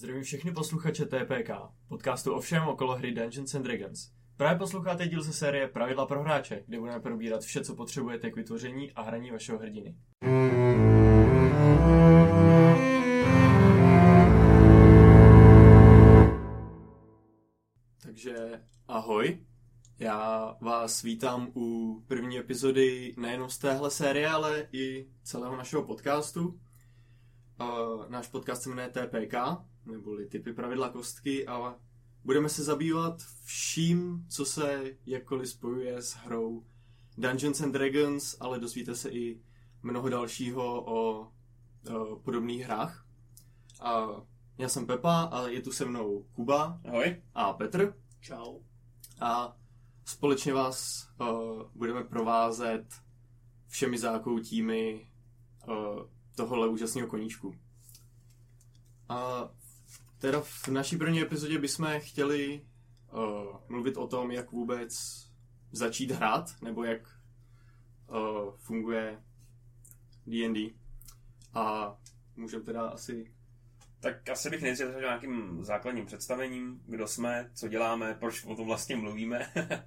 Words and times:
Zdravím 0.00 0.22
všechny 0.22 0.52
posluchače 0.52 1.06
TPK, 1.06 1.50
podcastu 1.88 2.32
o 2.32 2.40
všem 2.40 2.68
okolo 2.68 2.96
hry 2.96 3.12
Dungeons 3.12 3.54
and 3.54 3.62
Dragons. 3.62 4.10
Právě 4.36 4.58
posloucháte 4.58 5.08
díl 5.08 5.22
ze 5.22 5.32
série 5.32 5.68
Pravidla 5.68 6.06
pro 6.06 6.22
hráče, 6.22 6.64
kde 6.66 6.78
budeme 6.78 7.00
probírat 7.00 7.42
vše, 7.42 7.64
co 7.64 7.74
potřebujete 7.74 8.30
k 8.30 8.36
vytvoření 8.36 8.92
a 8.92 9.02
hraní 9.02 9.30
vašeho 9.30 9.58
hrdiny. 9.58 9.96
Takže 18.02 18.62
ahoj, 18.88 19.46
já 19.98 20.56
vás 20.60 21.02
vítám 21.02 21.52
u 21.56 21.96
první 22.06 22.38
epizody 22.38 23.14
nejenom 23.18 23.50
z 23.50 23.58
téhle 23.58 23.90
série, 23.90 24.28
ale 24.28 24.68
i 24.72 25.08
celého 25.22 25.56
našeho 25.56 25.82
podcastu. 25.82 26.60
Uh, 27.60 28.08
náš 28.08 28.28
podcast 28.28 28.62
se 28.62 28.68
jmenuje 28.68 28.88
TPK, 28.88 29.34
neboli 29.90 30.26
typy 30.26 30.52
pravidla 30.52 30.88
kostky 30.88 31.46
a 31.46 31.76
budeme 32.24 32.48
se 32.48 32.64
zabývat 32.64 33.22
vším, 33.44 34.26
co 34.28 34.44
se 34.44 34.96
jakkoliv 35.06 35.48
spojuje 35.48 36.02
s 36.02 36.14
hrou 36.14 36.64
Dungeons 37.18 37.60
and 37.60 37.72
Dragons, 37.72 38.36
ale 38.40 38.60
dozvíte 38.60 38.94
se 38.94 39.10
i 39.10 39.40
mnoho 39.82 40.08
dalšího 40.08 40.84
o, 40.84 41.28
o 41.94 42.16
podobných 42.16 42.64
hrách. 42.64 43.06
A 43.80 44.06
já 44.58 44.68
jsem 44.68 44.86
Pepa 44.86 45.22
a 45.22 45.48
je 45.48 45.62
tu 45.62 45.72
se 45.72 45.84
mnou 45.84 46.22
Kuba 46.22 46.80
Ahoj. 46.88 47.22
a 47.34 47.52
Petr. 47.52 47.94
Čau. 48.20 48.60
A 49.20 49.56
společně 50.04 50.52
vás 50.52 51.08
uh, 51.20 51.62
budeme 51.74 52.04
provázet 52.04 52.86
všemi 53.68 53.98
zákoutími 53.98 55.10
uh, 55.68 55.74
tohohle 56.34 56.68
úžasného 56.68 57.08
koníčku. 57.08 57.54
A 59.08 59.50
teda 60.20 60.40
v 60.40 60.68
naší 60.68 60.96
první 60.96 61.20
epizodě 61.20 61.58
bychom 61.58 61.88
chtěli 61.98 62.66
uh, 63.12 63.20
mluvit 63.68 63.96
o 63.96 64.06
tom, 64.06 64.30
jak 64.30 64.52
vůbec 64.52 64.92
začít 65.72 66.10
hrát, 66.10 66.44
nebo 66.62 66.84
jak 66.84 67.00
uh, 68.06 68.54
funguje 68.56 69.22
D&D. 70.26 70.74
A 71.54 71.96
můžeme 72.36 72.64
teda 72.64 72.88
asi 72.88 73.32
Tak 74.00 74.28
asi 74.28 74.50
bych 74.50 74.62
nejdřív 74.62 74.86
začal 74.86 75.00
nějakým 75.00 75.64
základním 75.64 76.06
představením, 76.06 76.82
kdo 76.86 77.06
jsme, 77.06 77.50
co 77.54 77.68
děláme, 77.68 78.14
proč 78.14 78.44
o 78.44 78.56
tom 78.56 78.66
vlastně 78.66 78.96
mluvíme. 78.96 79.52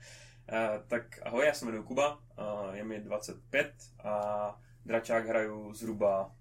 Eh, 0.49 0.83
tak 0.87 1.19
ahoj, 1.25 1.45
já 1.45 1.53
se 1.53 1.65
jmenuji 1.65 1.83
Kuba, 1.83 2.19
eh, 2.37 2.77
je 2.77 2.83
mi 2.83 2.99
25 2.99 3.73
a 4.03 4.61
dračák 4.85 5.27
hraju 5.27 5.73
zhruba 5.73 6.35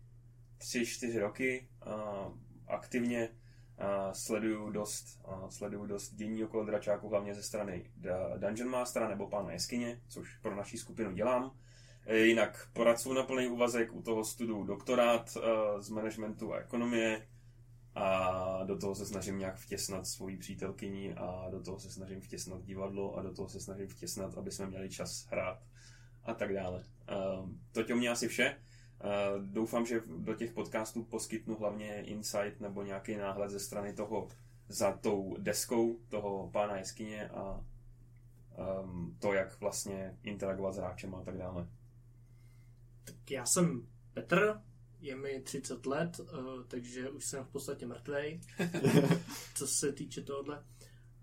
3-4 0.59 1.19
roky. 1.19 1.69
eh, 1.87 1.91
Aktivně 2.69 3.29
sleduju 4.13 4.71
dost, 4.71 5.21
sleduju 5.49 5.87
dost 5.87 6.15
dění 6.15 6.45
okolo 6.45 6.65
dračáku, 6.65 7.09
hlavně 7.09 7.35
ze 7.35 7.43
strany 7.43 7.91
Dungeon 8.37 8.71
Mastera 8.71 9.09
nebo 9.09 9.29
pána 9.29 9.53
jeskyně, 9.53 10.01
což 10.09 10.37
pro 10.39 10.57
naší 10.57 10.79
skupinu 10.79 11.13
dělám. 11.13 11.57
Eh, 12.07 12.17
Jinak 12.19 12.69
pracuji 12.73 13.13
na 13.13 13.23
plný 13.23 13.49
úvazek, 13.49 13.93
u 13.93 14.03
toho 14.03 14.25
studuju 14.25 14.65
doktorát 14.65 15.37
eh, 15.37 15.83
z 15.83 15.89
managementu 15.89 16.55
a 16.55 16.59
ekonomie, 16.59 17.27
a 17.95 18.65
do 18.65 18.79
toho 18.79 18.95
se 18.95 19.07
snažím 19.07 19.39
nějak 19.39 19.57
vtěsnat 19.57 20.07
svoji 20.07 20.37
přítelkyni 20.37 21.15
a 21.15 21.49
do 21.51 21.63
toho 21.63 21.79
se 21.79 21.91
snažím 21.91 22.21
vtěsnat 22.21 22.63
divadlo 22.63 23.15
a 23.17 23.23
do 23.23 23.35
toho 23.35 23.49
se 23.49 23.61
snažím 23.61 23.89
vtěsnat, 23.89 24.39
aby 24.39 24.51
jsme 24.51 24.67
měli 24.67 24.91
čas 24.91 25.27
hrát 25.31 25.59
a 26.25 26.35
tak 26.35 26.55
dále. 26.55 26.85
To 27.73 27.83
tě 27.83 27.95
mě 27.95 28.11
asi 28.11 28.29
vše. 28.29 28.57
Ehm, 29.03 29.53
Doufám, 29.53 29.87
že 29.87 30.01
do 30.19 30.35
těch 30.35 30.53
podcastů 30.53 31.05
poskytnu 31.05 31.57
hlavně 31.57 32.03
insight 32.03 32.61
nebo 32.61 32.83
nějaký 32.83 33.17
náhled 33.17 33.51
ze 33.51 33.61
strany 33.61 33.93
toho 33.93 34.29
za 34.69 34.93
tou 34.93 35.37
deskou 35.39 35.99
toho 36.09 36.51
pána 36.53 36.77
jeskyně 36.77 37.29
a 37.29 37.65
ehm, 38.57 39.17
to, 39.19 39.33
jak 39.33 39.61
vlastně 39.61 40.19
interagovat 40.23 40.75
s 40.75 40.77
hráčem 40.79 41.15
a 41.15 41.23
tak 41.23 41.39
dále. 41.39 41.69
Tak 43.05 43.31
já 43.31 43.47
jsem 43.47 43.87
Petr, 44.15 44.61
je 45.01 45.17
mi 45.17 45.41
30 45.41 45.87
let, 45.87 46.21
eh, 46.21 46.35
takže 46.69 47.11
už 47.11 47.25
jsem 47.27 47.45
v 47.45 47.49
podstatě 47.49 47.87
mrtvej, 47.87 48.41
co 49.55 49.67
se 49.67 49.93
týče 49.93 50.23
tohohle. 50.23 50.65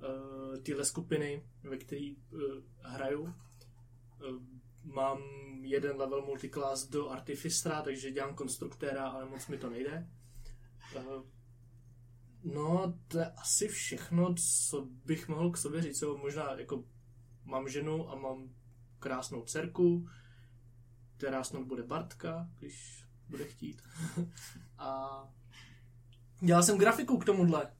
eh, 0.01 0.57
Tyhle 0.57 0.85
skupiny, 0.85 1.43
ve 1.63 1.77
které 1.77 2.13
hraju. 2.81 3.33
Eh, 4.21 4.58
Mám 4.93 5.19
jeden 5.61 5.97
level 5.97 6.21
multiclass 6.25 6.87
do 6.87 7.09
Artificera, 7.09 7.81
takže 7.81 8.11
dělám 8.11 8.35
konstruktéra, 8.35 9.09
ale 9.09 9.25
moc 9.25 9.47
mi 9.47 9.57
to 9.57 9.69
nejde. 9.69 10.09
Eh, 10.95 11.01
No, 12.43 12.93
to 13.07 13.19
je 13.19 13.31
asi 13.31 13.67
všechno, 13.67 14.35
co 14.67 14.87
bych 15.05 15.27
mohl 15.27 15.51
k 15.51 15.57
sobě 15.57 15.81
říct. 15.81 16.01
Jo, 16.01 16.17
možná 16.17 16.59
jako 16.59 16.83
mám 17.45 17.69
ženu 17.69 18.09
a 18.09 18.15
mám 18.15 18.49
krásnou 18.99 19.43
dcerku, 19.43 20.09
která 21.17 21.43
snad 21.43 21.63
bude 21.63 21.83
Bartka, 21.83 22.49
když 22.59 23.05
bude 23.29 23.45
chtít. 23.45 23.81
a 24.77 25.09
dělal 26.41 26.63
jsem 26.63 26.77
grafiku 26.77 27.17
k 27.17 27.25
tomuhle. 27.25 27.71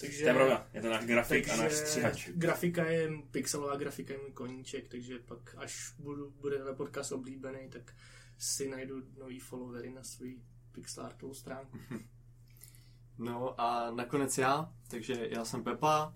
Takže, 0.00 0.22
To 0.22 0.28
je 0.28 0.34
pravda, 0.34 0.68
je 0.74 0.82
to 0.82 0.90
náš 0.90 1.04
grafik 1.04 1.48
a 1.48 1.56
náš 1.56 1.72
stříhač. 1.72 2.28
grafika 2.28 2.84
je, 2.84 3.10
pixelová 3.30 3.76
grafika 3.76 4.12
je 4.12 4.18
můj 4.18 4.32
koníček, 4.32 4.88
takže 4.88 5.18
pak 5.18 5.54
až 5.58 5.94
budu, 5.98 6.30
bude 6.30 6.58
ten 6.58 6.76
podcast 6.76 7.12
oblíbený, 7.12 7.68
tak 7.68 7.94
si 8.38 8.68
najdu 8.68 9.02
nový 9.18 9.40
followery 9.40 9.90
na 9.90 10.02
svůj 10.02 10.38
pixelartovou 10.72 11.34
stránku. 11.34 11.78
No 13.18 13.60
a 13.60 13.90
nakonec 13.90 14.38
já, 14.38 14.72
takže 14.88 15.28
já 15.30 15.44
jsem 15.44 15.64
Pepa, 15.64 16.14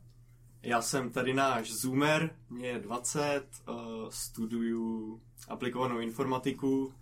já 0.62 0.82
jsem 0.82 1.10
tady 1.10 1.34
náš 1.34 1.72
Zoomer, 1.72 2.36
mě 2.50 2.68
je 2.68 2.78
20, 2.78 3.42
uh, 3.68 3.74
studuju 4.08 5.20
aplikovanou 5.48 5.98
informatiku, 5.98 6.94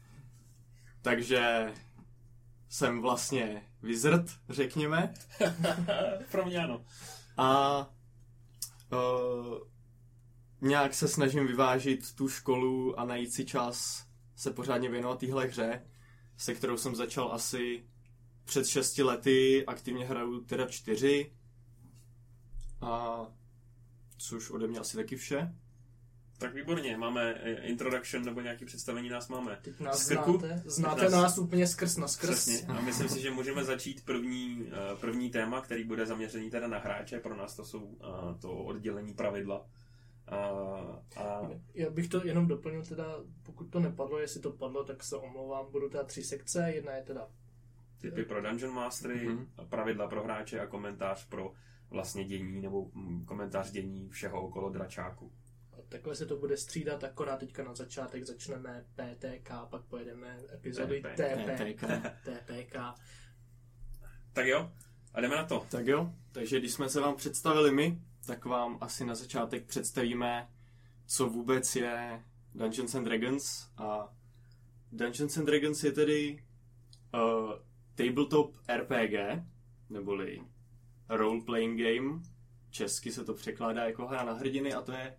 takže 1.02 1.72
jsem 2.68 3.00
vlastně 3.02 3.62
wizard, 3.82 4.30
řekněme, 4.48 5.14
Pro 6.30 6.46
mě 6.46 6.58
ano. 6.58 6.84
a 7.36 7.78
uh, 8.92 9.58
nějak 10.60 10.94
se 10.94 11.08
snažím 11.08 11.46
vyvážit 11.46 12.14
tu 12.14 12.28
školu 12.28 13.00
a 13.00 13.04
najít 13.04 13.32
si 13.32 13.44
čas 13.44 14.06
se 14.36 14.50
pořádně 14.50 14.88
věnovat 14.88 15.18
téhle 15.18 15.46
hře, 15.46 15.82
se 16.36 16.54
kterou 16.54 16.76
jsem 16.76 16.94
začal 16.96 17.32
asi 17.32 17.84
před 18.44 18.66
6 18.66 18.98
lety, 18.98 19.66
aktivně 19.66 20.06
hraju 20.06 20.40
teda 20.40 20.66
čtyři. 20.66 21.32
A 22.80 23.20
což 24.18 24.50
ode 24.50 24.66
mě 24.66 24.78
asi 24.78 24.96
taky 24.96 25.16
vše. 25.16 25.54
Tak 26.38 26.54
výborně, 26.54 26.96
máme 26.96 27.34
eh, 27.34 27.52
introduction 27.66 28.24
nebo 28.24 28.40
nějaké 28.40 28.64
představení 28.66 29.08
nás 29.08 29.28
máme. 29.28 29.58
Teď 29.62 29.80
nás 29.80 29.98
Z 30.04 30.08
krku? 30.08 30.38
znáte, 30.38 30.62
znáte 30.64 31.02
nás- 31.02 31.12
nás 31.12 31.38
úplně 31.38 31.66
skrz 31.66 31.96
na 31.96 32.08
skrz. 32.08 32.30
Přesně. 32.30 32.66
A 32.68 32.80
myslím 32.80 33.08
si, 33.08 33.20
že 33.20 33.30
můžeme 33.30 33.64
začít 33.64 34.04
první, 34.04 34.68
eh, 34.72 34.96
první 35.00 35.30
téma, 35.30 35.60
který 35.60 35.84
bude 35.84 36.06
zaměřený 36.06 36.50
teda 36.50 36.68
na 36.68 36.78
hráče. 36.78 37.20
Pro 37.20 37.36
nás 37.36 37.56
to 37.56 37.64
jsou 37.64 37.96
eh, 38.00 38.38
to 38.40 38.52
oddělení 38.52 39.14
pravidla. 39.14 39.66
A, 40.28 40.36
a 41.16 41.50
Já 41.74 41.90
bych 41.90 42.08
to 42.08 42.26
jenom 42.26 42.46
doplnil 42.46 42.82
teda, 42.84 43.04
pokud 43.42 43.64
to 43.64 43.80
nepadlo, 43.80 44.18
jestli 44.18 44.40
to 44.40 44.50
padlo, 44.52 44.84
tak 44.84 45.02
se 45.04 45.16
omlouvám, 45.16 45.66
budou 45.72 45.88
teda 45.88 46.04
tři 46.04 46.22
sekce, 46.22 46.70
jedna 46.74 46.92
je 46.92 47.02
teda 47.02 47.28
typy 48.00 48.24
pro 48.24 48.42
Dungeon 48.42 48.74
Mastery, 48.74 49.28
Mhm. 49.28 49.46
pravidla 49.68 50.08
pro 50.08 50.24
hráče 50.24 50.60
a 50.60 50.66
komentář 50.66 51.26
pro 51.28 51.52
vlastně 51.90 52.24
dění 52.24 52.60
nebo 52.60 52.90
mm, 52.94 53.24
komentář 53.24 53.70
dění 53.70 54.08
všeho 54.08 54.42
okolo 54.42 54.70
dračáku. 54.70 55.32
Takhle 55.88 56.16
se 56.16 56.26
to 56.26 56.36
bude 56.36 56.56
střídat, 56.56 57.04
akorát 57.04 57.36
teďka 57.36 57.64
na 57.64 57.74
začátek 57.74 58.24
začneme 58.24 58.84
PTK, 58.94 59.50
pak 59.70 59.82
pojedeme 59.82 60.38
epizody 60.54 61.02
TP. 61.02 61.06
TP, 61.14 61.58
TPK. 61.58 61.84
TPK. 62.24 62.76
Tak 64.32 64.46
jo, 64.46 64.72
a 65.14 65.20
jdeme 65.20 65.36
na 65.36 65.44
to. 65.44 65.66
Tak 65.70 65.86
jo, 65.86 66.12
takže 66.32 66.58
když 66.58 66.72
jsme 66.72 66.88
se 66.88 67.00
vám 67.00 67.16
představili 67.16 67.70
my, 67.70 67.98
tak 68.26 68.44
vám 68.44 68.78
asi 68.80 69.04
na 69.04 69.14
začátek 69.14 69.66
představíme, 69.66 70.48
co 71.06 71.28
vůbec 71.28 71.76
je 71.76 72.24
Dungeons 72.54 72.94
and 72.94 73.04
Dragons. 73.04 73.68
A 73.76 74.14
Dungeons 74.92 75.36
and 75.36 75.44
Dragons 75.44 75.84
je 75.84 75.92
tedy 75.92 76.44
uh, 77.14 77.52
tabletop 77.94 78.56
RPG, 78.76 79.42
neboli 79.90 80.42
role-playing 81.08 81.80
game. 81.80 82.22
Česky 82.70 83.12
se 83.12 83.24
to 83.24 83.34
překládá 83.34 83.84
jako 83.84 84.06
hra 84.06 84.24
na 84.24 84.32
hrdiny 84.32 84.74
a 84.74 84.82
to 84.82 84.92
je 84.92 85.16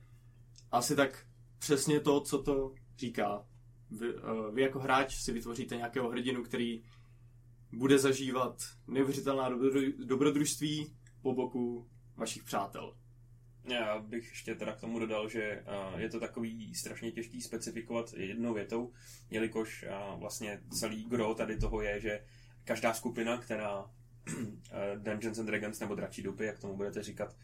asi 0.72 0.96
tak 0.96 1.26
přesně 1.60 2.00
to, 2.00 2.22
co 2.22 2.44
to 2.44 2.74
říká. 2.98 3.46
Vy, 3.92 4.14
uh, 4.14 4.56
vy 4.56 4.62
jako 4.62 4.80
hráč 4.80 5.16
si 5.16 5.32
vytvoříte 5.32 5.76
nějakého 5.76 6.10
hrdinu, 6.10 6.44
který 6.44 6.84
bude 7.72 8.00
zažívat 8.00 8.56
neuvěřitelná 8.88 9.50
dobrodru- 9.50 10.06
dobrodružství 10.06 10.96
po 11.22 11.34
boku 11.34 11.90
vašich 12.16 12.44
přátel. 12.44 12.96
Já 13.64 14.00
bych 14.00 14.30
ještě 14.30 14.56
teda 14.56 14.76
k 14.76 14.80
tomu 14.80 15.00
dodal, 15.00 15.30
že 15.30 15.64
uh, 15.94 16.00
je 16.00 16.10
to 16.10 16.20
takový 16.20 16.76
strašně 16.76 17.12
těžký 17.12 17.42
specifikovat 17.42 18.14
jednou 18.14 18.54
větou, 18.54 18.92
jelikož 19.30 19.86
uh, 20.14 20.20
vlastně 20.20 20.62
celý 20.72 21.06
gro 21.06 21.36
tady 21.36 21.58
toho 21.58 21.82
je, 21.82 22.00
že 22.00 22.24
každá 22.64 22.94
skupina, 22.94 23.38
která 23.38 23.86
eh, 24.72 24.98
Dungeons 24.98 25.40
and 25.40 25.46
Dragons 25.46 25.80
nebo 25.80 25.96
Dračí 25.96 26.24
dupy, 26.24 26.46
jak 26.46 26.60
tomu 26.60 26.78
budete 26.78 27.04
říkat, 27.04 27.36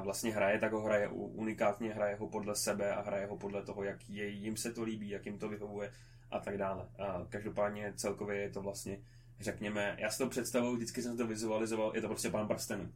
vlastně 0.00 0.34
hraje, 0.34 0.58
tak 0.58 0.72
ho 0.72 0.82
hraje 0.82 1.08
unikátně, 1.08 1.94
hraje 1.94 2.16
ho 2.16 2.28
podle 2.28 2.56
sebe 2.56 2.94
a 2.94 3.02
hraje 3.02 3.26
ho 3.26 3.36
podle 3.36 3.62
toho, 3.62 3.84
jak 3.84 4.10
je, 4.10 4.28
jim 4.28 4.56
se 4.56 4.72
to 4.72 4.82
líbí, 4.82 5.08
jak 5.08 5.26
jim 5.26 5.38
to 5.38 5.48
vyhovuje 5.48 5.92
a 6.30 6.38
tak 6.38 6.58
dále. 6.58 6.88
A 6.98 7.26
každopádně 7.28 7.92
celkově 7.96 8.40
je 8.40 8.50
to 8.50 8.62
vlastně, 8.62 8.98
řekněme, 9.40 9.96
já 9.98 10.10
si 10.10 10.18
to 10.18 10.28
představuju, 10.28 10.76
vždycky 10.76 11.02
jsem 11.02 11.16
to 11.16 11.26
vizualizoval, 11.26 11.92
je 11.94 12.00
to 12.00 12.08
prostě 12.08 12.30
pán 12.30 12.48
prstenů. 12.48 12.92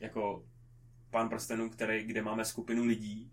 Jako 0.00 0.44
pán 1.10 1.28
prstenů, 1.28 1.70
který, 1.70 2.04
kde 2.04 2.22
máme 2.22 2.44
skupinu 2.44 2.84
lidí, 2.84 3.30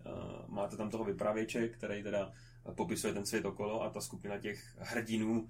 máte 0.47 0.77
tam 0.77 0.89
toho 0.89 1.03
vypravěče, 1.03 1.67
který 1.67 2.03
teda 2.03 2.31
popisuje 2.75 3.13
ten 3.13 3.25
svět 3.25 3.45
okolo 3.45 3.83
a 3.83 3.89
ta 3.89 4.01
skupina 4.01 4.37
těch 4.37 4.75
hrdinů 4.79 5.41
uh, 5.41 5.49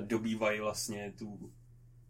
dobývají 0.00 0.60
vlastně 0.60 1.12
tu, 1.18 1.52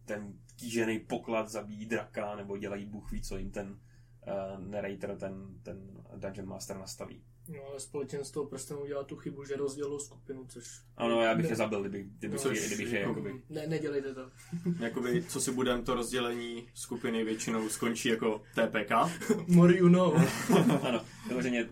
ten 0.04 0.32
kýžený 0.56 0.98
poklad, 0.98 1.48
zabíjí 1.48 1.86
draka 1.86 2.36
nebo 2.36 2.58
dělají 2.58 2.86
bůh 2.86 3.12
ví, 3.12 3.22
co 3.22 3.36
jim 3.36 3.50
ten 3.50 3.80
uh, 4.26 4.64
narrator, 4.70 5.16
ten, 5.16 5.46
ten 5.62 6.04
Dungeon 6.16 6.48
Master 6.48 6.76
nastaví. 6.76 7.22
No 7.48 7.62
ale 7.70 7.80
společenstvo 7.80 8.46
prstem 8.46 8.78
udělá 8.82 9.04
tu 9.04 9.16
chybu, 9.16 9.44
že 9.44 9.56
rozdělil 9.56 10.00
skupinu, 10.00 10.46
což... 10.48 10.82
Ano, 10.96 11.22
já 11.22 11.34
bych 11.34 11.44
ne... 11.44 11.50
je 11.52 11.56
zabil, 11.56 11.80
kdyby, 11.80 12.02
kdyby, 12.18 12.34
No, 12.34 12.40
což, 12.40 12.66
kdyby 12.66 12.90
je, 12.90 13.00
jako- 13.00 13.10
jakoby... 13.10 13.42
Ne, 13.48 13.66
nedělejte 13.66 14.14
to. 14.14 14.30
Jakoby, 14.80 15.24
co 15.24 15.40
si 15.40 15.52
budeme, 15.52 15.82
to 15.82 15.94
rozdělení 15.94 16.68
skupiny 16.74 17.24
většinou 17.24 17.68
skončí 17.68 18.08
jako 18.08 18.42
TPK. 18.54 18.90
More 19.48 19.76
you 19.76 19.88
know. 19.88 20.14
Ano, 20.82 21.04
vyloženě, 21.28 21.68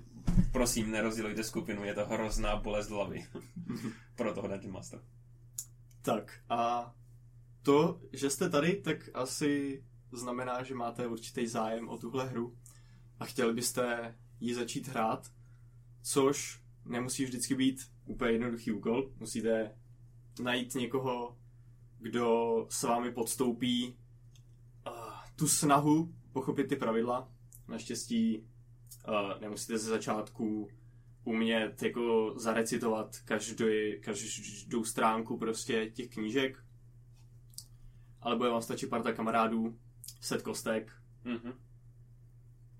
prosím, 0.52 0.90
nerozdělujte 0.90 1.44
skupinu, 1.44 1.84
je 1.84 1.94
to 1.94 2.06
hrozná 2.06 2.56
bolest 2.56 2.88
hlavy 2.90 3.26
pro 4.16 4.34
toho 4.34 4.49
Dungeon 4.49 4.72
Master. 4.72 5.00
Tak 6.02 6.32
a 6.49 6.92
to, 7.62 8.00
že 8.12 8.31
jste 8.31 8.50
tady, 8.50 8.76
tak 8.76 8.96
asi 9.14 9.82
znamená, 10.18 10.62
že 10.62 10.74
máte 10.74 11.06
určitý 11.06 11.46
zájem 11.46 11.88
o 11.88 11.98
tuhle 11.98 12.28
hru 12.28 12.56
a 13.20 13.24
chtěli 13.24 13.54
byste 13.54 14.16
ji 14.40 14.54
začít 14.54 14.88
hrát, 14.88 15.32
což 16.02 16.62
nemusí 16.84 17.24
vždycky 17.24 17.54
být 17.54 17.90
úplně 18.04 18.30
jednoduchý 18.30 18.72
úkol. 18.72 19.10
Musíte 19.18 19.74
najít 20.42 20.74
někoho, 20.74 21.38
kdo 21.98 22.56
s 22.70 22.82
vámi 22.82 23.12
podstoupí 23.12 23.88
uh, 24.86 24.92
tu 25.36 25.48
snahu 25.48 26.14
pochopit 26.32 26.68
ty 26.68 26.76
pravidla. 26.76 27.32
Naštěstí 27.68 28.38
uh, 28.38 29.40
nemusíte 29.40 29.78
ze 29.78 29.90
začátku 29.90 30.68
umět 31.24 31.82
jako 31.82 32.34
zarecitovat 32.36 33.18
každý, 33.18 34.00
každou 34.00 34.84
stránku 34.84 35.38
prostě 35.38 35.86
těch 35.86 36.08
knížek, 36.08 36.64
ale 38.20 38.36
bude 38.36 38.50
vám 38.50 38.62
stačit 38.62 38.90
parta 38.90 39.12
kamarádů, 39.12 39.78
set 40.20 40.43
kostek. 40.43 40.93
Mhm. 41.25 41.52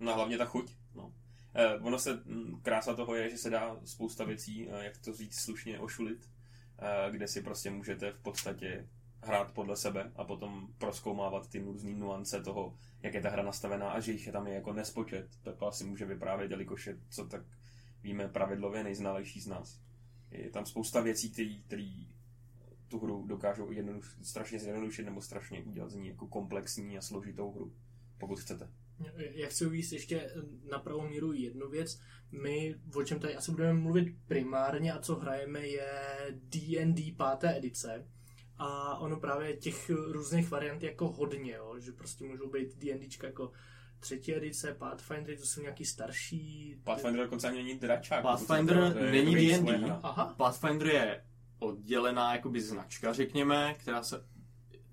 No 0.01 0.15
hlavně 0.15 0.39
ta 0.39 0.45
chuť. 0.45 0.77
No. 0.95 1.13
Eh, 1.55 1.79
ono 1.81 1.99
se, 1.99 2.23
mm, 2.25 2.61
krása 2.63 2.95
toho 2.95 3.15
je, 3.15 3.31
že 3.31 3.39
se 3.39 3.51
dá 3.51 3.77
spousta 3.85 4.25
věcí, 4.25 4.69
eh, 4.69 4.85
jak 4.85 4.99
to 4.99 5.13
říct 5.13 5.41
slušně, 5.41 5.79
ošulit, 5.79 6.31
eh, 6.79 7.11
kde 7.11 7.29
si 7.29 7.43
prostě 7.43 7.71
můžete 7.71 8.13
v 8.13 8.19
podstatě 8.19 8.89
hrát 9.23 9.53
podle 9.53 9.77
sebe 9.77 10.13
a 10.17 10.25
potom 10.25 10.69
proskoumávat 10.79 11.49
ty 11.49 11.59
různé 11.59 11.95
nuance 11.95 12.43
toho, 12.43 12.75
jak 13.03 13.15
je 13.15 13.23
ta 13.23 13.31
hra 13.31 13.43
nastavená 13.43 13.91
a 13.91 14.01
že 14.01 14.13
jich 14.13 14.27
je 14.27 14.33
tam 14.33 14.47
je 14.47 14.55
jako 14.55 14.73
nespočet. 14.73 15.29
Pepa 15.43 15.71
si 15.73 15.85
může 15.85 16.05
vyprávět, 16.05 16.51
jelikož 16.51 16.87
je, 16.87 16.99
co 17.11 17.27
tak 17.27 17.43
víme, 18.03 18.29
pravidlově 18.29 18.85
nejznalejší 18.85 19.41
z 19.41 19.47
nás. 19.47 19.81
Je 20.31 20.51
tam 20.51 20.67
spousta 20.67 21.01
věcí, 21.01 21.31
které 21.67 21.93
tu 22.89 22.99
hru 22.99 23.27
dokážou 23.27 23.71
jednoduš, 23.71 24.17
strašně 24.23 24.59
zjednodušit 24.59 25.05
nebo 25.05 25.21
strašně 25.21 25.63
udělat 25.63 25.91
z 25.91 25.95
ní 25.95 26.09
jako 26.09 26.27
komplexní 26.27 26.99
a 26.99 27.01
složitou 27.01 27.53
hru, 27.53 27.73
pokud 28.19 28.41
chcete. 28.41 28.69
Já 29.17 29.49
chci 29.49 29.67
uvíct 29.67 29.93
ještě 29.93 30.31
na 30.71 30.79
pravou 30.79 31.09
míru 31.09 31.33
jednu 31.33 31.69
věc. 31.69 32.01
My, 32.33 32.75
o 32.95 33.05
čem 33.05 33.21
tady 33.21 33.37
asi 33.37 33.51
budeme 33.51 33.81
mluvit 33.81 34.17
primárně 34.27 34.93
a 34.93 34.99
co 34.99 35.15
hrajeme, 35.15 35.67
je 35.67 35.91
D&D 36.33 37.13
páté 37.17 37.57
edice. 37.57 38.07
A 38.59 38.99
ono 38.99 39.21
právě 39.21 39.57
těch 39.57 39.91
různých 39.91 40.51
variant 40.51 40.83
je 40.83 40.91
jako 40.91 41.09
hodně, 41.09 41.53
jo? 41.53 41.75
že 41.79 41.93
prostě 41.93 42.25
můžou 42.25 42.51
být 42.51 42.77
D&Dčka 42.77 43.27
jako 43.27 43.53
třetí 44.01 44.35
edice, 44.35 44.75
Pathfinder, 44.75 45.37
to 45.37 45.47
jsou 45.47 45.61
nějaký 45.61 45.85
starší... 45.85 46.77
Pathfinder 46.85 47.25
dokonce 47.25 47.49
ani 47.49 47.57
není 47.57 47.79
dračák. 47.79 48.23
Pathfinder 48.23 49.11
není 49.13 49.35
D&D. 49.35 49.99
Aha, 50.03 50.35
Pathfinder 50.37 50.89
je 50.89 51.25
oddělená 51.59 52.33
jakoby 52.35 52.61
značka, 52.61 53.13
řekněme, 53.13 53.75
která 53.79 54.03
se 54.03 54.25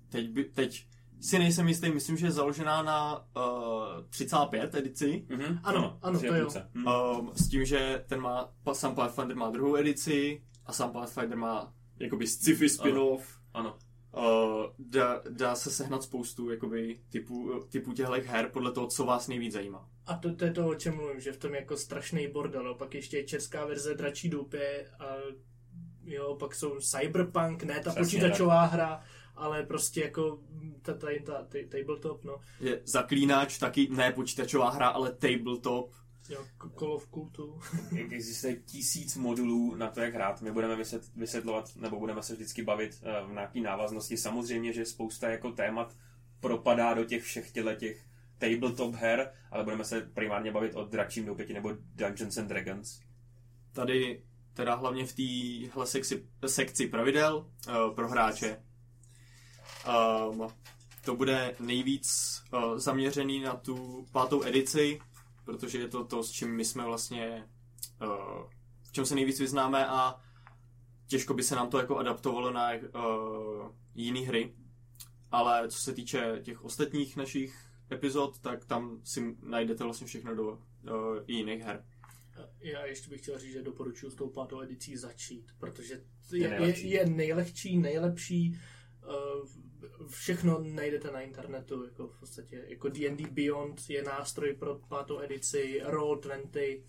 teď, 0.08 0.30
by, 0.30 0.44
teď 0.44 0.86
si 1.20 1.38
nejsem 1.38 1.68
jistý, 1.68 1.90
myslím, 1.90 2.16
že 2.16 2.26
je 2.26 2.30
založená 2.30 2.82
na 2.82 3.18
uh, 3.18 4.04
35 4.10 4.74
edici, 4.74 5.26
Mhm, 5.30 5.58
Ano, 5.62 5.98
ano, 6.02 6.18
tři 6.18 6.28
to 6.28 6.34
jo. 6.34 6.40
půlce. 6.42 6.70
Hm. 6.74 6.86
um, 6.86 7.32
s 7.34 7.48
tím, 7.48 7.64
že 7.64 8.04
ten 8.08 8.20
má, 8.20 8.52
sam 8.72 8.94
Pathfinder 8.94 9.36
má 9.36 9.50
druhou 9.50 9.76
edici 9.76 10.42
a 10.66 10.72
sam 10.72 10.90
Pathfinder 10.92 11.38
má 11.38 11.74
jakoby 11.98 12.26
sci-fi 12.26 12.68
spin-off. 12.68 13.38
Ano. 13.54 13.78
Uh, 14.16 14.22
dá, 14.78 15.22
dá 15.30 15.54
se 15.54 15.70
sehnat 15.70 16.02
spoustu 16.02 16.50
jakoby, 16.50 17.00
typů, 17.08 17.64
typů 17.68 17.92
těchto 17.92 18.12
her 18.26 18.50
podle 18.52 18.72
toho, 18.72 18.86
co 18.86 19.04
vás 19.04 19.28
nejvíc 19.28 19.52
zajímá. 19.52 19.88
a 20.06 20.14
to, 20.16 20.34
to 20.34 20.44
je 20.44 20.52
to, 20.52 20.68
o 20.68 20.74
čem 20.74 20.94
mluvím, 20.96 21.20
že 21.20 21.32
v 21.32 21.36
tom 21.36 21.54
je 21.54 21.60
jako 21.60 21.76
strašný 21.76 22.28
bordel. 22.28 22.74
Pak 22.74 22.94
ještě 22.94 23.16
je 23.16 23.24
česká 23.24 23.64
verze 23.66 23.94
Dračí 23.94 24.28
doupě 24.28 24.86
a 24.98 25.04
jo, 26.06 26.36
pak 26.40 26.54
jsou 26.54 26.80
Cyberpunk, 26.80 27.62
ne 27.62 27.80
ta 27.80 27.90
Přesně 27.90 28.04
počítačová 28.04 28.64
hra, 28.64 29.00
ale 29.36 29.62
prostě 29.62 30.00
jako 30.00 30.38
ta, 30.82 30.94
ta, 30.94 31.06
ta, 31.26 31.32
ta 31.32 31.58
tabletop, 31.68 32.24
no. 32.24 32.36
Je 32.60 32.80
Zaklínač 32.84 33.58
taky 33.58 33.88
ne 33.90 34.12
počítačová 34.12 34.70
hra, 34.70 34.88
ale 34.88 35.12
tabletop. 35.12 35.90
Jo, 36.28 36.44
Call 36.78 36.92
of 36.92 37.06
Cthulhu. 37.06 37.60
Jak 37.96 38.12
existuje 38.12 38.56
tisíc 38.56 39.16
modulů 39.16 39.74
na 39.74 39.90
to, 39.90 40.00
jak 40.00 40.14
hrát. 40.14 40.42
My 40.42 40.52
budeme 40.52 40.76
vysvět- 40.76 41.10
vysvětlovat, 41.16 41.76
nebo 41.76 41.98
budeme 41.98 42.22
se 42.22 42.34
vždycky 42.34 42.62
bavit 42.62 43.02
eh, 43.02 43.26
v 43.26 43.32
nějaký 43.32 43.60
návaznosti. 43.60 44.16
Samozřejmě, 44.16 44.72
že 44.72 44.84
spousta 44.84 45.28
jako 45.28 45.50
témat 45.50 45.96
propadá 46.40 46.94
do 46.94 47.04
těch 47.04 47.22
všech 47.22 47.50
těle 47.50 47.76
těch 47.76 48.04
tabletop 48.38 48.94
her, 48.94 49.32
ale 49.50 49.64
budeme 49.64 49.84
se 49.84 50.00
primárně 50.00 50.52
bavit 50.52 50.74
o 50.74 50.84
dračím 50.84 51.26
doupěti 51.26 51.52
nebo 51.54 51.72
Dungeons 51.94 52.38
and 52.38 52.46
Dragons. 52.48 53.00
Tady 53.72 54.22
teda 54.54 54.74
hlavně 54.74 55.06
v 55.06 55.12
téhle 55.12 55.86
sekci, 55.86 56.28
sekci 56.46 56.86
pravidel 56.86 57.36
uh, 57.68 57.94
pro 57.94 58.08
hráče. 58.08 58.62
Um, 60.28 60.48
to 61.04 61.16
bude 61.16 61.56
nejvíc 61.60 62.42
uh, 62.52 62.78
zaměřený 62.78 63.40
na 63.40 63.56
tu 63.56 64.06
pátou 64.12 64.44
edici, 64.44 65.00
protože 65.44 65.78
je 65.78 65.88
to 65.88 66.04
to, 66.04 66.22
s 66.22 66.30
čím 66.30 66.56
my 66.56 66.64
jsme 66.64 66.84
vlastně, 66.84 67.48
uh, 68.02 68.42
v 68.82 68.92
čem 68.92 69.06
se 69.06 69.14
nejvíc 69.14 69.40
vyznáme 69.40 69.86
a 69.86 70.20
těžko 71.06 71.34
by 71.34 71.42
se 71.42 71.56
nám 71.56 71.68
to 71.68 71.78
jako 71.78 71.96
adaptovalo 71.96 72.50
na 72.50 72.70
uh, 72.72 73.70
jiné 73.94 74.20
hry. 74.20 74.54
Ale 75.30 75.68
co 75.68 75.78
se 75.78 75.92
týče 75.92 76.40
těch 76.42 76.64
ostatních 76.64 77.16
našich 77.16 77.70
epizod, 77.92 78.38
tak 78.38 78.64
tam 78.64 79.00
si 79.04 79.36
najdete 79.42 79.84
vlastně 79.84 80.06
všechno 80.06 80.34
do 80.34 80.48
uh, 80.48 80.58
jiných 81.26 81.62
her. 81.62 81.84
Já 82.60 82.84
ještě 82.86 83.10
bych 83.10 83.20
chtěl 83.20 83.38
říct, 83.38 83.52
že 83.52 83.62
doporučuji 83.62 84.10
s 84.10 84.14
tou 84.14 84.30
pátou 84.30 84.60
edicí 84.62 84.96
začít, 84.96 85.46
protože 85.58 85.94
Je 86.32 86.38
je, 86.38 86.42
je, 86.44 86.48
nejlepší. 86.50 86.90
je 86.90 87.06
nejlehčí, 87.06 87.78
nejlepší, 87.78 88.58
uh, 89.42 89.48
všechno 90.08 90.58
najdete 90.62 91.10
na 91.10 91.20
internetu, 91.20 91.84
jako 91.84 92.08
v 92.08 92.20
podstatě, 92.20 92.64
jako 92.68 92.88
D&D 92.88 93.24
Beyond 93.30 93.80
je 93.90 94.02
nástroj 94.02 94.54
pro 94.54 94.78
pátou 94.88 95.20
edici, 95.20 95.82
Roll20, 95.86 96.82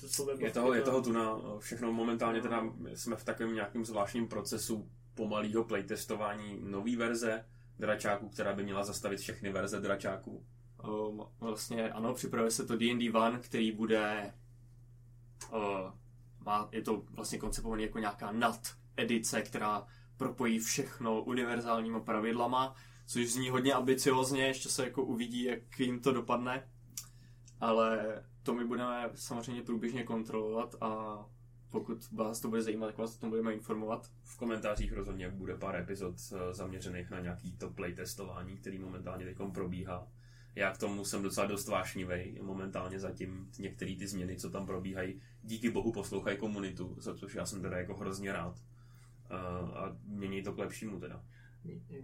to 0.00 0.08
jsou 0.08 0.30
Je 0.40 0.50
toho, 0.50 0.74
je 0.74 0.80
to- 0.80 0.90
toho 0.90 1.02
tu 1.02 1.12
na 1.12 1.38
všechno 1.58 1.92
momentálně 1.92 2.42
teda 2.42 2.72
jsme 2.94 3.16
v 3.16 3.24
takovém 3.24 3.54
nějakém 3.54 3.84
zvláštním 3.84 4.28
procesu 4.28 4.90
pomalého 5.14 5.64
playtestování 5.64 6.58
nové 6.60 6.96
verze 6.96 7.44
dračáků, 7.78 8.28
která 8.28 8.52
by 8.54 8.62
měla 8.64 8.84
zastavit 8.84 9.20
všechny 9.20 9.52
verze 9.52 9.80
dračáků. 9.80 10.46
Um, 10.88 11.22
vlastně 11.40 11.90
ano, 11.92 12.14
připravuje 12.14 12.50
se 12.50 12.66
to 12.66 12.76
D&D 12.76 13.10
One, 13.12 13.38
který 13.38 13.72
bude 13.72 14.32
uh, 15.52 15.58
má, 16.44 16.68
je 16.72 16.82
to 16.82 17.02
vlastně 17.10 17.38
koncipovaný 17.38 17.82
jako 17.82 17.98
nějaká 17.98 18.32
nad 18.32 18.60
edice, 18.96 19.42
která 19.42 19.86
propojí 20.16 20.58
všechno 20.58 21.22
univerzálníma 21.22 22.00
pravidlama, 22.00 22.74
což 23.06 23.32
zní 23.32 23.50
hodně 23.50 23.72
ambiciozně, 23.72 24.46
ještě 24.46 24.68
se 24.68 24.84
jako 24.84 25.02
uvidí, 25.02 25.42
jak 25.42 25.80
jim 25.80 26.00
to 26.00 26.12
dopadne, 26.12 26.68
ale 27.60 28.22
to 28.42 28.54
my 28.54 28.64
budeme 28.64 29.10
samozřejmě 29.14 29.62
průběžně 29.62 30.04
kontrolovat 30.04 30.74
a 30.80 31.18
pokud 31.70 32.12
vás 32.12 32.40
to 32.40 32.48
bude 32.48 32.62
zajímat, 32.62 32.86
tak 32.86 32.98
vás 32.98 33.16
o 33.16 33.20
tom 33.20 33.30
budeme 33.30 33.54
informovat. 33.54 34.10
V 34.22 34.36
komentářích 34.36 34.92
rozhodně 34.92 35.28
bude 35.28 35.56
pár 35.56 35.76
epizod 35.76 36.14
eh, 36.32 36.54
zaměřených 36.54 37.10
na 37.10 37.20
nějaký 37.20 37.52
to 37.52 37.70
playtestování, 37.70 38.56
který 38.56 38.78
momentálně 38.78 39.24
teď 39.24 39.36
probíhá. 39.54 40.08
Já 40.54 40.72
k 40.72 40.78
tomu 40.78 41.04
jsem 41.04 41.22
docela 41.22 41.46
dost 41.46 41.68
vášnivý. 41.68 42.38
Momentálně 42.42 43.00
zatím 43.00 43.50
některé 43.58 43.96
ty 43.96 44.06
změny, 44.06 44.36
co 44.36 44.50
tam 44.50 44.66
probíhají, 44.66 45.20
díky 45.42 45.70
bohu 45.70 45.92
poslouchají 45.92 46.38
komunitu, 46.38 46.96
za 46.98 47.14
což 47.14 47.34
já 47.34 47.46
jsem 47.46 47.62
teda 47.62 47.78
jako 47.78 47.96
hrozně 47.96 48.32
rád. 48.32 48.58
Eh, 49.30 49.34
A 49.78 49.96
mění 50.04 50.42
to 50.42 50.52
k 50.52 50.58
lepšímu 50.58 51.00
teda. 51.00 51.24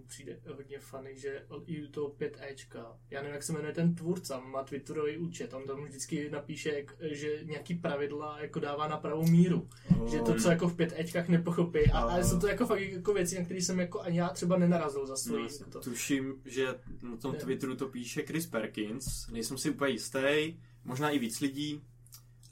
Přijde 0.07 0.41
hodně 0.57 0.79
funny, 0.79 1.19
že 1.19 1.45
i 1.67 1.85
u 1.85 1.89
toho 1.89 2.09
5Ečka, 2.09 2.87
já 3.11 3.21
nevím, 3.21 3.35
jak 3.35 3.43
se 3.43 3.53
jmenuje 3.53 3.73
ten 3.73 3.95
tvůrce, 3.95 4.35
má 4.45 4.63
Twitterový 4.63 5.19
účet, 5.19 5.55
on 5.55 5.65
tam 5.65 5.85
vždycky 5.85 6.31
napíše, 6.31 6.71
jak, 6.71 6.95
že 7.01 7.41
nějaký 7.45 7.75
pravidla 7.75 8.41
jako 8.41 8.61
dává 8.61 8.89
na 8.89 8.97
pravou 8.97 9.27
míru. 9.27 9.69
Oh. 10.01 10.11
Že 10.11 10.19
to, 10.19 10.35
co 10.35 10.51
jako 10.51 10.69
v 10.69 10.77
5Ečkách 10.77 11.29
nepochopí. 11.29 11.91
A, 11.93 11.99
a 11.99 12.23
jsou 12.23 12.41
to 12.41 12.47
jako 12.47 12.67
fakt 12.67 12.81
jako 12.81 13.15
věci, 13.15 13.39
na 13.39 13.45
které 13.45 13.61
jsem 13.61 13.81
jako 13.81 14.01
ani 14.01 14.19
já 14.19 14.29
třeba 14.29 14.59
nenarazil 14.59 15.07
za 15.07 15.17
svůj. 15.17 15.49
No, 15.61 15.67
to. 15.71 15.81
Tuším, 15.81 16.43
že 16.45 16.67
na 17.03 17.17
tom 17.17 17.35
Twitteru 17.35 17.77
to 17.77 17.89
píše 17.89 18.23
Chris 18.23 18.47
Perkins, 18.47 19.29
nejsem 19.29 19.59
si 19.59 19.71
úplně 19.71 19.93
jistý, 19.93 20.61
možná 20.85 21.11
i 21.11 21.19
víc 21.19 21.41
lidí. 21.41 21.83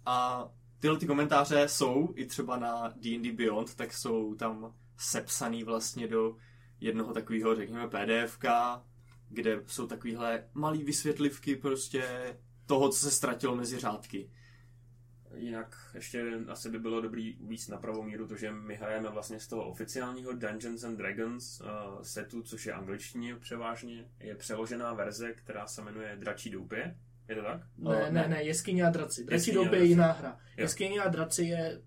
A 0.07 0.49
tyhle 0.79 0.99
ty 0.99 1.07
komentáře 1.07 1.69
jsou 1.69 2.13
i 2.15 2.27
třeba 2.27 2.57
na 2.57 2.95
D&D 2.97 3.33
Beyond, 3.33 3.75
tak 3.75 3.93
jsou 3.93 4.35
tam 4.35 4.75
sepsaný 4.99 5.65
vlastně 5.65 6.09
do 6.09 6.37
jednoho 6.81 7.13
takového, 7.13 7.57
řekněme, 7.57 7.89
PDFka, 7.89 8.85
kde 9.29 9.61
jsou 9.67 9.87
takovéhle 9.87 10.45
malé 10.55 10.79
vysvětlivky 10.79 11.57
prostě 11.57 12.05
toho, 12.67 12.89
co 12.89 12.99
se 12.99 13.11
ztratilo 13.11 13.57
mezi 13.57 13.79
řádky. 13.79 14.31
Jinak 15.35 15.77
ještě 15.95 16.33
asi 16.49 16.71
by 16.71 16.79
bylo 16.79 17.01
dobrý 17.01 17.37
víc 17.41 17.69
na 17.69 17.77
pravou 17.77 18.03
míru 18.03 18.29
to, 18.29 18.37
že 18.37 18.53
my 18.53 18.75
hrajeme 18.75 19.11
vlastně 19.11 19.41
z 19.41 19.47
toho 19.47 19.69
oficiálního 19.69 20.33
Dungeons 20.33 20.85
and 20.85 20.97
Dragons 20.97 21.61
uh, 21.61 22.03
setu, 22.03 22.43
což 22.43 22.67
je 22.67 22.73
angličtině 22.73 23.37
převážně, 23.37 24.09
je 24.21 24.35
přeložená 24.35 24.95
verze, 24.95 25.33
která 25.33 25.67
se 25.67 25.83
jmenuje 25.83 26.17
Dračí 26.17 26.51
doupě. 26.51 26.97
Je 27.29 27.35
to 27.35 27.43
tak? 27.43 27.61
Ne, 27.79 27.91
ne, 27.91 28.11
ne, 28.11 28.29
ne 28.29 28.45
Jeskyně 28.45 28.85
a 28.85 28.91
draci. 28.91 29.25
Dračí 29.25 29.53
doupě 29.53 29.79
je 29.79 29.85
jiná 29.85 30.13
hra. 30.13 30.39
Jeskyně 30.57 31.01
a 31.01 31.09
draci 31.09 31.45
je, 31.45 31.83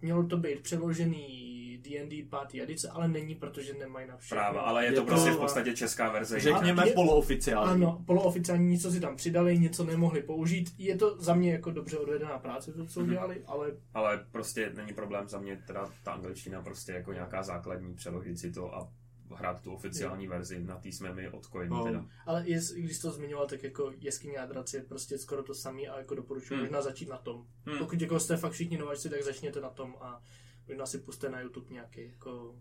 mělo 0.00 0.26
to 0.26 0.36
být 0.36 0.60
přeložený 0.60 1.51
D&D 1.82 2.22
pátý 2.22 2.62
edice, 2.62 2.88
ale 2.88 3.08
není, 3.08 3.34
protože 3.34 3.74
nemají 3.74 4.08
na 4.08 4.16
všechno. 4.16 4.36
Práva, 4.36 4.60
ale 4.60 4.84
je, 4.84 4.90
je 4.90 4.94
to, 4.94 5.00
to 5.00 5.06
prostě 5.06 5.30
v 5.30 5.38
podstatě 5.38 5.76
česká 5.76 6.12
verze. 6.12 6.40
Řekněme 6.40 6.88
je, 6.88 6.92
polooficiální. 6.92 7.84
Ano, 7.84 8.02
polooficiální, 8.06 8.68
něco 8.68 8.90
si 8.90 9.00
tam 9.00 9.16
přidali, 9.16 9.58
něco 9.58 9.84
nemohli 9.84 10.22
použít. 10.22 10.70
Je 10.78 10.96
to 10.96 11.16
za 11.18 11.34
mě 11.34 11.52
jako 11.52 11.70
dobře 11.70 11.98
odvedená 11.98 12.38
práce, 12.38 12.72
to 12.72 12.86
co 12.86 13.00
mm-hmm. 13.00 13.04
udělali, 13.04 13.42
ale... 13.46 13.72
Ale 13.94 14.26
prostě 14.32 14.72
není 14.76 14.92
problém 14.92 15.28
za 15.28 15.38
mě, 15.38 15.62
teda 15.66 15.90
ta 16.02 16.12
angličtina 16.12 16.62
prostě 16.62 16.92
jako 16.92 17.12
nějaká 17.12 17.42
základní, 17.42 17.94
přeložit 17.94 18.38
si 18.38 18.52
to 18.52 18.74
a 18.74 18.88
hrát 19.34 19.60
tu 19.62 19.72
oficiální 19.72 20.28
verzi, 20.28 20.64
na 20.64 20.76
tý 20.76 20.92
jsme 20.92 21.14
my 21.14 21.28
od 21.28 21.46
Coinu 21.46 21.80
oh. 21.80 21.86
teda. 21.86 22.04
Ale 22.26 22.48
jest, 22.48 22.74
když 22.74 22.98
to 22.98 23.10
zmiňoval, 23.10 23.46
tak 23.46 23.62
jako 23.62 23.92
jeskyně 23.98 24.38
a 24.38 24.46
draci 24.46 24.76
je 24.76 24.82
prostě 24.82 25.18
skoro 25.18 25.42
to 25.42 25.54
samé 25.54 25.82
a 25.82 25.98
jako 25.98 26.14
doporučuji 26.14 26.54
hmm. 26.54 26.62
možná 26.62 26.82
začít 26.82 27.08
na 27.08 27.18
tom. 27.18 27.46
Hmm. 27.66 27.78
Pokud 27.78 28.00
jako 28.00 28.20
jste 28.20 28.36
fakt 28.36 28.52
všichni 28.52 28.78
nováčci, 28.78 29.10
tak 29.10 29.22
začněte 29.22 29.60
na 29.60 29.70
tom 29.70 29.96
a 30.00 30.22
možná 30.68 30.86
si 30.86 30.98
puste 30.98 31.28
na 31.28 31.40
YouTube 31.40 31.74
nějaký, 31.74 32.06
jako, 32.06 32.56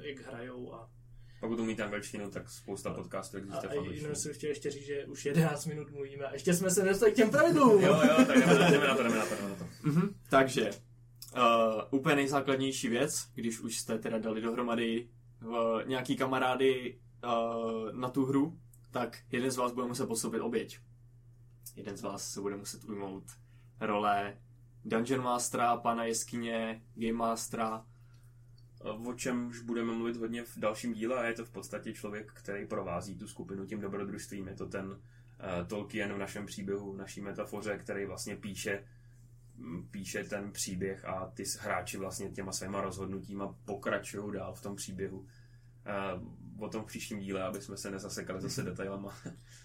jak 0.00 0.26
hrajou 0.26 0.74
a 0.74 0.90
pokud 1.40 1.60
umíte 1.60 1.82
angličtinu, 1.82 2.30
tak 2.30 2.50
spousta 2.50 2.94
podcastů 2.94 3.36
existuje 3.36 3.74
v 3.74 3.78
angličtině. 3.78 4.10
A 4.10 4.14
jsem 4.14 4.34
chtěl 4.34 4.50
ještě 4.50 4.70
říct, 4.70 4.86
že 4.86 5.04
už 5.06 5.24
11 5.24 5.66
minut 5.66 5.90
mluvíme 5.90 6.24
a 6.24 6.32
ještě 6.32 6.54
jsme 6.54 6.70
se 6.70 6.82
nedostali 6.82 7.12
k 7.12 7.14
těm 7.14 7.30
pravidlům. 7.30 7.82
jo, 7.84 8.00
jo, 8.08 8.24
tak 8.26 8.36
jdeme, 8.38 8.70
jdeme 8.70 8.86
na 8.86 8.96
to, 8.96 9.02
jdeme 9.02 9.16
na 9.16 9.26
to, 9.26 9.34
jdeme 9.34 9.48
na 9.48 9.56
to. 9.56 9.64
Mm-hmm. 9.64 10.14
Takže, 10.30 10.70
uh, 11.36 11.42
úplně 11.90 12.16
nejzákladnější 12.16 12.88
věc, 12.88 13.28
když 13.34 13.60
už 13.60 13.78
jste 13.78 13.98
teda 13.98 14.18
dali 14.18 14.40
dohromady 14.40 15.08
uh, 15.44 15.54
nějaký 15.86 16.16
kamarády 16.16 16.98
uh, 17.24 17.92
na 17.92 18.10
tu 18.10 18.24
hru, 18.24 18.58
tak 18.90 19.18
jeden 19.32 19.50
z 19.50 19.56
vás 19.56 19.72
bude 19.72 19.86
muset 19.86 20.06
podstoupit 20.06 20.40
oběť. 20.40 20.78
Jeden 21.76 21.96
z 21.96 22.02
vás 22.02 22.30
se 22.30 22.40
bude 22.40 22.56
muset 22.56 22.84
ujmout 22.84 23.24
role 23.80 24.36
Dungeon 24.84 25.22
Mastera, 25.22 25.76
pana 25.76 26.04
jeskyně, 26.04 26.82
Game 26.94 27.12
Mastera. 27.12 27.86
O 28.80 29.14
čemž 29.14 29.60
budeme 29.60 29.92
mluvit 29.92 30.16
hodně 30.16 30.44
v 30.44 30.58
dalším 30.58 30.92
díle 30.92 31.16
a 31.16 31.24
je 31.24 31.34
to 31.34 31.44
v 31.44 31.50
podstatě 31.50 31.92
člověk, 31.92 32.32
který 32.32 32.66
provází 32.66 33.16
tu 33.16 33.28
skupinu 33.28 33.66
tím 33.66 33.80
dobrodružstvím. 33.80 34.48
Je 34.48 34.54
to 34.54 34.66
ten 34.66 34.86
uh, 34.86 34.96
Tolkien 35.66 36.12
v 36.12 36.18
našem 36.18 36.46
příběhu, 36.46 36.96
naší 36.96 37.20
metafoře, 37.20 37.78
který 37.78 38.06
vlastně 38.06 38.36
píše 38.36 38.84
píše 39.90 40.24
ten 40.24 40.52
příběh 40.52 41.04
a 41.04 41.30
ty 41.34 41.44
hráči 41.60 41.98
vlastně 41.98 42.30
těma 42.30 42.52
svýma 42.52 42.80
rozhodnutíma 42.80 43.54
pokračují 43.64 44.32
dál 44.32 44.54
v 44.54 44.62
tom 44.62 44.76
příběhu. 44.76 45.18
Uh, 45.18 46.64
o 46.64 46.68
tom 46.68 46.82
v 46.82 46.86
příštím 46.86 47.18
díle, 47.18 47.42
aby 47.42 47.60
jsme 47.60 47.76
se 47.76 47.90
nezasekali 47.90 48.40
zase 48.40 48.62
detailama. 48.62 49.16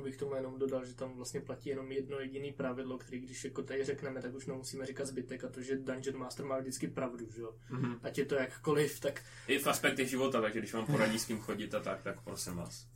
bych 0.00 0.16
tomu 0.16 0.34
jenom 0.34 0.58
dodal, 0.58 0.84
že 0.84 0.94
tam 0.94 1.12
vlastně 1.16 1.40
platí 1.40 1.68
jenom 1.68 1.92
jedno 1.92 2.20
jediné 2.20 2.52
pravidlo, 2.52 2.98
který 2.98 3.20
když 3.20 3.44
jako 3.44 3.62
tady 3.62 3.84
řekneme, 3.84 4.22
tak 4.22 4.34
už 4.34 4.46
nemusíme 4.46 4.86
říkat 4.86 5.04
zbytek 5.04 5.44
a 5.44 5.48
to, 5.48 5.62
že 5.62 5.76
Dungeon 5.76 6.18
Master 6.18 6.46
má 6.46 6.58
vždycky 6.58 6.88
pravdu, 6.88 7.26
že 7.30 7.40
jo. 7.40 7.54
Mm-hmm. 7.70 7.98
Ať 8.02 8.18
je 8.18 8.24
to 8.24 8.34
jakkoliv, 8.34 9.00
tak... 9.00 9.22
I 9.48 9.58
v 9.58 9.66
aspektech 9.66 10.08
života, 10.10 10.40
takže 10.40 10.58
když 10.58 10.74
vám 10.74 10.86
poradí 10.86 11.18
s 11.18 11.24
kým 11.24 11.40
chodit 11.40 11.74
a 11.74 11.80
tak, 11.80 12.02
tak 12.02 12.22
prosím 12.24 12.56
vás. 12.56 12.86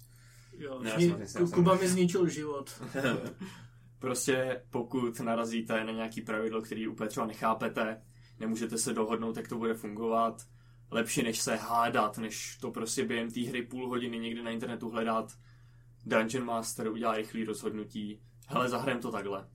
Jo, 0.58 0.80
ne, 0.82 0.90
zni- 0.96 1.38
Ku- 1.38 1.50
Kuba 1.50 1.74
mi 1.74 1.88
zničil 1.88 2.28
život. 2.28 2.82
prostě 3.98 4.62
pokud 4.70 5.20
narazíte 5.20 5.84
na 5.84 5.92
nějaký 5.92 6.20
pravidlo, 6.20 6.62
který 6.62 6.88
úplně 6.88 7.08
třeba 7.10 7.26
nechápete, 7.26 8.02
nemůžete 8.40 8.78
se 8.78 8.92
dohodnout, 8.92 9.36
jak 9.36 9.48
to 9.48 9.58
bude 9.58 9.74
fungovat, 9.74 10.42
lepší 10.90 11.22
než 11.22 11.40
se 11.40 11.56
hádat, 11.56 12.18
než 12.18 12.56
to 12.60 12.70
prostě 12.70 13.04
během 13.04 13.30
té 13.30 13.40
hry 13.40 13.62
půl 13.62 13.88
hodiny 13.88 14.18
někde 14.18 14.42
na 14.42 14.50
internetu 14.50 14.90
hledat, 14.90 15.32
Dungeon 16.06 16.44
Master 16.44 16.88
udělá 16.88 17.16
rychlý 17.16 17.44
rozhodnutí, 17.44 18.20
hele, 18.48 18.68
zahrajem 18.68 19.00
to 19.00 19.12
takhle. 19.12 19.48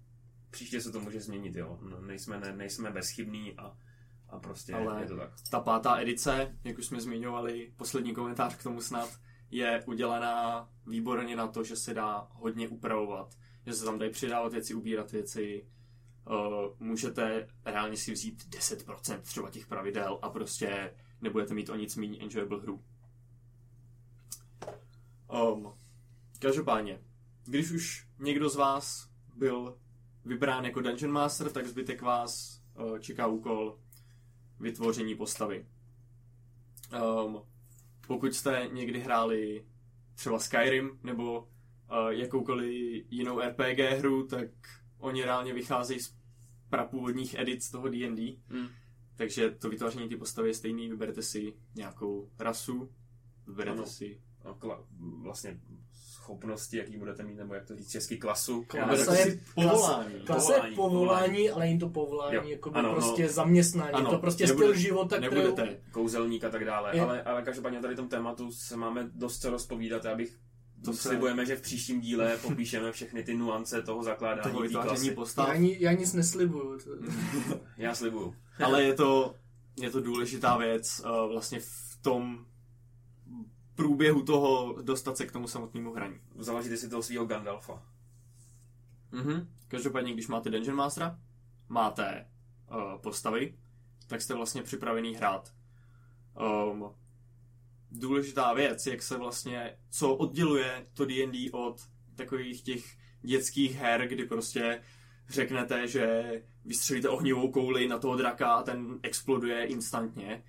Příště 0.49 0.81
se 0.81 0.91
to 0.91 0.99
může 0.99 1.21
změnit, 1.21 1.55
jo. 1.55 1.79
No, 1.81 2.01
nejsme, 2.01 2.39
ne, 2.39 2.55
nejsme 2.55 2.91
bezchybní 2.91 3.57
a, 3.57 3.77
a 4.29 4.39
prostě 4.39 4.73
Ale 4.73 5.01
je 5.01 5.07
to 5.07 5.17
tak. 5.17 5.31
ta 5.49 5.59
pátá 5.59 6.01
edice, 6.01 6.57
jak 6.63 6.77
už 6.77 6.85
jsme 6.85 7.01
zmiňovali, 7.01 7.73
poslední 7.77 8.13
komentář 8.13 8.55
k 8.55 8.63
tomu 8.63 8.81
snad, 8.81 9.09
je 9.51 9.83
udělaná 9.87 10.69
výborně 10.87 11.35
na 11.35 11.47
to, 11.47 11.63
že 11.63 11.75
se 11.75 11.93
dá 11.93 12.27
hodně 12.31 12.69
upravovat. 12.69 13.35
Že 13.65 13.73
se 13.73 13.85
tam 13.85 13.99
dají 13.99 14.11
přidávat 14.11 14.51
věci, 14.51 14.73
ubírat 14.73 15.11
věci. 15.11 15.67
Uh, 16.29 16.75
můžete 16.79 17.47
reálně 17.65 17.97
si 17.97 18.11
vzít 18.11 18.43
10% 18.49 19.21
třeba 19.21 19.49
těch 19.49 19.67
pravidel 19.67 20.19
a 20.21 20.29
prostě 20.29 20.95
nebudete 21.21 21.53
mít 21.53 21.69
o 21.69 21.75
nic 21.75 21.95
méně 21.95 22.19
enjoyable 22.21 22.61
hru. 22.61 22.83
Um, 25.33 25.73
Každopádně, 26.41 27.01
když 27.45 27.71
už 27.71 28.07
někdo 28.19 28.49
z 28.49 28.55
vás 28.55 29.09
byl 29.35 29.77
vybrán 30.25 30.65
jako 30.65 30.81
Dungeon 30.81 31.11
Master, 31.11 31.51
tak 31.51 31.67
zbytek 31.67 32.01
vás 32.01 32.61
uh, 32.79 32.99
čeká 32.99 33.27
úkol 33.27 33.79
vytvoření 34.59 35.15
postavy. 35.15 35.65
Um, 37.25 37.41
pokud 38.07 38.33
jste 38.33 38.69
někdy 38.71 38.99
hráli 38.99 39.65
třeba 40.15 40.39
Skyrim 40.39 40.99
nebo 41.03 41.39
uh, 41.39 41.47
jakoukoliv 42.09 43.05
jinou 43.09 43.39
RPG 43.39 43.79
hru, 43.79 44.27
tak 44.27 44.47
oni 44.97 45.23
reálně 45.23 45.53
vycházejí 45.53 45.99
z 45.99 46.15
prapůvodních 46.69 47.39
edit 47.39 47.63
z 47.63 47.71
toho 47.71 47.89
D&D. 47.89 48.37
Hmm. 48.47 48.67
Takže 49.15 49.51
to 49.51 49.69
vytváření 49.69 50.09
ty 50.09 50.17
postavy 50.17 50.47
je 50.49 50.53
stejný, 50.53 50.89
vyberete 50.89 51.21
si 51.21 51.53
nějakou 51.75 52.31
rasu, 52.39 52.91
vyberete 53.47 53.77
ano. 53.77 53.87
si... 53.87 54.21
Vlastně 55.21 55.59
schopnosti, 56.31 56.77
jaký 56.77 56.97
budete 56.97 57.23
mít, 57.23 57.37
nebo 57.37 57.53
jak 57.53 57.65
to 57.65 57.75
říct 57.75 57.91
český 57.91 58.17
klasu. 58.17 58.63
Klasa 58.67 59.15
je 59.15 59.39
povolání. 59.55 60.13
Klasa 60.25 60.65
je 60.65 60.75
povolání, 60.75 61.49
ale 61.49 61.65
není 61.65 61.79
to 61.79 61.89
povolání, 61.89 62.51
jako 62.51 62.71
ano, 62.73 62.91
prostě 62.91 63.23
no, 63.23 63.29
zaměstnání, 63.29 63.91
ano, 63.91 64.09
to 64.09 64.17
prostě 64.17 64.47
nebude, 64.47 64.67
styl 64.67 64.75
života, 64.75 65.19
nebudete 65.19 65.51
kterou... 65.51 65.77
kouzelník 65.91 66.43
a 66.43 66.49
tak 66.49 66.65
dále, 66.65 66.95
je. 66.95 67.01
ale, 67.01 67.23
ale 67.23 67.41
každopádně 67.41 67.79
tady 67.79 67.95
tom 67.95 68.07
tématu 68.07 68.51
se 68.51 68.77
máme 68.77 69.09
dost 69.13 69.41
co 69.41 69.49
rozpovídat, 69.49 70.05
já 70.05 70.15
bych 70.15 70.37
to 70.85 70.93
se... 70.93 71.09
slibujeme, 71.09 71.45
že 71.45 71.55
v 71.55 71.61
příštím 71.61 72.01
díle 72.01 72.37
popíšeme 72.37 72.91
všechny 72.91 73.23
ty 73.23 73.33
nuance 73.33 73.81
toho 73.81 74.03
zakládání 74.03 74.69
toho 74.69 74.83
klasy. 74.83 75.11
Postav. 75.11 75.47
Já, 75.47 75.53
ani, 75.53 75.77
já 75.79 75.91
nic 75.91 76.13
neslibuju. 76.13 76.77
já 77.77 77.95
slibuju. 77.95 78.35
ale 78.63 78.83
je 78.83 78.93
to, 78.93 79.35
je 79.81 79.89
to 79.89 80.01
důležitá 80.01 80.57
věc 80.57 81.01
uh, 81.05 81.31
vlastně 81.31 81.59
v 81.59 81.97
tom 82.01 82.45
průběhu 83.75 84.23
toho 84.23 84.75
dostat 84.81 85.17
se 85.17 85.25
k 85.25 85.31
tomu 85.31 85.47
samotnému 85.47 85.93
hraní. 85.93 86.19
Založíte 86.35 86.77
si 86.77 86.89
toho 86.89 87.03
svého 87.03 87.25
Gandalfa. 87.25 87.83
Mhm. 89.11 89.47
Každopádně, 89.67 90.13
když 90.13 90.27
máte 90.27 90.49
Dungeon 90.49 90.77
Mastera, 90.77 91.19
máte 91.69 92.27
uh, 92.71 93.01
postavy, 93.01 93.57
tak 94.07 94.21
jste 94.21 94.33
vlastně 94.33 94.63
připravený 94.63 95.15
hrát. 95.15 95.53
Um, 96.71 96.91
důležitá 97.91 98.53
věc, 98.53 98.87
jak 98.87 99.01
se 99.01 99.17
vlastně, 99.17 99.77
co 99.89 100.15
odděluje 100.15 100.87
to 100.93 101.05
D&D 101.05 101.51
od 101.51 101.81
takových 102.15 102.61
těch 102.61 102.97
dětských 103.21 103.75
her, 103.75 104.07
kdy 104.07 104.25
prostě 104.25 104.81
řeknete, 105.29 105.87
že 105.87 106.31
vystřelíte 106.65 107.09
ohnivou 107.09 107.51
kouli 107.51 107.87
na 107.87 107.97
toho 107.97 108.15
draka 108.15 108.53
a 108.53 108.63
ten 108.63 108.99
exploduje 109.03 109.65
instantně, 109.65 110.43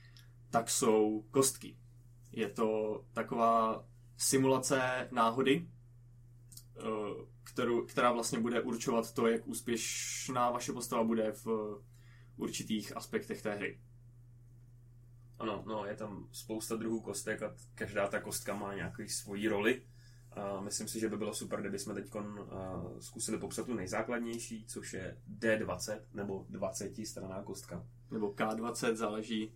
tak 0.50 0.71
jsou 0.71 1.25
kostky. 1.31 1.76
Je 2.33 2.49
to 2.49 3.01
taková 3.12 3.85
simulace 4.17 5.09
náhody, 5.12 5.69
eh, 6.77 6.83
kterou, 7.43 7.87
která 7.87 8.12
vlastně 8.12 8.41
bude 8.41 8.61
určovat 8.62 9.12
to, 9.15 9.27
jak 9.27 9.47
úspěšná 9.47 10.51
vaše 10.51 10.73
postava 10.73 11.05
bude 11.05 11.33
v 11.33 11.47
určitých 12.37 12.97
aspektech 12.97 13.43
té 13.43 13.55
hry. 13.55 13.81
Ano, 15.39 15.65
no, 15.67 15.87
je 15.87 15.97
tam 15.97 16.29
spousta 16.33 16.77
druhů 16.77 17.01
kostek 17.01 17.43
a 17.43 17.55
každá 17.75 18.09
ta 18.09 18.21
kostka 18.21 18.55
má 18.55 18.75
nějaký 18.75 19.09
svoji 19.09 19.49
roli. 19.49 19.83
A 20.31 20.61
myslím 20.61 20.89
si, 20.89 21.01
že 21.01 21.09
by 21.09 21.17
bylo 21.17 21.35
super, 21.35 21.61
kdybychom 21.61 21.95
teď 21.95 22.11
zkusili 22.99 23.39
popsat 23.39 23.67
tu 23.67 23.75
nejzákladnější, 23.75 24.65
což 24.67 24.93
je 24.93 25.17
D20 25.39 26.01
nebo 26.15 26.47
20 26.49 27.07
straná 27.07 27.43
kostka. 27.43 27.87
Nebo 28.11 28.33
K20, 28.33 28.95
záleží. 28.95 29.53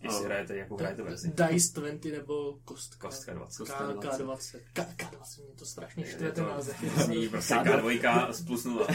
Jestli 0.00 0.24
hrajete, 0.24 0.56
jakou 0.56 0.76
hrajete 0.76 1.02
verzi. 1.02 1.32
Dice 1.50 1.80
20 1.80 2.04
nebo 2.04 2.58
kostka. 2.64 3.08
Kostka 3.08 3.34
20. 3.34 3.64
K, 3.64 3.70
K20. 4.00 4.60
K, 4.72 4.78
K20, 4.80 5.44
mě 5.44 5.54
to 5.54 5.64
strašně 5.66 6.04
štve 6.06 6.26
Je 6.26 6.32
ten 6.32 6.44
název. 6.44 6.80
Zní 7.04 7.28
prostě 7.28 7.54
K2 7.54 8.30
z 8.32 8.44
plus 8.44 8.64
0. 8.64 8.86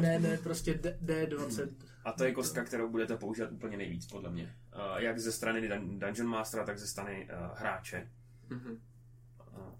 ne, 0.00 0.18
ne, 0.18 0.38
prostě 0.42 0.74
D, 0.74 0.98
D20. 1.04 1.68
A 2.04 2.12
to 2.12 2.24
je 2.24 2.32
kostka, 2.32 2.64
kterou 2.64 2.88
budete 2.90 3.16
používat 3.16 3.52
úplně 3.52 3.76
nejvíc, 3.76 4.06
podle 4.06 4.30
mě. 4.30 4.56
Uh, 4.74 5.02
jak 5.02 5.18
ze 5.18 5.32
strany 5.32 5.60
Dun- 5.68 5.98
Dungeon 5.98 6.28
Mastera, 6.28 6.64
tak 6.64 6.78
ze 6.78 6.86
strany 6.86 7.28
uh, 7.30 7.58
hráče. 7.58 8.10
Mhm. 8.48 8.70
Uh, 8.72 9.74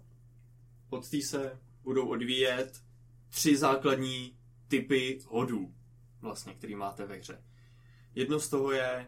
Od 0.89 1.09
té 1.09 1.21
se 1.21 1.59
budou 1.83 2.07
odvíjet 2.07 2.81
tři 3.29 3.57
základní 3.57 4.37
typy 4.67 5.19
hodů, 5.27 5.73
vlastně, 6.21 6.53
který 6.53 6.75
máte 6.75 7.05
ve 7.05 7.15
hře. 7.15 7.43
Jedno 8.15 8.39
z 8.39 8.49
toho 8.49 8.71
je 8.71 9.07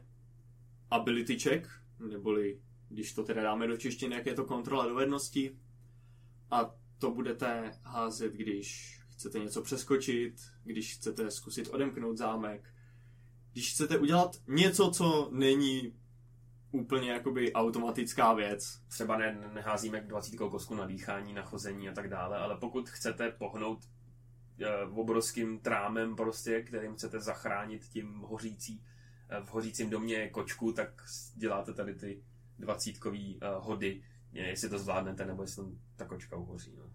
ability 0.92 1.40
check, 1.40 1.68
neboli 2.00 2.60
když 2.94 3.14
to 3.14 3.24
teda 3.24 3.44
dáme 3.44 3.68
do 3.68 3.78
češtiny, 3.78 4.16
jak 4.16 4.26
je 4.26 4.34
to 4.34 4.46
kontrola 4.46 4.88
dovedností. 4.88 5.60
A 6.52 6.76
to 7.00 7.12
budete 7.12 7.80
házet, 7.84 8.34
když 8.34 9.00
chcete 9.10 9.40
něco 9.40 9.62
přeskočit, 9.62 10.36
když 10.64 10.96
chcete 10.96 11.32
zkusit 11.32 11.68
odemknout 11.68 12.18
zámek, 12.18 12.74
když 13.52 13.74
chcete 13.74 13.98
udělat 13.98 14.36
něco, 14.48 14.92
co 14.92 15.30
není 15.32 15.94
úplně 16.72 17.12
jakoby 17.12 17.54
automatická 17.54 18.34
věc. 18.34 18.82
třeba 18.88 19.18
ne, 19.18 19.50
neházíme 19.54 20.02
k 20.02 20.08
20 20.08 20.38
kostku 20.38 20.76
na 20.76 20.86
dýchání, 20.86 21.34
na 21.34 21.42
chození 21.42 21.90
a 21.90 21.94
tak 21.94 22.10
dále, 22.10 22.38
ale 22.38 22.58
pokud 22.58 22.90
chcete 22.90 23.32
pohnout 23.32 23.80
uh, 24.90 25.00
obrovským 25.00 25.60
trámem 25.60 26.16
prostě, 26.16 26.62
kterým 26.62 26.94
chcete 26.94 27.20
zachránit 27.20 27.84
tím 27.84 28.20
hořící, 28.20 28.84
v 29.42 29.50
hořícím 29.50 29.90
domě 29.90 30.30
kočku, 30.30 30.74
tak 30.74 31.04
děláte 31.36 31.74
tady 31.74 31.96
ty 31.96 32.24
dvacítkový 32.60 33.36
uh, 33.36 33.66
hody, 33.66 34.04
Je, 34.32 34.48
jestli 34.48 34.70
to 34.70 34.80
zvládnete, 34.80 35.26
nebo 35.26 35.42
jestli 35.44 35.64
tam 35.64 35.80
ta 35.96 36.06
kočka 36.06 36.38
uhoří. 36.38 36.76
No. 36.78 36.90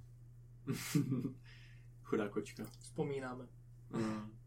Chudá 2.03 2.29
kočka. 2.29 2.65
Vzpomínáme. 2.81 3.49
Mm. 3.91 4.39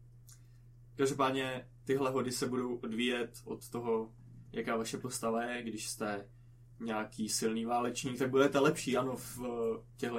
Každopádně 0.96 1.68
tyhle 1.84 2.10
hody 2.10 2.32
se 2.32 2.46
budou 2.46 2.76
odvíjet 2.76 3.42
od 3.44 3.68
toho, 3.68 4.12
jaká 4.52 4.76
vaše 4.76 4.98
postava 4.98 5.44
je. 5.44 5.62
Když 5.62 5.88
jste 5.88 6.28
nějaký 6.80 7.28
silný 7.28 7.64
válečník, 7.64 8.18
tak 8.18 8.30
budete 8.30 8.58
lepší, 8.58 8.96
ano, 8.96 9.16
v 9.16 9.38
těchto 9.96 10.18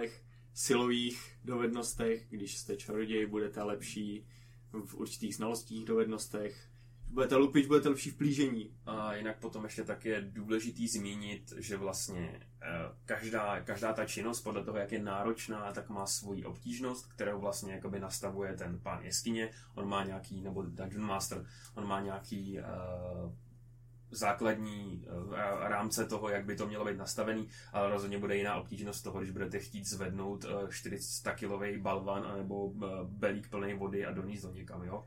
silových 0.53 1.39
dovednostech. 1.43 2.25
Když 2.29 2.57
jste 2.57 2.77
čaroděj, 2.77 3.25
budete 3.25 3.63
lepší 3.63 4.27
v 4.85 4.95
určitých 4.95 5.35
znalostích, 5.35 5.85
dovednostech. 5.85 6.69
Budete 7.13 7.35
lupič, 7.35 7.67
budete 7.67 7.89
lepší 7.89 8.09
v 8.09 8.17
plížení. 8.17 8.75
A 8.85 9.15
jinak 9.15 9.39
potom 9.39 9.63
ještě 9.63 9.83
tak 9.83 10.05
je 10.05 10.21
důležitý 10.21 10.87
zmínit, 10.87 11.53
že 11.57 11.77
vlastně 11.77 12.47
eh, 12.61 12.67
každá, 13.05 13.61
každá 13.61 13.93
ta 13.93 14.05
činnost 14.05 14.41
podle 14.41 14.63
toho, 14.63 14.77
jak 14.77 14.91
je 14.91 15.03
náročná, 15.03 15.71
tak 15.71 15.89
má 15.89 16.05
svoji 16.05 16.45
obtížnost, 16.45 17.13
kterou 17.13 17.39
vlastně 17.39 17.73
jakoby 17.73 17.99
nastavuje 17.99 18.53
ten 18.53 18.79
pán 18.79 19.03
jeskyně. 19.03 19.49
On 19.75 19.89
má 19.89 20.03
nějaký, 20.03 20.41
nebo 20.41 20.63
Dungeon 20.63 21.05
Master, 21.05 21.45
on 21.75 21.87
má 21.87 22.01
nějaký 22.01 22.59
uh, 22.59 22.65
základní 24.11 25.07
uh, 25.07 25.35
rámce 25.59 26.05
toho, 26.05 26.29
jak 26.29 26.45
by 26.45 26.55
to 26.55 26.67
mělo 26.67 26.85
být 26.85 26.97
nastavený, 26.97 27.47
ale 27.73 27.89
rozhodně 27.89 28.17
bude 28.17 28.37
jiná 28.37 28.55
obtížnost 28.55 29.03
toho, 29.03 29.19
když 29.19 29.31
budete 29.31 29.59
chtít 29.59 29.87
zvednout 29.87 30.45
uh, 30.45 30.69
400 30.69 31.31
kilový 31.31 31.77
balvan 31.77 32.23
anebo 32.25 32.73
belík 33.03 33.49
plný 33.49 33.73
vody 33.73 34.05
a 34.05 34.11
doníst 34.11 34.43
ho 34.43 34.51
někam, 34.51 34.83
jo. 34.83 35.05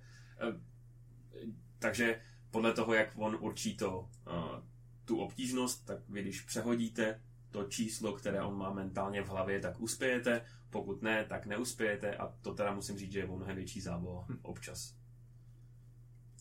Takže 1.79 2.21
podle 2.51 2.73
toho, 2.73 2.95
jak 2.95 3.13
on 3.17 3.37
určí 3.41 3.77
to, 3.77 4.01
uh, 4.01 4.63
tu 5.05 5.19
obtížnost, 5.19 5.87
tak 5.87 5.99
vy 6.09 6.23
když 6.23 6.41
přehodíte 6.41 7.21
to 7.51 7.65
číslo, 7.65 8.13
které 8.13 8.43
on 8.43 8.59
má 8.59 8.73
mentálně 8.73 9.23
v 9.23 9.29
hlavě, 9.29 9.61
tak 9.61 9.81
uspějete, 9.81 10.43
pokud 10.71 11.03
ne, 11.03 11.25
tak 11.25 11.47
neuspějete 11.47 12.17
a 12.17 12.35
to 12.41 12.55
teda 12.55 12.75
musím 12.75 12.99
říct, 12.99 13.13
že 13.13 13.19
je 13.19 13.27
o 13.27 13.37
mnohem 13.37 13.57
větší 13.57 13.81
zábava 13.81 14.27
občas. 14.43 14.95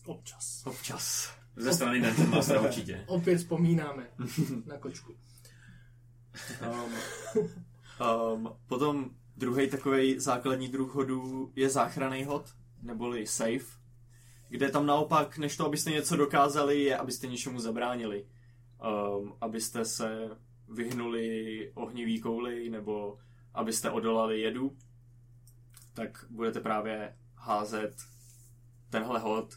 Občas. 0.06 0.62
Občas. 0.66 1.34
Ze 1.56 1.72
strany 1.72 2.00
Dungeon 2.00 2.30
Mastera 2.30 2.60
určitě. 2.60 3.04
Opět 3.06 3.38
vzpomínáme 3.38 4.06
na 4.66 4.78
kočku. 4.78 5.16
Um, 6.62 6.92
um, 8.34 8.56
potom 8.66 9.10
druhý 9.36 9.70
takový 9.70 10.20
základní 10.20 10.68
druh 10.68 10.94
hodů 10.94 11.52
je 11.56 11.70
záchranný 11.70 12.24
hod, 12.24 12.54
neboli 12.82 13.26
safe, 13.26 13.75
kde 14.48 14.70
tam 14.70 14.86
naopak, 14.86 15.38
než 15.38 15.56
to, 15.56 15.66
abyste 15.66 15.90
něco 15.90 16.16
dokázali, 16.16 16.82
je, 16.82 16.96
abyste 16.96 17.26
něčemu 17.26 17.60
zabránili. 17.60 18.26
Um, 19.18 19.34
abyste 19.40 19.84
se 19.84 20.30
vyhnuli 20.68 21.72
ohnivý 21.74 22.20
kouli, 22.20 22.70
nebo 22.70 23.18
abyste 23.54 23.90
odolali 23.90 24.40
jedu, 24.40 24.76
tak 25.94 26.24
budete 26.30 26.60
právě 26.60 27.16
házet 27.36 27.94
tenhle 28.90 29.18
hod. 29.18 29.54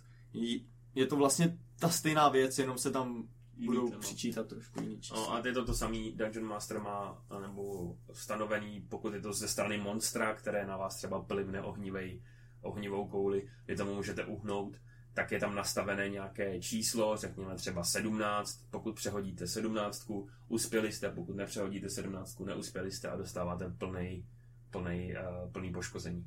Je 0.95 1.05
to 1.07 1.15
vlastně 1.15 1.57
ta 1.79 1.89
stejná 1.89 2.29
věc, 2.29 2.59
jenom 2.59 2.77
se 2.77 2.91
tam 2.91 3.27
budou 3.65 3.81
Jiný, 3.81 3.91
no. 3.91 3.99
přičítat 3.99 4.47
trošku 4.47 4.81
jiný 4.81 5.01
čísla. 5.01 5.17
No 5.19 5.33
a 5.33 5.47
je 5.47 5.53
to 5.53 5.65
to 5.65 5.73
samý 5.73 6.11
Dungeon 6.11 6.45
Master 6.45 6.81
má, 6.81 7.25
nebo 7.41 7.95
stanovený, 8.13 8.81
pokud 8.89 9.13
je 9.13 9.21
to 9.21 9.33
ze 9.33 9.47
strany 9.47 9.77
monstra, 9.77 10.33
které 10.33 10.65
na 10.65 10.77
vás 10.77 10.95
třeba 10.95 11.21
plivne 11.21 11.61
ohnivej, 11.61 12.21
ohnivou 12.61 13.07
kouli, 13.07 13.49
vy 13.67 13.75
tomu 13.75 13.95
můžete 13.95 14.25
uhnout, 14.25 14.77
tak 15.13 15.31
je 15.31 15.39
tam 15.39 15.55
nastavené 15.55 16.09
nějaké 16.09 16.59
číslo, 16.59 17.17
řekněme 17.17 17.55
třeba 17.55 17.83
17, 17.83 18.59
pokud 18.71 18.95
přehodíte 18.95 19.47
17, 19.47 20.11
uspěli 20.47 20.91
jste, 20.91 21.09
pokud 21.09 21.35
nepřehodíte 21.35 21.89
17, 21.89 22.39
neuspěli 22.39 22.91
jste 22.91 23.09
a 23.09 23.15
dostáváte 23.15 23.69
plný, 23.77 24.25
plný, 24.69 25.13
uh, 25.13 25.51
plný 25.51 25.71
poškození. 25.71 26.25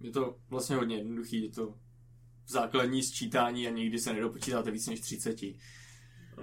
Je 0.00 0.10
to 0.10 0.36
vlastně 0.48 0.76
hodně 0.76 0.96
jednoduchý, 0.96 1.42
je 1.42 1.50
to 1.50 1.74
základní 2.46 3.02
sčítání 3.02 3.68
a 3.68 3.70
nikdy 3.70 3.98
se 3.98 4.12
nedopočítáte 4.12 4.70
víc 4.70 4.86
než 4.86 5.00
30. 5.00 5.36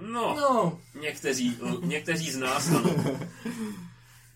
No, 0.00 0.36
No, 0.36 0.80
někteří, 1.00 1.58
někteří 1.82 2.30
z 2.30 2.36
nás, 2.36 2.70
ano. 2.70 2.96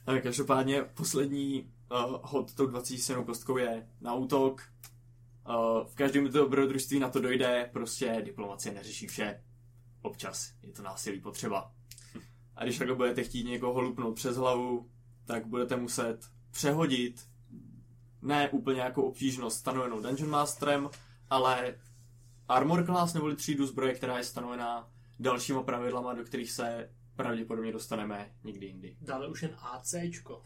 Ale 0.06 0.20
každopádně 0.20 0.82
poslední 0.82 1.70
uh, 1.92 2.18
hod 2.22 2.54
tou 2.54 2.66
27 2.66 3.24
kostkou 3.24 3.56
je 3.56 3.88
na 4.00 4.14
útok. 4.14 4.62
Uh, 5.48 5.86
v 5.86 5.94
každém 5.94 6.28
dobrodružství 6.28 6.98
na 6.98 7.08
to 7.08 7.20
dojde, 7.20 7.70
prostě 7.72 8.22
diplomacie 8.24 8.74
neřeší 8.74 9.06
vše. 9.06 9.42
Občas 10.02 10.52
je 10.62 10.72
to 10.72 10.82
násilí 10.82 11.20
potřeba. 11.20 11.72
A 12.56 12.64
když 12.64 12.78
takhle 12.78 12.96
budete 12.96 13.24
chtít 13.24 13.44
někoho 13.44 13.80
lupnout 13.80 14.14
přes 14.14 14.36
hlavu, 14.36 14.90
tak 15.24 15.46
budete 15.46 15.76
muset 15.76 16.18
přehodit 16.50 17.26
ne 18.22 18.50
úplně 18.50 18.80
jako 18.80 19.02
obtížnost 19.02 19.58
stanovenou 19.58 20.00
Dungeon 20.02 20.30
Masterem, 20.30 20.90
ale 21.30 21.74
Armor 22.48 22.84
Class 22.84 23.14
neboli 23.14 23.36
třídu 23.36 23.66
zbroje, 23.66 23.94
která 23.94 24.18
je 24.18 24.24
stanovená 24.24 24.88
dalšíma 25.18 25.62
pravidlama, 25.62 26.14
do 26.14 26.24
kterých 26.24 26.50
se 26.50 26.90
pravděpodobně 27.16 27.72
dostaneme 27.72 28.32
někdy 28.44 28.66
jindy. 28.66 28.96
dále 29.00 29.28
už 29.28 29.42
jen 29.42 29.56
ACčko. 29.60 30.42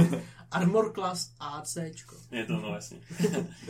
Armor 0.50 0.92
Class 0.92 1.34
ACčko. 1.40 2.16
Je 2.30 2.44
to, 2.46 2.52
no 2.60 2.74
jasně. 2.74 3.00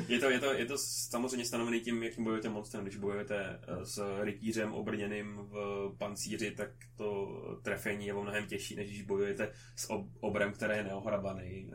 je, 0.08 0.18
to, 0.18 0.30
je, 0.30 0.40
to, 0.40 0.52
je 0.52 0.66
to 0.66 0.78
samozřejmě 0.78 1.44
stanovený 1.46 1.80
tím, 1.80 2.02
jakým 2.02 2.24
bojujete 2.24 2.48
monstrem. 2.48 2.84
Když 2.84 2.96
bojujete 2.96 3.60
eh, 3.62 3.86
s 3.86 4.22
rytířem 4.22 4.74
obrněným 4.74 5.36
v 5.36 5.94
pancíři, 5.98 6.50
tak 6.50 6.70
to 6.96 7.28
trefení 7.62 8.06
je 8.06 8.14
o 8.14 8.22
mnohem 8.22 8.46
těžší, 8.46 8.76
než 8.76 8.88
když 8.88 9.02
bojujete 9.02 9.52
s 9.76 9.90
ob- 9.90 10.10
obrem, 10.20 10.52
který 10.52 10.76
je 10.76 10.84
neohrabaný. 10.84 11.70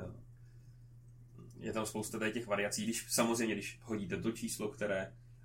Je 1.59 1.73
tam 1.73 1.85
spousta 1.85 2.19
tady 2.19 2.31
těch 2.31 2.47
variací. 2.47 2.83
Když, 2.83 3.05
samozřejmě, 3.09 3.55
když 3.55 3.79
hodíte 3.83 4.17
to 4.17 4.31
číslo, 4.31 4.69
které 4.69 5.01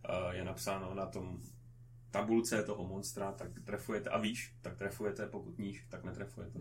eh, 0.09 0.37
je 0.37 0.45
napsáno 0.45 0.95
na 0.95 1.07
tom 1.07 1.43
tabulce 2.11 2.63
toho 2.63 2.87
monstra, 2.87 3.33
tak 3.33 3.61
trefujete 3.65 4.11
a 4.11 4.19
výš, 4.19 4.55
tak 4.63 4.77
trefujete, 4.77 5.27
pokud 5.27 5.59
níž, 5.59 5.87
tak 5.89 6.05
netrefujete. 6.05 6.59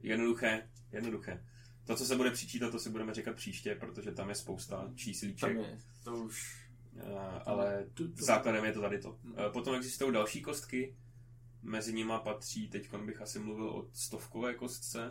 Jednoduché, 0.00 0.68
jednoduché. 0.92 1.44
To, 1.84 1.96
co 1.96 2.04
se 2.04 2.16
bude 2.16 2.30
přičítat, 2.30 2.70
to 2.70 2.78
si 2.78 2.90
budeme 2.90 3.14
říkat 3.14 3.36
příště, 3.36 3.74
protože 3.74 4.12
tam 4.12 4.28
je 4.28 4.34
spousta 4.34 4.90
číslíček. 4.94 5.56
Tam 5.56 5.64
je, 5.64 5.78
to 6.04 6.16
už... 6.16 6.64
Eh, 6.96 7.40
ale 7.46 7.86
základem 8.14 8.64
je 8.64 8.72
to 8.72 8.80
tady 8.80 8.98
to. 8.98 9.18
Eh, 9.36 9.50
Potom 9.52 9.74
existují 9.74 10.12
další 10.12 10.42
kostky, 10.42 10.96
mezi 11.62 11.92
nimi 11.92 12.12
patří, 12.24 12.68
teď 12.68 12.94
bych 12.94 13.20
asi 13.20 13.38
mluvil 13.38 13.70
o 13.70 13.88
stovkové 13.92 14.54
kostce, 14.54 15.10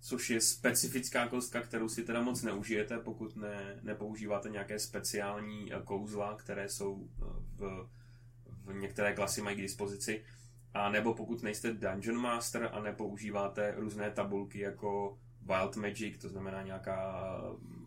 což 0.00 0.30
je 0.30 0.40
specifická 0.40 1.28
kostka, 1.28 1.60
kterou 1.60 1.88
si 1.88 2.04
teda 2.04 2.22
moc 2.22 2.42
neužijete, 2.42 2.98
pokud 2.98 3.36
ne, 3.36 3.80
nepoužíváte 3.82 4.48
nějaké 4.48 4.78
speciální 4.78 5.72
eh, 5.72 5.80
kouzla, 5.84 6.36
které 6.36 6.68
jsou 6.68 7.08
v 7.56 7.88
některé 8.72 9.14
klasy 9.14 9.42
mají 9.42 9.56
k 9.56 9.62
dispozici. 9.62 10.24
A 10.74 10.90
nebo 10.90 11.14
pokud 11.14 11.42
nejste 11.42 11.72
Dungeon 11.72 12.16
Master 12.16 12.70
a 12.72 12.80
nepoužíváte 12.80 13.74
různé 13.76 14.10
tabulky 14.10 14.60
jako 14.60 15.18
Wild 15.42 15.76
Magic, 15.76 16.18
to 16.18 16.28
znamená 16.28 16.62
nějaká 16.62 17.22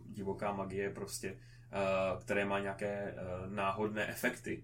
divoká 0.05 0.53
magie 0.53 0.89
prostě, 0.89 1.31
uh, 1.31 2.21
které 2.21 2.45
má 2.45 2.59
nějaké 2.59 3.13
uh, 3.13 3.53
náhodné 3.53 4.07
efekty. 4.07 4.63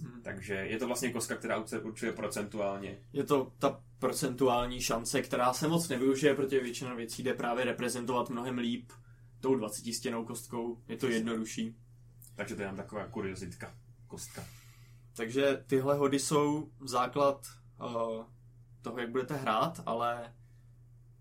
Hmm. 0.00 0.22
Takže 0.22 0.54
je 0.54 0.78
to 0.78 0.86
vlastně 0.86 1.12
kostka, 1.12 1.36
která 1.36 1.64
určuje 1.82 2.12
procentuálně. 2.12 2.98
Je 3.12 3.24
to 3.24 3.52
ta 3.58 3.80
procentuální 3.98 4.80
šance, 4.80 5.22
která 5.22 5.52
se 5.52 5.68
moc 5.68 5.88
nevyužije, 5.88 6.34
protože 6.34 6.60
většina 6.60 6.94
věcí 6.94 7.22
jde 7.22 7.34
právě 7.34 7.64
reprezentovat 7.64 8.30
mnohem 8.30 8.58
líp 8.58 8.92
tou 9.40 9.54
20 9.54 9.94
stěnou 9.94 10.24
kostkou. 10.24 10.78
Je 10.88 10.96
to 10.96 11.08
jednodušší. 11.08 11.76
Takže 12.34 12.54
to 12.54 12.62
je 12.62 12.68
jen 12.68 12.76
taková 12.76 13.06
kuriozitka. 13.06 13.74
Kostka. 14.06 14.44
Takže 15.16 15.64
tyhle 15.66 15.94
hody 15.94 16.18
jsou 16.18 16.70
základ 16.80 17.46
uh, 17.80 18.24
toho, 18.82 18.98
jak 18.98 19.10
budete 19.10 19.36
hrát, 19.36 19.80
ale 19.86 20.34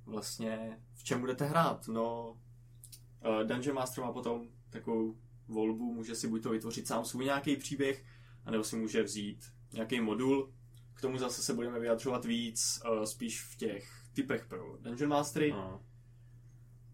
vlastně 0.06 0.80
v 0.94 1.04
čem 1.04 1.20
budete 1.20 1.46
hrát? 1.46 1.88
No, 1.88 2.30
uh, 2.30 3.44
Dungeon 3.44 3.76
Master 3.76 4.04
má 4.04 4.12
potom 4.12 4.48
takovou 4.70 5.18
volbu, 5.48 5.94
může 5.94 6.16
si 6.16 6.28
buď 6.28 6.44
to 6.44 6.50
vytvořit 6.50 6.88
sám 6.88 7.06
svůj 7.06 7.26
nějaký 7.26 7.56
příběh, 7.56 8.06
anebo 8.46 8.64
si 8.64 8.76
může 8.76 9.04
vzít 9.04 9.46
nějaký 9.74 10.02
modul. 10.02 10.54
K 10.94 11.02
tomu 11.02 11.18
zase 11.18 11.44
se 11.44 11.54
budeme 11.54 11.80
vyjadřovat 11.80 12.26
víc, 12.26 12.82
uh, 12.90 13.04
spíš 13.04 13.42
v 13.42 13.56
těch 13.56 14.04
typech 14.14 14.46
pro 14.46 14.78
Dungeon 14.80 15.10
Mastery. 15.10 15.54
Uh. 15.54 15.80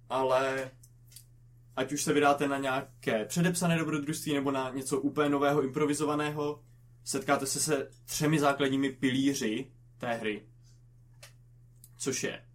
Ale 0.10 0.72
ať 1.76 1.92
už 1.92 2.04
se 2.04 2.14
vydáte 2.14 2.48
na 2.48 2.58
nějaké 2.58 3.26
předepsané 3.26 3.78
dobrodružství 3.78 4.34
nebo 4.34 4.52
na 4.52 4.70
něco 4.70 5.02
úplně 5.02 5.30
nového, 5.30 5.62
improvizovaného, 5.62 6.64
setkáte 7.10 7.46
se 7.46 7.60
se 7.60 7.90
třemi 8.06 8.40
základními 8.40 8.90
pilíři 8.90 9.72
té 9.98 10.14
hry, 10.14 10.48
což 11.98 12.24
je 12.24 12.46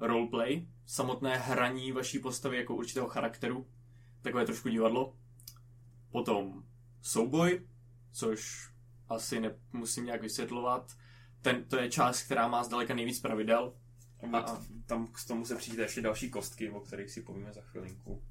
roleplay, 0.00 0.66
samotné 0.86 1.38
hraní 1.38 1.92
vaší 1.92 2.18
postavy 2.18 2.56
jako 2.56 2.74
určitého 2.74 3.08
charakteru, 3.08 3.66
takové 4.22 4.46
trošku 4.46 4.68
divadlo, 4.68 5.16
potom 6.10 6.64
souboj, 7.02 7.66
což 8.12 8.70
asi 9.08 9.40
nemusím 9.40 10.04
nějak 10.04 10.22
vysvětlovat, 10.22 10.96
ten, 11.42 11.64
to 11.64 11.76
je 11.76 11.90
část, 11.90 12.22
která 12.22 12.48
má 12.48 12.64
zdaleka 12.64 12.94
nejvíc 12.94 13.20
pravidel. 13.20 13.74
A, 14.32 14.38
a 14.38 14.62
tam 14.86 15.06
k 15.06 15.26
tomu 15.28 15.44
se 15.44 15.56
přijde 15.56 15.82
ještě 15.82 16.00
další 16.00 16.30
kostky, 16.30 16.70
o 16.70 16.80
kterých 16.80 17.10
si 17.10 17.22
povíme 17.22 17.52
za 17.52 17.60
chvilinku. 17.60 18.22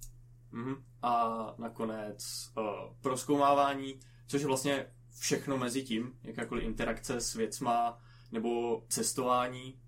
Mm-hmm. 0.54 0.84
A 1.02 1.56
nakonec 1.58 2.50
uh, 2.58 2.66
proskoumávání, 3.02 4.00
což 4.28 4.42
je 4.42 4.48
vlastně 4.48 4.88
všechno 5.20 5.58
mezi 5.58 5.84
tím, 5.84 6.14
jakákoliv 6.24 6.64
interakce 6.64 7.22
s 7.22 7.34
věcma 7.34 8.02
nebo 8.32 8.84
cestování. 8.90 9.80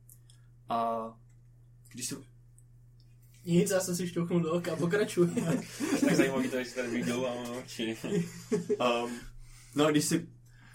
A 0.69 1.11
když 1.91 2.05
se... 2.05 2.15
Nic, 3.45 3.71
já 3.71 3.79
jsem 3.79 3.95
si 3.95 4.07
šťouchnul 4.07 4.39
do 4.39 4.53
oka, 4.53 4.75
pokračuj. 4.75 5.27
tak 6.01 6.15
zajímavý 6.15 6.49
to, 6.49 6.63
že 6.63 6.71
tady 6.71 6.87
viděl 6.87 7.25
a 7.27 7.51
oči. 7.51 7.97
um, 8.79 9.19
no, 9.75 9.91
když 9.91 10.05
si 10.05 10.27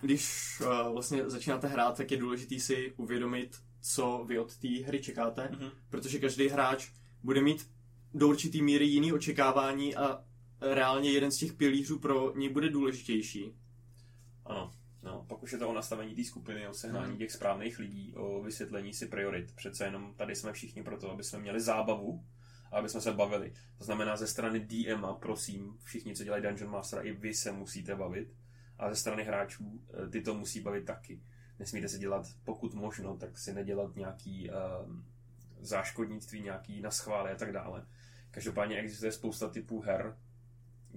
když 0.02 0.42
uh, 0.60 0.92
vlastně 0.92 1.30
začínáte 1.30 1.68
hrát, 1.68 1.96
tak 1.96 2.10
je 2.10 2.16
důležité 2.16 2.60
si 2.60 2.92
uvědomit, 2.96 3.58
co 3.80 4.24
vy 4.28 4.38
od 4.38 4.56
té 4.56 4.68
hry 4.68 5.00
čekáte, 5.00 5.42
mm-hmm. 5.42 5.70
protože 5.90 6.18
každý 6.18 6.48
hráč 6.48 6.90
bude 7.22 7.40
mít 7.40 7.70
do 8.14 8.28
určitý 8.28 8.62
míry 8.62 8.84
jiný 8.84 9.12
očekávání 9.12 9.96
a 9.96 10.24
reálně 10.60 11.10
jeden 11.10 11.30
z 11.30 11.36
těch 11.36 11.52
pilířů 11.52 11.98
pro 11.98 12.32
něj 12.36 12.48
bude 12.48 12.70
důležitější. 12.70 13.54
Ano. 14.44 14.72
No, 15.02 15.24
pak 15.28 15.42
už 15.42 15.52
je 15.52 15.58
to 15.58 15.68
o 15.68 15.72
nastavení 15.72 16.14
té 16.14 16.24
skupiny, 16.24 16.68
o 16.68 16.74
sehnání 16.74 17.08
hmm. 17.08 17.18
těch 17.18 17.32
správných 17.32 17.78
lidí, 17.78 18.14
o 18.16 18.42
vysvětlení 18.42 18.94
si 18.94 19.06
priorit. 19.06 19.52
Přece 19.54 19.84
jenom 19.84 20.14
tady 20.14 20.36
jsme 20.36 20.52
všichni 20.52 20.82
proto, 20.82 21.10
aby 21.10 21.24
jsme 21.24 21.38
měli 21.38 21.60
zábavu 21.60 22.24
a 22.72 22.78
aby 22.78 22.88
jsme 22.88 23.00
se 23.00 23.12
bavili. 23.12 23.52
To 23.78 23.84
znamená 23.84 24.16
ze 24.16 24.26
strany 24.26 24.60
DM, 24.60 25.04
prosím, 25.20 25.78
všichni, 25.84 26.16
co 26.16 26.24
dělají 26.24 26.42
Dungeon 26.42 26.70
Master, 26.70 27.06
i 27.06 27.12
vy 27.12 27.34
se 27.34 27.52
musíte 27.52 27.94
bavit. 27.94 28.34
A 28.78 28.90
ze 28.90 28.96
strany 28.96 29.24
hráčů 29.24 29.80
eh, 29.94 30.08
ty 30.08 30.20
to 30.20 30.34
musí 30.34 30.60
bavit 30.60 30.84
taky. 30.84 31.22
Nesmíte 31.58 31.88
se 31.88 31.98
dělat, 31.98 32.26
pokud 32.44 32.74
možno, 32.74 33.16
tak 33.16 33.38
si 33.38 33.54
nedělat 33.54 33.96
nějaký 33.96 34.50
uh, 34.50 34.56
záškodnictví, 35.60 36.42
nějaký 36.42 36.80
naschvály 36.80 37.30
a 37.30 37.34
tak 37.34 37.52
dále. 37.52 37.86
Každopádně 38.30 38.76
existuje 38.78 39.12
spousta 39.12 39.48
typů 39.48 39.80
her, 39.80 40.16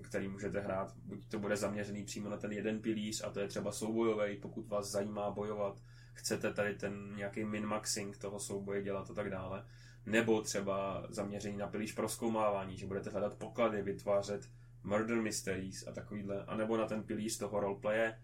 který 0.01 0.27
můžete 0.27 0.59
hrát. 0.59 0.93
Buď 0.97 1.27
to 1.27 1.39
bude 1.39 1.57
zaměřený 1.57 2.03
přímo 2.03 2.29
na 2.29 2.37
ten 2.37 2.51
jeden 2.51 2.81
pilíř, 2.81 3.23
a 3.23 3.29
to 3.29 3.39
je 3.39 3.47
třeba 3.47 3.71
soubojový, 3.71 4.37
pokud 4.37 4.67
vás 4.67 4.91
zajímá 4.91 5.31
bojovat, 5.31 5.81
chcete 6.13 6.53
tady 6.53 6.75
ten 6.75 7.15
nějaký 7.15 7.43
min-maxing 7.43 8.17
toho 8.17 8.39
souboje 8.39 8.83
dělat 8.83 9.11
a 9.11 9.13
tak 9.13 9.29
dále. 9.29 9.65
Nebo 10.05 10.41
třeba 10.41 11.07
zaměření 11.09 11.57
na 11.57 11.67
pilíř 11.67 11.95
proskoumávání, 11.95 12.77
že 12.77 12.87
budete 12.87 13.09
hledat 13.09 13.37
poklady, 13.37 13.81
vytvářet 13.81 14.49
murder 14.83 15.21
mysteries 15.21 15.87
a 15.87 15.91
takovýhle. 15.91 16.45
A 16.45 16.55
nebo 16.55 16.77
na 16.77 16.85
ten 16.85 17.03
pilíř 17.03 17.37
toho 17.37 17.59
roleplaye, 17.59 18.19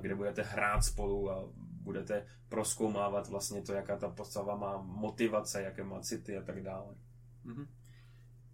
kde 0.00 0.14
budete 0.14 0.42
hrát 0.42 0.80
spolu 0.80 1.30
a 1.30 1.52
budete 1.82 2.26
proskoumávat 2.48 3.28
vlastně 3.28 3.62
to, 3.62 3.72
jaká 3.72 3.96
ta 3.96 4.08
postava 4.08 4.56
má 4.56 4.82
motivace, 4.82 5.62
jaké 5.62 5.84
má 5.84 6.00
city 6.00 6.36
a 6.36 6.42
tak 6.42 6.62
dále. 6.62 6.94
Mm-hmm 7.46 7.66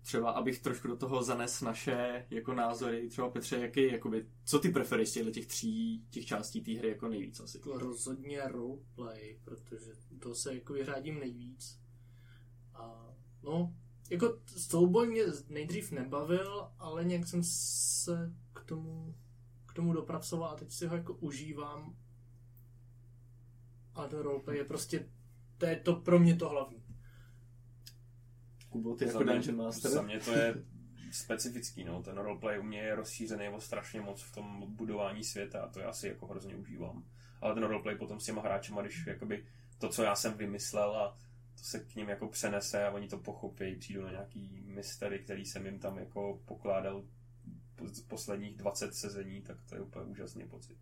třeba 0.05 0.31
abych 0.31 0.59
trošku 0.59 0.89
do 0.89 0.97
toho 0.97 1.23
zanes 1.23 1.61
naše 1.61 2.27
jako 2.31 2.55
názory, 2.55 3.09
třeba 3.09 3.31
Petře, 3.31 3.57
jaký, 3.57 3.93
jakoby, 3.93 4.27
co 4.45 4.59
ty 4.59 4.69
preferuješ 4.69 5.09
z 5.09 5.33
těch 5.33 5.47
tří 5.47 6.05
těch 6.11 6.27
částí 6.27 6.61
té 6.61 6.73
hry 6.73 6.89
jako 6.89 7.09
nejvíc 7.09 7.41
asi? 7.41 7.61
Rozhodně 7.65 8.41
roleplay, 8.49 9.39
protože 9.45 9.93
to 10.19 10.35
se 10.35 10.55
jako 10.55 10.73
vyřádím 10.73 11.19
nejvíc. 11.19 11.81
A 12.75 13.15
no, 13.43 13.75
jako 14.11 14.39
souboj 14.47 15.09
mě 15.09 15.23
nejdřív 15.49 15.91
nebavil, 15.93 16.69
ale 16.79 17.05
nějak 17.05 17.27
jsem 17.27 17.43
se 17.45 18.35
k 18.53 18.65
tomu, 18.65 19.15
k 19.67 19.75
tomu 19.75 19.93
dopracoval 19.93 20.51
a 20.51 20.57
teď 20.57 20.73
si 20.73 20.87
ho 20.87 20.97
jako 20.97 21.15
užívám. 21.15 21.97
A 23.95 24.09
ten 24.09 24.19
roleplay 24.19 24.57
je 24.57 24.65
prostě, 24.65 25.09
to 25.59 25.67
je 25.67 25.77
to 25.77 25.95
pro 25.95 26.19
mě 26.19 26.37
to 26.37 26.49
hlavní. 26.49 26.84
Kubo, 28.75 28.95
ty 28.97 29.07
jako 29.07 29.21
mě, 29.21 29.33
Dungeon 29.33 29.57
Master? 29.57 29.91
Za 29.91 30.03
mě 30.03 30.21
to 30.21 30.31
je 30.31 30.55
specifický, 31.13 31.85
no. 31.85 32.03
Ten 32.03 32.17
roleplay 32.17 32.59
u 32.59 32.63
mě 32.63 32.79
je 32.79 32.95
rozšířený 32.95 33.49
o 33.49 33.61
strašně 33.61 34.01
moc 34.01 34.23
v 34.23 34.35
tom 34.35 34.65
budování 34.77 35.25
světa 35.25 35.63
a 35.63 35.69
to 35.69 35.81
já 35.81 35.93
si 35.93 36.09
jako 36.09 36.27
hrozně 36.27 36.57
užívám. 36.57 37.05
Ale 37.41 37.55
ten 37.55 37.63
roleplay 37.63 37.97
potom 37.97 38.21
s 38.21 38.25
těma 38.25 38.43
hráčema, 38.43 38.83
když 38.83 39.07
jakoby 39.07 39.47
to, 39.79 39.89
co 39.89 40.03
já 40.03 40.15
jsem 40.15 40.35
vymyslel 40.35 40.97
a 40.97 41.17
to 41.59 41.65
se 41.65 41.81
k 41.81 41.95
ním 41.95 42.09
jako 42.09 42.29
přenese 42.29 42.87
a 42.87 42.91
oni 42.91 43.09
to 43.09 43.19
pochopí, 43.19 43.77
přijdu 43.77 44.03
na 44.03 44.11
nějaký 44.11 44.63
mystery, 44.67 45.19
který 45.19 45.47
jsem 45.47 45.67
jim 45.67 45.79
tam 45.79 45.99
jako 45.99 46.43
pokládal 46.45 47.05
posledních 48.09 48.57
20 48.57 48.95
sezení, 48.95 49.43
tak 49.43 49.57
to 49.69 49.75
je 49.75 49.81
úplně 49.81 50.05
úžasný 50.05 50.49
pocit. 50.49 50.77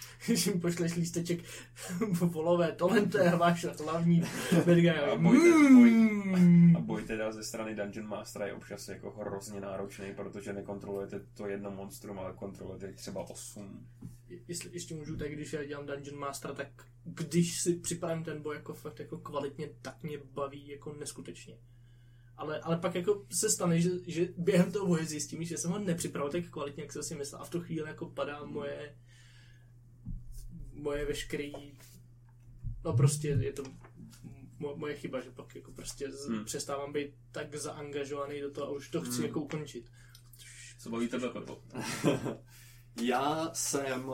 Když 0.26 0.46
jim 0.46 0.60
pošleš 0.60 0.94
lísteček 0.96 1.40
volové, 2.10 2.72
tohle 2.72 3.06
to 3.06 3.18
je 3.18 3.30
váš 3.30 3.64
hlavní 3.64 4.20
bad 4.52 4.76
guy. 4.76 4.90
A 4.90 5.16
boj, 5.16 5.38
boj, 5.74 5.92
a 6.76 6.80
boj 6.80 7.02
teda 7.02 7.32
ze 7.32 7.44
strany 7.44 7.74
Dungeon 7.74 8.08
Mastera 8.08 8.46
je 8.46 8.54
občas 8.54 8.88
jako 8.88 9.10
hrozně 9.10 9.60
náročný, 9.60 10.14
protože 10.14 10.52
nekontrolujete 10.52 11.20
to 11.34 11.46
jedno 11.46 11.70
monstrum, 11.70 12.18
ale 12.18 12.32
kontrolujete 12.32 12.92
třeba 12.92 13.30
osm. 13.30 13.86
Jestli 14.48 14.70
ještě 14.72 14.94
můžu, 14.94 15.16
tak 15.16 15.32
když 15.32 15.52
já 15.52 15.64
dělám 15.64 15.86
Dungeon 15.86 16.18
Master, 16.18 16.54
tak 16.54 16.68
když 17.04 17.60
si 17.62 17.74
připravím 17.74 18.24
ten 18.24 18.42
boj 18.42 18.56
jako 18.56 18.74
fakt 18.74 18.98
jako 18.98 19.18
kvalitně, 19.18 19.68
tak 19.82 20.02
mě 20.02 20.18
baví 20.32 20.68
jako 20.68 20.92
neskutečně. 20.92 21.58
Ale, 22.36 22.60
ale 22.60 22.76
pak 22.76 22.94
jako 22.94 23.26
se 23.40 23.50
stane, 23.50 23.80
že, 23.80 23.90
že 24.06 24.28
během 24.36 24.72
toho 24.72 24.86
boje 24.86 25.06
zjistím, 25.06 25.44
že 25.44 25.58
jsem 25.58 25.70
ho 25.70 25.78
nepřipravil 25.78 26.32
tak 26.32 26.50
kvalitně, 26.50 26.82
jak 26.82 26.92
jsem 26.92 27.02
si 27.02 27.14
myslel 27.14 27.40
a 27.40 27.44
v 27.44 27.50
tu 27.50 27.60
chvíli 27.60 27.88
jako 27.88 28.06
padá 28.06 28.44
moje 28.44 28.96
moje 30.76 31.04
veškerý, 31.04 31.52
no 32.84 32.92
prostě 32.92 33.28
je 33.28 33.52
to 33.52 33.62
moje 34.58 34.94
chyba, 34.96 35.20
že 35.20 35.30
pak 35.30 35.54
jako 35.54 35.72
prostě 35.72 36.08
hmm. 36.28 36.44
přestávám 36.44 36.92
být 36.92 37.14
tak 37.32 37.54
zaangažovaný 37.54 38.40
do 38.40 38.50
toho 38.50 38.66
a 38.66 38.70
už 38.70 38.90
to 38.90 39.00
chci 39.00 39.16
hmm. 39.16 39.24
jako 39.24 39.40
ukončit. 39.40 39.90
Co 40.78 40.90
baví 40.90 41.08
tebe, 41.08 41.28
Pepo? 41.28 41.62
Já 43.02 43.50
jsem 43.52 44.12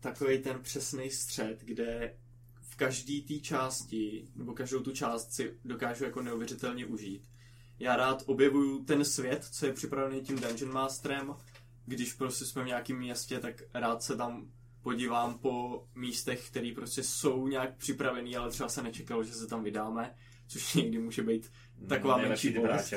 takový 0.00 0.38
ten 0.38 0.62
přesný 0.62 1.10
střed, 1.10 1.60
kde 1.60 2.16
v 2.60 2.76
každé 2.76 3.20
té 3.20 3.34
části, 3.34 4.28
nebo 4.34 4.52
každou 4.52 4.80
tu 4.80 4.92
část 4.92 5.32
si 5.32 5.58
dokážu 5.64 6.04
jako 6.04 6.22
neuvěřitelně 6.22 6.86
užít. 6.86 7.28
Já 7.78 7.96
rád 7.96 8.22
objevuju 8.26 8.84
ten 8.84 9.04
svět, 9.04 9.44
co 9.44 9.66
je 9.66 9.72
připravený 9.72 10.20
tím 10.20 10.40
Dungeon 10.40 10.72
Masterem. 10.72 11.34
Když 11.86 12.12
prostě 12.12 12.44
jsme 12.44 12.62
v 12.62 12.66
nějakém 12.66 12.98
městě, 12.98 13.38
tak 13.38 13.62
rád 13.74 14.02
se 14.02 14.16
tam 14.16 14.52
podívám 14.82 15.38
po 15.38 15.86
místech, 15.94 16.50
které 16.50 16.72
prostě 16.74 17.02
jsou 17.02 17.48
nějak 17.48 17.76
připravený, 17.76 18.36
ale 18.36 18.50
třeba 18.50 18.68
se 18.68 18.82
nečekalo, 18.82 19.24
že 19.24 19.32
se 19.32 19.46
tam 19.46 19.64
vydáme, 19.64 20.14
což 20.46 20.74
někdy 20.74 20.98
může 20.98 21.22
být 21.22 21.52
taková 21.88 22.16
no, 22.16 22.28
menší 22.28 22.50
bolest. 22.50 22.94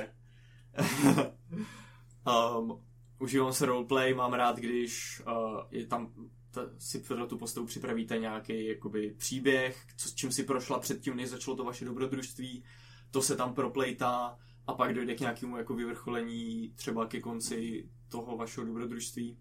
um, 2.57 2.83
užívám 3.19 3.53
se 3.53 3.65
roleplay, 3.65 4.13
mám 4.13 4.33
rád, 4.33 4.57
když 4.57 5.21
uh, 5.27 5.61
je 5.71 5.87
tam 5.87 6.13
ta, 6.51 6.61
si 6.77 6.99
pro 6.99 7.27
tu 7.27 7.37
postavu 7.37 7.65
připravíte 7.65 8.17
nějaký 8.17 8.67
jakoby 8.67 9.15
příběh, 9.17 9.85
co, 9.97 10.09
s 10.09 10.15
čím 10.15 10.31
si 10.31 10.43
prošla 10.43 10.79
předtím, 10.79 11.15
než 11.15 11.29
začalo 11.29 11.57
to 11.57 11.63
vaše 11.63 11.85
dobrodružství, 11.85 12.63
to 13.11 13.21
se 13.21 13.35
tam 13.35 13.53
proplejtá 13.53 14.37
a 14.67 14.73
pak 14.73 14.93
dojde 14.93 15.15
k 15.15 15.19
nějakému 15.19 15.57
jako 15.57 15.73
vyvrcholení 15.73 16.69
třeba 16.75 17.05
ke 17.07 17.21
konci 17.21 17.89
toho 18.09 18.37
vašeho 18.37 18.65
dobrodružství. 18.65 19.37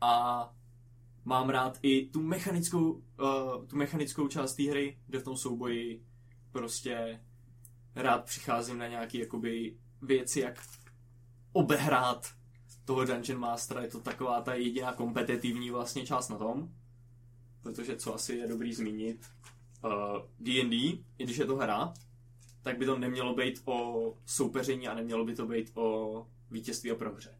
A 0.00 0.54
mám 1.24 1.50
rád 1.50 1.78
i 1.82 2.06
tu 2.06 2.22
mechanickou, 2.22 2.92
uh, 2.92 3.66
tu 3.66 3.76
mechanickou 3.76 4.28
část 4.28 4.54
té 4.54 4.62
hry, 4.62 4.98
kde 5.06 5.18
v 5.18 5.24
tom 5.24 5.36
souboji 5.36 6.04
prostě 6.52 7.20
rád 7.94 8.24
přicházím 8.24 8.78
na 8.78 8.88
nějaké 8.88 9.18
jakoby 9.18 9.76
věci, 10.02 10.40
jak 10.40 10.62
obehrát 11.52 12.34
toho 12.84 13.04
Dungeon 13.04 13.40
Mastera. 13.40 13.82
Je 13.82 13.88
to 13.88 14.00
taková 14.00 14.40
ta 14.40 14.54
jediná 14.54 14.92
kompetitivní 14.92 15.70
vlastně 15.70 16.06
část 16.06 16.28
na 16.28 16.38
tom. 16.38 16.68
Protože 17.62 17.96
co 17.96 18.14
asi 18.14 18.34
je 18.34 18.48
dobrý 18.48 18.74
zmínit, 18.74 19.26
D&D, 20.40 20.92
uh, 20.92 20.98
i 21.18 21.24
když 21.24 21.36
je 21.36 21.46
to 21.46 21.56
hra, 21.56 21.94
tak 22.62 22.78
by 22.78 22.86
to 22.86 22.98
nemělo 22.98 23.34
být 23.34 23.62
o 23.64 24.18
soupeření 24.26 24.88
a 24.88 24.94
nemělo 24.94 25.24
by 25.24 25.34
to 25.34 25.46
být 25.46 25.70
o 25.74 26.26
vítězství 26.50 26.90
a 26.90 26.94
prohře. 26.94 27.38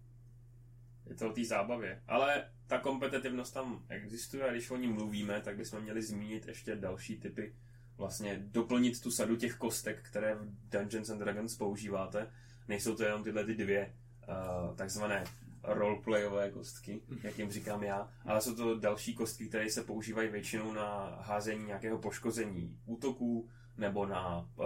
Je 1.06 1.14
to 1.14 1.28
o 1.28 1.32
té 1.32 1.44
zábavě. 1.44 2.02
Ale 2.08 2.44
ta 2.66 2.78
kompetitivnost 2.78 3.54
tam 3.54 3.84
existuje 3.88 4.48
a 4.48 4.52
když 4.52 4.70
o 4.70 4.76
ní 4.76 4.86
mluvíme, 4.86 5.40
tak 5.40 5.56
bychom 5.56 5.80
měli 5.80 6.02
zmínit 6.02 6.48
ještě 6.48 6.76
další 6.76 7.16
typy, 7.20 7.54
vlastně 7.96 8.42
doplnit 8.46 9.02
tu 9.02 9.10
sadu 9.10 9.36
těch 9.36 9.54
kostek, 9.54 10.02
které 10.02 10.34
v 10.34 10.68
Dungeons 10.68 11.10
and 11.10 11.18
Dragons 11.18 11.56
používáte. 11.56 12.30
Nejsou 12.68 12.94
to 12.94 13.04
jenom 13.04 13.24
tyhle 13.24 13.44
ty 13.44 13.54
dvě 13.54 13.94
uh, 14.28 14.76
takzvané 14.76 15.24
roleplayové 15.66 16.50
kostky, 16.50 17.02
jak 17.22 17.38
jim 17.38 17.50
říkám 17.50 17.82
já, 17.82 18.08
ale 18.26 18.40
jsou 18.40 18.54
to 18.54 18.78
další 18.78 19.14
kostky, 19.14 19.48
které 19.48 19.70
se 19.70 19.84
používají 19.84 20.28
většinou 20.28 20.72
na 20.72 21.18
házení 21.20 21.64
nějakého 21.64 21.98
poškození 21.98 22.78
útoků 22.86 23.48
nebo 23.76 24.06
na 24.06 24.38
uh, 24.38 24.64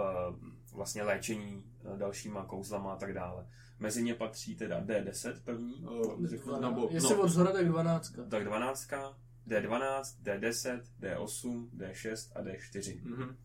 vlastně 0.73 1.03
léčení 1.03 1.63
uh, 1.83 1.97
dalšíma 1.97 2.45
kouzlama 2.45 2.93
a 2.93 2.95
tak 2.95 3.13
dále. 3.13 3.47
Mezi 3.79 4.03
ně 4.03 4.15
patří 4.15 4.55
teda 4.55 4.81
D10 4.81 5.33
první. 5.43 5.83
Uh, 5.83 6.61
nebo, 6.61 6.87
Jestli 6.91 7.15
no, 7.15 7.21
od 7.21 7.29
zhora, 7.29 7.51
tak 7.51 7.67
12. 7.67 8.13
Tak 8.29 8.43
12, 8.43 8.89
D12, 9.47 10.01
D10, 10.23 10.81
D8, 11.01 11.69
D6 11.77 12.31
a 12.35 12.41
D4. 12.41 13.03
Mm-hmm. 13.03 13.35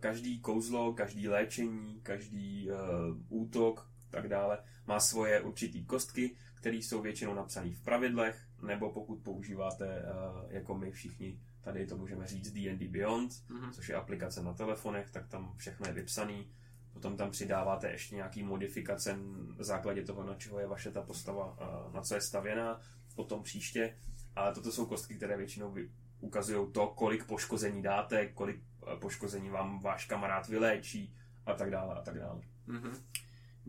Každý 0.00 0.40
kouzlo, 0.40 0.92
každý 0.92 1.28
léčení, 1.28 2.00
každý 2.02 2.70
uh, 2.70 3.42
útok, 3.42 3.90
tak 4.10 4.28
dále, 4.28 4.58
má 4.90 5.00
svoje 5.00 5.40
určitý 5.40 5.84
kostky, 5.84 6.36
které 6.54 6.76
jsou 6.76 7.02
většinou 7.02 7.34
napsané 7.34 7.70
v 7.70 7.80
pravidlech, 7.80 8.46
nebo 8.62 8.92
pokud 8.92 9.22
používáte, 9.22 9.86
uh, 9.86 10.52
jako 10.52 10.74
my 10.74 10.90
všichni, 10.90 11.40
tady 11.60 11.86
to 11.86 11.96
můžeme 11.96 12.26
říct 12.26 12.52
D&D 12.52 12.88
Beyond, 12.88 13.32
mm-hmm. 13.32 13.70
což 13.70 13.88
je 13.88 13.94
aplikace 13.94 14.42
na 14.42 14.54
telefonech, 14.54 15.10
tak 15.10 15.28
tam 15.28 15.54
všechno 15.56 15.86
je 15.86 15.92
vypsané. 15.92 16.44
Potom 16.92 17.16
tam 17.16 17.30
přidáváte 17.30 17.90
ještě 17.90 18.14
nějaký 18.14 18.42
modifikace 18.42 19.16
na 19.58 19.64
základě 19.64 20.02
toho, 20.02 20.24
na 20.24 20.34
čeho 20.34 20.60
je 20.60 20.66
vaše 20.66 20.90
ta 20.90 21.02
postava, 21.02 21.46
uh, 21.46 21.94
na 21.94 22.02
co 22.02 22.14
je 22.14 22.20
stavěná, 22.20 22.80
potom 23.14 23.42
příště. 23.42 23.96
Ale 24.36 24.54
toto 24.54 24.72
jsou 24.72 24.86
kostky, 24.86 25.14
které 25.14 25.36
většinou 25.36 25.74
ukazují 26.20 26.72
to, 26.72 26.86
kolik 26.86 27.24
poškození 27.24 27.82
dáte, 27.82 28.26
kolik 28.26 28.62
poškození 29.00 29.50
vám 29.50 29.80
váš 29.80 30.04
kamarád 30.04 30.48
vyléčí 30.48 31.14
a 31.46 31.54
tak 31.54 31.70
dále 31.70 31.94
a 31.94 32.02
tak 32.02 32.18
dále. 32.18 32.40
Mm-hmm. 32.68 32.94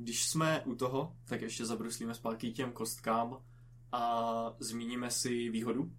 Když 0.03 0.25
jsme 0.25 0.61
u 0.65 0.75
toho, 0.75 1.15
tak 1.25 1.41
ještě 1.41 1.65
zabruslíme 1.65 2.13
zpátky 2.13 2.51
těm 2.51 2.71
kostkám 2.71 3.37
a 3.91 4.55
zmíníme 4.59 5.11
si 5.11 5.49
výhodu. 5.49 5.91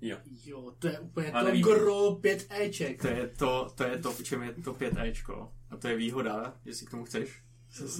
Jo. 0.00 0.18
Jo, 0.44 0.74
to 0.78 0.88
je 0.88 1.00
úplně 1.00 1.32
a 1.32 1.44
to 1.44 1.50
gro 1.50 2.14
5 2.14 2.46
Eček. 2.50 3.02
To 3.02 3.08
je 3.08 3.28
to, 3.28 3.72
to 3.74 3.84
je 3.84 3.98
to, 3.98 4.12
v 4.12 4.22
čem 4.22 4.42
je 4.42 4.52
to 4.52 4.74
5 4.74 4.94
Ečko. 4.98 5.52
A 5.70 5.76
to 5.76 5.88
je 5.88 5.96
výhoda, 5.96 6.56
jestli 6.64 6.86
k 6.86 6.90
tomu 6.90 7.04
chceš. 7.04 7.42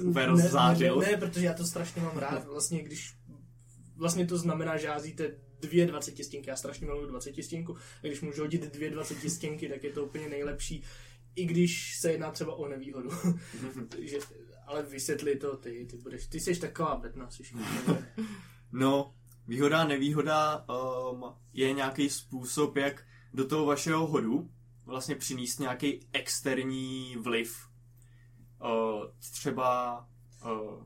Úplně 0.04 0.26
rozzářil. 0.26 0.96
Ne, 0.96 1.06
ne, 1.06 1.12
ne, 1.12 1.18
protože 1.18 1.46
já 1.46 1.54
to 1.54 1.64
strašně 1.64 2.02
mám 2.02 2.18
rád. 2.18 2.44
Vlastně, 2.44 2.82
když 2.82 3.16
vlastně 3.96 4.26
to 4.26 4.38
znamená, 4.38 4.76
že 4.76 4.88
házíte 4.88 5.34
dvě 5.60 5.86
20 5.86 6.24
stěnky. 6.24 6.50
Já 6.50 6.56
strašně 6.56 6.86
miluji 6.86 7.06
20 7.06 7.42
stěnku. 7.42 7.76
A 7.76 8.06
když 8.06 8.20
můžu 8.20 8.42
hodit 8.42 8.72
dvě 8.74 8.90
20 8.90 9.30
stěnky, 9.30 9.68
tak 9.68 9.84
je 9.84 9.90
to 9.90 10.04
úplně 10.04 10.28
nejlepší. 10.28 10.82
I 11.34 11.44
když 11.44 11.98
se 11.98 12.12
jedná 12.12 12.30
třeba 12.30 12.54
o 12.54 12.68
nevýhodu. 12.68 13.10
že 13.98 14.18
ale 14.72 14.82
vysvětli 14.82 15.36
to 15.36 15.56
ty, 15.56 15.86
ty 15.90 15.96
budeš, 15.96 16.26
ty 16.26 16.40
jsi 16.40 16.60
taková 16.60 16.96
betna, 16.96 17.30
jsi 17.30 17.42
No, 18.72 19.14
výhoda 19.46 19.80
a 19.80 19.86
nevýhoda 19.86 20.64
um, 21.12 21.24
je 21.52 21.72
nějaký 21.72 22.10
způsob, 22.10 22.76
jak 22.76 23.04
do 23.34 23.46
toho 23.46 23.66
vašeho 23.66 24.06
hodu 24.06 24.50
vlastně 24.84 25.14
přinést 25.14 25.58
nějaký 25.58 26.06
externí 26.12 27.16
vliv. 27.16 27.68
Uh, 28.60 29.04
třeba 29.32 30.00
uh, 30.44 30.84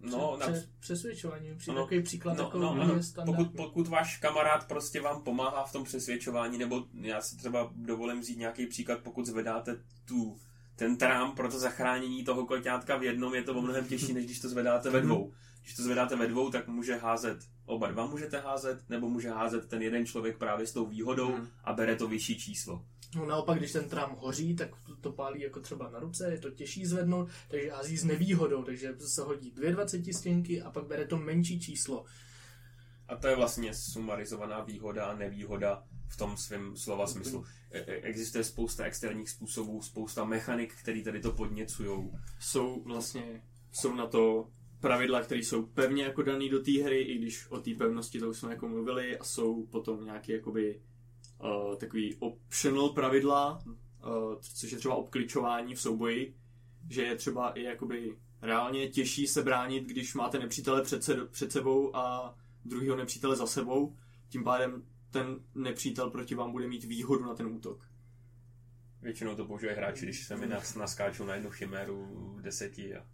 No, 0.00 0.36
Pře- 0.40 0.50
na... 0.52 0.58
přesvědčování, 0.80 1.56
přijde 1.56 1.76
no, 1.76 1.84
takový 1.84 2.02
příklad, 2.02 2.36
no, 2.36 2.44
jako 2.44 2.58
no, 2.58 2.74
no, 2.74 3.00
pokud, 3.26 3.56
pokud 3.56 3.88
váš 3.88 4.16
kamarád 4.16 4.68
prostě 4.68 5.00
vám 5.00 5.22
pomáhá 5.22 5.64
v 5.64 5.72
tom 5.72 5.84
přesvědčování, 5.84 6.58
nebo 6.58 6.84
já 7.00 7.20
si 7.20 7.36
třeba 7.36 7.72
dovolím 7.74 8.20
vzít 8.20 8.38
nějaký 8.38 8.66
příklad, 8.66 9.00
pokud 9.02 9.26
zvedáte 9.26 9.84
tu 10.04 10.38
ten 10.78 10.96
trám 10.96 11.32
pro 11.32 11.50
to 11.50 11.58
zachránění 11.58 12.24
toho 12.24 12.46
koťátka 12.46 12.96
v 12.96 13.02
jednom 13.02 13.34
je 13.34 13.42
to 13.42 13.54
o 13.54 13.62
mnohem 13.62 13.84
těžší, 13.84 14.12
než 14.12 14.24
když 14.24 14.40
to 14.40 14.48
zvedáte 14.48 14.90
ve 14.90 15.00
dvou. 15.00 15.32
Když 15.62 15.74
to 15.74 15.82
zvedáte 15.82 16.16
ve 16.16 16.26
dvou, 16.26 16.50
tak 16.50 16.68
může 16.68 16.96
házet, 16.96 17.38
oba 17.66 17.90
dva 17.90 18.06
můžete 18.06 18.38
házet, 18.38 18.78
nebo 18.88 19.08
může 19.08 19.30
házet 19.30 19.68
ten 19.68 19.82
jeden 19.82 20.06
člověk 20.06 20.38
právě 20.38 20.66
s 20.66 20.72
tou 20.72 20.86
výhodou 20.86 21.32
hmm. 21.32 21.48
a 21.64 21.72
bere 21.72 21.96
to 21.96 22.08
vyšší 22.08 22.38
číslo. 22.38 22.84
No 23.16 23.26
naopak, 23.26 23.58
když 23.58 23.72
ten 23.72 23.88
trám 23.88 24.16
hoří, 24.18 24.56
tak 24.56 24.70
to, 24.86 24.96
to 24.96 25.12
pálí 25.12 25.40
jako 25.40 25.60
třeba 25.60 25.90
na 25.90 25.98
ruce, 25.98 26.30
je 26.30 26.38
to 26.38 26.50
těžší 26.50 26.86
zvednout, 26.86 27.28
takže 27.48 27.70
hází 27.70 27.96
s 27.96 28.04
nevýhodou, 28.04 28.62
takže 28.62 28.94
se 28.98 29.22
hodí 29.22 29.50
dvě 29.50 29.72
20 29.72 30.14
stěnky 30.14 30.62
a 30.62 30.70
pak 30.70 30.86
bere 30.86 31.06
to 31.06 31.16
menší 31.16 31.60
číslo. 31.60 32.04
A 33.08 33.16
to 33.16 33.28
je 33.28 33.36
vlastně 33.36 33.74
sumarizovaná 33.74 34.60
výhoda 34.60 35.06
a 35.06 35.16
nevýhoda 35.16 35.82
v 36.08 36.16
tom 36.16 36.36
svém 36.36 36.76
slova 36.76 37.06
smyslu. 37.06 37.44
E, 37.70 37.78
e, 37.78 38.00
existuje 38.00 38.44
spousta 38.44 38.84
externích 38.84 39.30
způsobů, 39.30 39.82
spousta 39.82 40.24
mechanik, 40.24 40.74
které 40.74 41.02
tady 41.02 41.20
to 41.20 41.32
podněcují. 41.32 42.10
Jsou 42.40 42.82
vlastně, 42.84 43.42
jsou 43.72 43.94
na 43.94 44.06
to 44.06 44.48
pravidla, 44.80 45.22
které 45.22 45.40
jsou 45.40 45.66
pevně 45.66 46.04
jako 46.04 46.22
daný 46.22 46.48
do 46.48 46.62
té 46.62 46.82
hry, 46.82 47.02
i 47.02 47.18
když 47.18 47.50
o 47.50 47.60
té 47.60 47.74
pevnosti 47.74 48.20
to 48.20 48.30
už 48.30 48.38
jsme 48.38 48.50
jako 48.50 48.68
mluvili, 48.68 49.18
a 49.18 49.24
jsou 49.24 49.66
potom 49.66 50.04
nějaké 50.04 50.32
jakoby 50.32 50.80
uh, 51.42 51.76
takový 51.76 52.16
optional 52.18 52.88
pravidla, 52.88 53.62
uh, 53.66 54.34
což 54.40 54.72
je 54.72 54.78
třeba 54.78 54.94
obkličování 54.94 55.74
v 55.74 55.80
souboji, 55.80 56.34
že 56.90 57.02
je 57.02 57.16
třeba 57.16 57.50
i 57.50 57.62
jakoby 57.62 58.16
reálně 58.42 58.88
těžší 58.88 59.26
se 59.26 59.42
bránit, 59.42 59.84
když 59.84 60.14
máte 60.14 60.38
nepřítele 60.38 60.82
před, 60.82 61.04
se, 61.04 61.26
před 61.26 61.52
sebou 61.52 61.96
a 61.96 62.34
druhého 62.64 62.96
nepřítele 62.96 63.36
za 63.36 63.46
sebou. 63.46 63.96
Tím 64.28 64.44
pádem 64.44 64.82
ten 65.10 65.36
nepřítel 65.54 66.10
proti 66.10 66.34
vám 66.34 66.52
bude 66.52 66.68
mít 66.68 66.84
výhodu 66.84 67.24
na 67.24 67.34
ten 67.34 67.46
útok. 67.46 67.88
Většinou 69.02 69.34
to 69.34 69.44
používají 69.44 69.78
hráči, 69.78 70.04
když 70.04 70.26
se 70.26 70.36
mi 70.36 70.46
nas, 70.46 70.74
naskáčou 70.74 71.24
na 71.24 71.34
jednu 71.34 71.50
chiméru 71.50 72.06
v 72.36 72.42
deseti 72.42 72.96
a 72.96 73.06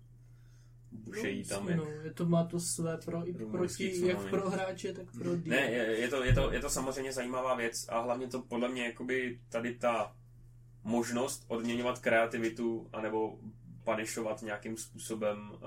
bušejí 0.93 1.43
no, 1.43 1.49
tam. 1.49 1.77
No, 1.77 1.85
je 1.85 2.11
to, 2.11 2.27
má 2.27 2.45
to 2.45 2.61
své 2.61 2.97
pro 2.97 3.29
i 3.29 3.33
proti, 3.33 4.07
jak 4.07 4.31
pro 4.31 4.51
hráče, 4.51 4.93
tak 4.93 5.13
pro 5.19 5.37
dí. 5.37 5.51
Ne, 5.51 5.71
je, 5.71 6.01
je, 6.01 6.09
to, 6.09 6.25
je, 6.25 6.35
to, 6.35 6.53
je 6.53 6.61
to 6.61 6.71
samozřejmě 6.71 7.13
zajímavá 7.13 7.55
věc 7.55 7.87
a 7.89 8.01
hlavně 8.01 8.29
to 8.29 8.43
podle 8.43 8.69
mě 8.69 8.85
jakoby 8.85 9.41
tady 9.49 9.75
ta 9.75 10.17
možnost 10.83 11.45
odměňovat 11.49 11.99
kreativitu 11.99 12.89
anebo 12.93 13.39
panišovat 13.85 14.43
nějakým 14.43 14.77
způsobem 14.77 15.51
uh, 15.51 15.59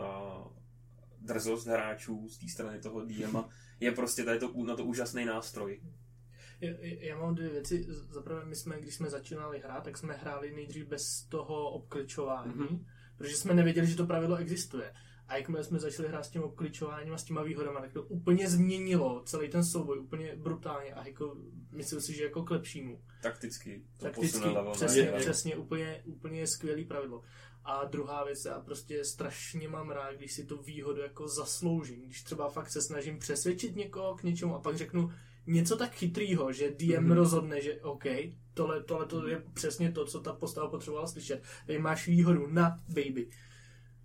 drzost 1.22 1.68
hráčů 1.68 2.28
z 2.30 2.38
té 2.38 2.48
strany 2.48 2.80
toho 2.80 3.06
DM 3.06 3.38
je 3.80 3.92
prostě 3.92 4.24
tady 4.24 4.40
to, 4.40 4.54
na 4.64 4.76
to 4.76 4.86
úžasný 4.86 5.26
nástroj. 5.26 5.82
Já, 6.62 7.18
mám 7.18 7.36
dvě 7.36 7.50
věci. 7.50 7.86
Zaprvé, 7.90 8.46
my 8.46 8.56
jsme, 8.56 8.80
když 8.82 8.96
jsme 8.96 9.10
začínali 9.10 9.60
hrát, 9.60 9.84
tak 9.84 9.98
jsme 9.98 10.14
hráli 10.14 10.56
nejdřív 10.56 10.88
bez 10.88 11.24
toho 11.30 11.70
obkličování, 11.72 12.54
mm-hmm. 12.54 12.86
protože 13.18 13.36
jsme 13.36 13.54
nevěděli, 13.54 13.88
že 13.88 13.96
to 13.96 14.06
pravidlo 14.06 14.38
existuje. 14.38 14.94
A 15.28 15.38
jakmile 15.38 15.64
jsme 15.64 15.80
začali 15.80 16.08
hrát 16.08 16.26
s 16.26 16.30
tím 16.30 16.44
obkličováním 16.44 17.14
a 17.14 17.18
s 17.18 17.24
těma 17.24 17.44
výhodama, 17.44 17.82
tak 17.82 17.94
to 17.94 18.04
úplně 18.04 18.50
změnilo 18.50 19.24
celý 19.26 19.50
ten 19.50 19.64
souboj, 19.64 20.00
úplně 20.00 20.36
brutálně 20.36 20.94
a 20.94 21.08
jako, 21.08 21.38
myslím 21.72 22.02
si, 22.02 22.14
že 22.14 22.24
jako 22.24 22.44
k 22.44 22.52
lepšímu. 22.52 23.02
Takticky. 23.22 23.84
To 23.98 24.06
Takticky, 24.06 24.50
přesně, 24.72 25.14
přesně, 25.18 25.56
úplně, 25.56 26.02
úplně 26.06 26.48
skvělý 26.48 26.86
pravidlo. 26.86 27.24
A 27.64 27.86
druhá 27.86 28.24
věc, 28.24 28.46
já 28.46 28.60
prostě 28.60 29.06
strašně 29.06 29.68
mám 29.68 29.90
rád, 29.90 30.16
když 30.16 30.34
si 30.34 30.46
to 30.46 30.58
výhodu 30.58 31.02
jako 31.02 31.28
zasloužím. 31.28 32.06
Když 32.06 32.24
třeba 32.24 32.50
fakt 32.50 32.70
se 32.70 32.82
snažím 32.82 33.20
přesvědčit 33.20 33.76
někoho 33.76 34.16
k 34.16 34.24
něčemu 34.24 34.56
a 34.56 34.60
pak 34.60 34.78
řeknu, 34.78 35.12
něco 35.48 35.78
tak 35.78 35.96
chytrýho, 35.96 36.54
že 36.54 36.70
DM 36.70 36.86
mm-hmm. 36.86 37.14
rozhodne, 37.14 37.62
že 37.62 37.82
OK, 37.82 38.04
tohle, 38.54 38.84
tohle 38.84 39.06
to 39.06 39.28
je 39.28 39.44
přesně 39.54 39.92
to, 39.92 40.06
co 40.06 40.20
ta 40.20 40.34
postava 40.34 40.70
potřebovala 40.70 41.08
slyšet. 41.08 41.44
Tady 41.66 41.80
máš 41.80 42.08
výhodu 42.08 42.48
na 42.48 42.80
baby. 42.88 43.30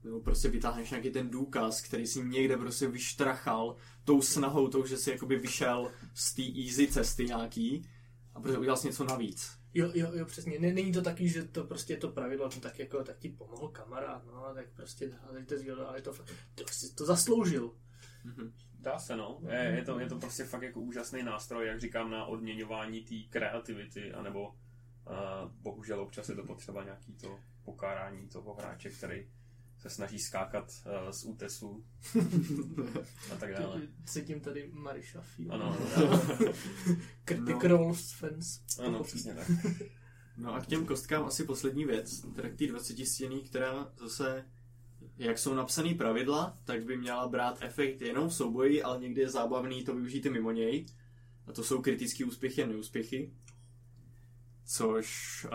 nebo 0.05 0.20
prostě 0.20 0.48
vytáhneš 0.48 0.90
nějaký 0.90 1.11
ten 1.11 1.31
důkaz, 1.31 1.81
který 1.81 2.07
si 2.07 2.24
někde 2.24 2.57
prostě 2.57 2.88
vyštrachal 2.88 3.76
tou 4.05 4.22
snahou, 4.22 4.68
tou, 4.68 4.87
že 4.87 4.96
si 4.96 5.11
jakoby 5.11 5.37
vyšel 5.37 5.92
z 6.14 6.35
té 6.35 6.42
easy 6.42 6.87
cesty 6.87 7.24
nějaký 7.24 7.88
a 8.35 8.40
prostě 8.40 8.59
udělal 8.59 8.76
jsi 8.76 8.87
něco 8.87 9.05
navíc. 9.05 9.62
Jo, 9.74 9.90
jo, 9.94 10.11
jo, 10.14 10.24
přesně. 10.24 10.59
Není 10.59 10.92
to 10.92 11.02
taky, 11.02 11.28
že 11.28 11.44
to 11.44 11.64
prostě 11.64 11.92
je 11.92 11.96
to 11.96 12.09
pravidlo, 12.09 12.48
to 12.48 12.61
tak 12.61 12.78
jako, 12.78 13.05
tak 13.05 13.18
ti 13.18 13.28
pomohl 13.28 13.68
kamarád, 13.68 14.26
no, 14.26 14.55
tak 14.55 14.66
prostě, 14.76 15.18
ale 15.28 15.44
to, 15.44 15.88
ale 15.88 16.02
to, 16.02 16.12
to, 16.55 16.64
jsi 16.70 16.94
to 16.94 17.07
zasloužil. 17.07 17.74
Mm-hmm. 18.26 18.52
Dá 18.82 18.98
se, 18.98 19.16
no. 19.16 19.40
Je, 19.48 19.58
je, 19.58 19.84
to, 19.84 19.98
je 19.98 20.08
to 20.08 20.18
prostě 20.18 20.44
fakt 20.44 20.62
jako 20.62 20.80
úžasný 20.80 21.22
nástroj, 21.22 21.66
jak 21.66 21.80
říkám, 21.80 22.10
na 22.10 22.24
odměňování 22.24 23.00
té 23.00 23.14
kreativity, 23.30 24.12
anebo 24.12 24.48
uh, 24.48 24.54
bohužel 25.60 26.00
občas 26.00 26.28
je 26.28 26.34
to 26.34 26.44
potřeba 26.44 26.84
nějaký 26.84 27.12
to 27.12 27.38
pokárání 27.64 28.28
toho 28.28 28.54
hráče, 28.54 28.90
který 28.90 29.26
se 29.78 29.90
snaží 29.90 30.18
skákat 30.18 30.72
uh, 30.86 31.10
z 31.10 31.24
útesu 31.24 31.84
a 33.32 33.36
tak 33.40 33.54
dále. 33.54 33.80
Cítím 34.06 34.40
tady 34.40 34.70
Mariša 34.72 35.22
Ano. 35.50 35.76
Critic 37.24 37.56
no. 37.62 37.68
Roles 37.68 38.12
fans. 38.12 38.60
Ano, 38.86 39.02
přesně 39.02 39.34
tak. 39.34 39.46
No 40.36 40.54
a 40.54 40.60
k 40.60 40.66
těm 40.66 40.86
kostkám 40.86 41.24
asi 41.24 41.44
poslední 41.44 41.84
věc, 41.84 42.20
teda 42.34 42.48
k 42.50 42.56
té 42.56 42.66
20 42.66 43.06
stěný, 43.06 43.42
která 43.42 43.92
zase, 43.96 44.44
jak 45.22 45.38
jsou 45.38 45.54
napsané 45.54 45.94
pravidla, 45.94 46.56
tak 46.64 46.85
by 46.85 46.96
měla 46.96 47.28
brát 47.28 47.58
efekt 47.61 48.02
jenom 48.02 48.28
v 48.28 48.35
souboji, 48.35 48.82
ale 48.82 49.00
někdy 49.00 49.20
je 49.20 49.28
zábavný 49.28 49.85
to 49.85 49.94
využít 49.94 50.26
i 50.26 50.30
mimo 50.30 50.50
něj. 50.50 50.87
A 51.46 51.52
to 51.52 51.64
jsou 51.64 51.82
kritické 51.82 52.24
úspěchy 52.24 52.62
a 52.62 52.66
neúspěchy. 52.66 53.32
Což, 54.64 55.46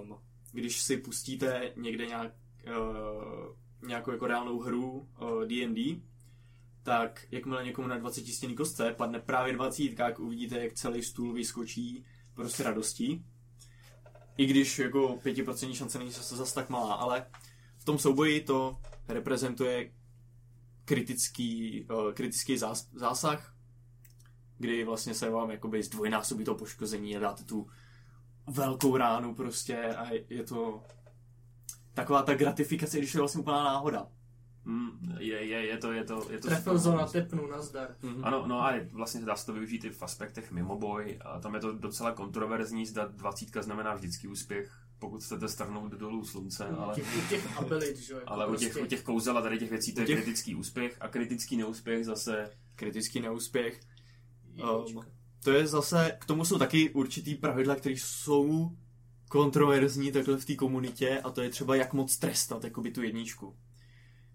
um, 0.00 0.18
když 0.52 0.82
si 0.82 0.96
pustíte 0.96 1.72
někde 1.76 2.06
nějak, 2.06 2.32
uh, 2.66 3.88
nějakou 3.88 4.10
jako 4.10 4.26
reálnou 4.26 4.60
hru 4.60 5.08
D&D, 5.46 5.94
uh, 5.94 6.00
tak 6.82 7.26
jakmile 7.30 7.64
někomu 7.64 7.88
na 7.88 7.98
20 7.98 8.26
stěný 8.26 8.54
kostce 8.54 8.94
padne 8.96 9.20
právě 9.20 9.52
20, 9.52 9.82
jak 9.98 10.18
uvidíte, 10.18 10.58
jak 10.58 10.74
celý 10.74 11.02
stůl 11.02 11.32
vyskočí 11.32 12.04
prostě 12.34 12.62
radostí. 12.62 13.24
I 14.36 14.46
když 14.46 14.78
jako 14.78 15.16
5% 15.16 15.72
šance 15.72 15.98
není 15.98 16.10
zase 16.10 16.36
zase 16.36 16.54
tak 16.54 16.70
malá, 16.70 16.94
ale 16.94 17.26
tom 17.86 17.98
souboji 17.98 18.40
to 18.40 18.78
reprezentuje 19.08 19.92
kritický, 20.84 21.84
uh, 21.90 22.12
kritický 22.12 22.58
zás, 22.58 22.88
zásah, 22.94 23.54
kdy 24.58 24.84
vlastně 24.84 25.14
se 25.14 25.30
vám 25.30 25.50
jakoby 25.50 25.82
zdvojnásobí 25.82 26.44
to 26.44 26.54
poškození 26.54 27.16
a 27.16 27.20
dáte 27.20 27.44
tu 27.44 27.66
velkou 28.46 28.96
ránu 28.96 29.34
prostě 29.34 29.82
a 29.82 30.06
je 30.28 30.42
to 30.44 30.82
taková 31.94 32.22
ta 32.22 32.34
gratifikace, 32.34 32.98
když 32.98 33.14
je 33.14 33.20
vlastně 33.20 33.40
úplná 33.40 33.64
náhoda. 33.64 34.06
Mm, 34.64 35.16
je, 35.18 35.44
je, 35.44 35.66
je 35.66 35.78
to, 35.78 35.92
je 35.92 36.04
to, 36.04 36.26
je 36.30 36.38
to 36.38 36.48
Trefil 36.48 36.78
zóna, 36.78 37.06
tepnu, 37.06 37.46
nazdar. 37.46 37.96
Mm-hmm. 38.02 38.20
Ano, 38.22 38.46
no 38.46 38.62
a 38.62 38.72
vlastně 38.92 39.20
dá 39.20 39.36
se 39.36 39.46
to 39.46 39.52
využít 39.52 39.84
i 39.84 39.90
v 39.90 40.02
aspektech 40.02 40.52
mimo 40.52 40.76
boj 40.78 41.18
a 41.24 41.40
tam 41.40 41.54
je 41.54 41.60
to 41.60 41.72
docela 41.72 42.12
kontroverzní, 42.12 42.86
zda 42.86 43.04
dvacítka 43.04 43.62
znamená 43.62 43.94
vždycky 43.94 44.28
úspěch, 44.28 44.85
pokud 44.98 45.24
chcete 45.24 45.48
strhnout 45.48 45.92
dolů 45.92 46.24
slunce, 46.24 46.68
ale... 46.68 46.92
U 46.92 46.94
těch, 46.94 47.24
u 47.24 47.28
těch 47.28 47.58
abilit, 47.58 47.96
že? 47.96 48.14
Jako 48.14 48.30
ale 48.30 48.46
prostě... 48.46 48.66
u, 48.66 48.72
těch, 48.72 48.82
u 48.82 48.86
těch 48.86 49.02
kouzel 49.02 49.38
a 49.38 49.42
tady 49.42 49.58
těch 49.58 49.70
věcí 49.70 49.94
to 49.94 50.00
je 50.00 50.06
těch... 50.06 50.16
kritický 50.16 50.54
úspěch 50.54 50.96
a 51.00 51.08
kritický 51.08 51.56
neúspěch 51.56 52.04
zase... 52.04 52.50
Kritický 52.74 53.20
neúspěch. 53.20 53.80
Um, 54.86 55.04
to 55.44 55.52
je 55.52 55.66
zase, 55.66 56.16
k 56.20 56.24
tomu 56.24 56.44
jsou 56.44 56.58
taky 56.58 56.90
určitý 56.90 57.34
pravidla, 57.34 57.74
které 57.74 57.94
jsou 57.98 58.70
kontroverzní 59.28 60.12
takhle 60.12 60.36
v 60.36 60.44
té 60.44 60.54
komunitě 60.54 61.20
a 61.20 61.30
to 61.30 61.42
je 61.42 61.50
třeba 61.50 61.76
jak 61.76 61.92
moc 61.92 62.16
trestat 62.16 62.64
jakoby 62.64 62.90
tu 62.90 63.02
jedničku. 63.02 63.56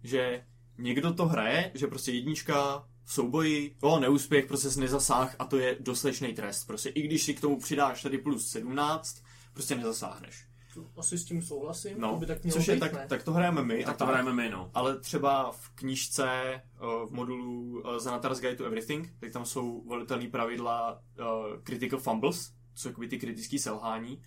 Že 0.04 0.46
někdo 0.78 1.14
to 1.14 1.26
hraje, 1.26 1.72
že 1.74 1.88
prostě 1.88 2.12
jednička 2.12 2.88
v 3.04 3.14
souboji, 3.14 3.76
o 3.82 4.00
neúspěch, 4.00 4.46
prostě 4.46 4.80
nezasáh 4.80 5.36
a 5.40 5.46
to 5.46 5.58
je 5.58 5.78
dostatečný 5.80 6.34
trest. 6.34 6.64
Prostě 6.64 6.90
i 6.90 7.02
když 7.02 7.24
si 7.24 7.34
k 7.34 7.42
tomu 7.42 7.60
přidáš 7.60 8.02
tady 8.02 8.18
plus 8.18 8.48
17, 8.48 9.24
prostě 9.54 9.76
nezasáhneš. 9.76 10.51
Asi 10.98 11.18
s 11.18 11.26
tím 11.26 11.42
souhlasím, 11.42 12.02
no, 12.02 12.10
to 12.10 12.16
by 12.16 12.26
tak 12.26 12.44
mělo 12.44 12.58
což 12.58 12.68
je, 12.68 12.74
být, 12.74 12.80
tak, 12.80 12.94
ne? 12.94 13.06
tak 13.08 13.24
to 13.24 13.34
hrajeme 13.34 13.64
my. 13.64 13.84
Tak 13.86 13.98
to 13.98 14.06
hrajeme 14.06 14.34
my, 14.34 14.50
no. 14.50 14.72
Ale 14.74 15.00
třeba 15.00 15.52
v 15.52 15.70
knížce, 15.70 16.62
v 16.80 17.12
modulu 17.12 17.84
Zanatar's 17.98 18.40
Guide 18.40 18.56
to 18.56 18.66
Everything, 18.66 19.14
tak 19.20 19.32
tam 19.32 19.46
jsou 19.46 19.84
volitelné 19.86 20.28
pravidla 20.28 21.02
uh, 21.20 21.26
critical 21.64 22.00
fumbles, 22.00 22.54
co 22.74 22.90
jsou 22.90 23.08
ty 23.10 23.20
kritické 23.20 23.60
selhání. 23.60 24.22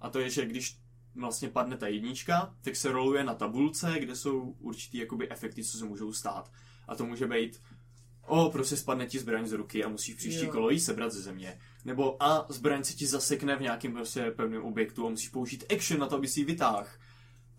A 0.00 0.10
to 0.10 0.18
je, 0.18 0.30
že 0.30 0.46
když 0.46 0.78
vlastně 1.14 1.48
padne 1.48 1.76
ta 1.76 1.88
jednička, 1.88 2.54
tak 2.62 2.76
se 2.76 2.92
roluje 2.92 3.24
na 3.24 3.34
tabulce, 3.34 3.96
kde 3.98 4.16
jsou 4.16 4.40
určitý 4.58 4.98
jakoby 4.98 5.30
efekty, 5.30 5.64
co 5.64 5.78
se 5.78 5.84
můžou 5.84 6.12
stát. 6.12 6.52
A 6.88 6.94
to 6.94 7.06
může 7.06 7.26
být 7.26 7.62
o, 8.26 8.50
prostě 8.50 8.76
spadne 8.76 9.06
ti 9.06 9.18
zbraň 9.18 9.46
z 9.46 9.52
ruky 9.52 9.84
a 9.84 9.88
musíš 9.88 10.14
příští 10.14 10.44
jo. 10.44 10.52
kolo 10.52 10.70
jí 10.70 10.80
sebrat 10.80 11.12
ze 11.12 11.20
země. 11.20 11.58
Nebo 11.84 12.22
a 12.22 12.46
zbraň 12.48 12.84
se 12.84 12.92
ti 12.92 13.06
zasekne 13.06 13.56
v 13.56 13.60
nějakém 13.60 13.92
prostě 13.92 14.30
pevném 14.30 14.64
objektu 14.64 15.06
a 15.06 15.10
musíš 15.10 15.28
použít 15.28 15.72
action 15.72 16.00
na 16.00 16.06
to, 16.06 16.16
aby 16.16 16.28
si 16.28 16.40
ji 16.40 16.44
vytáhl. 16.44 16.86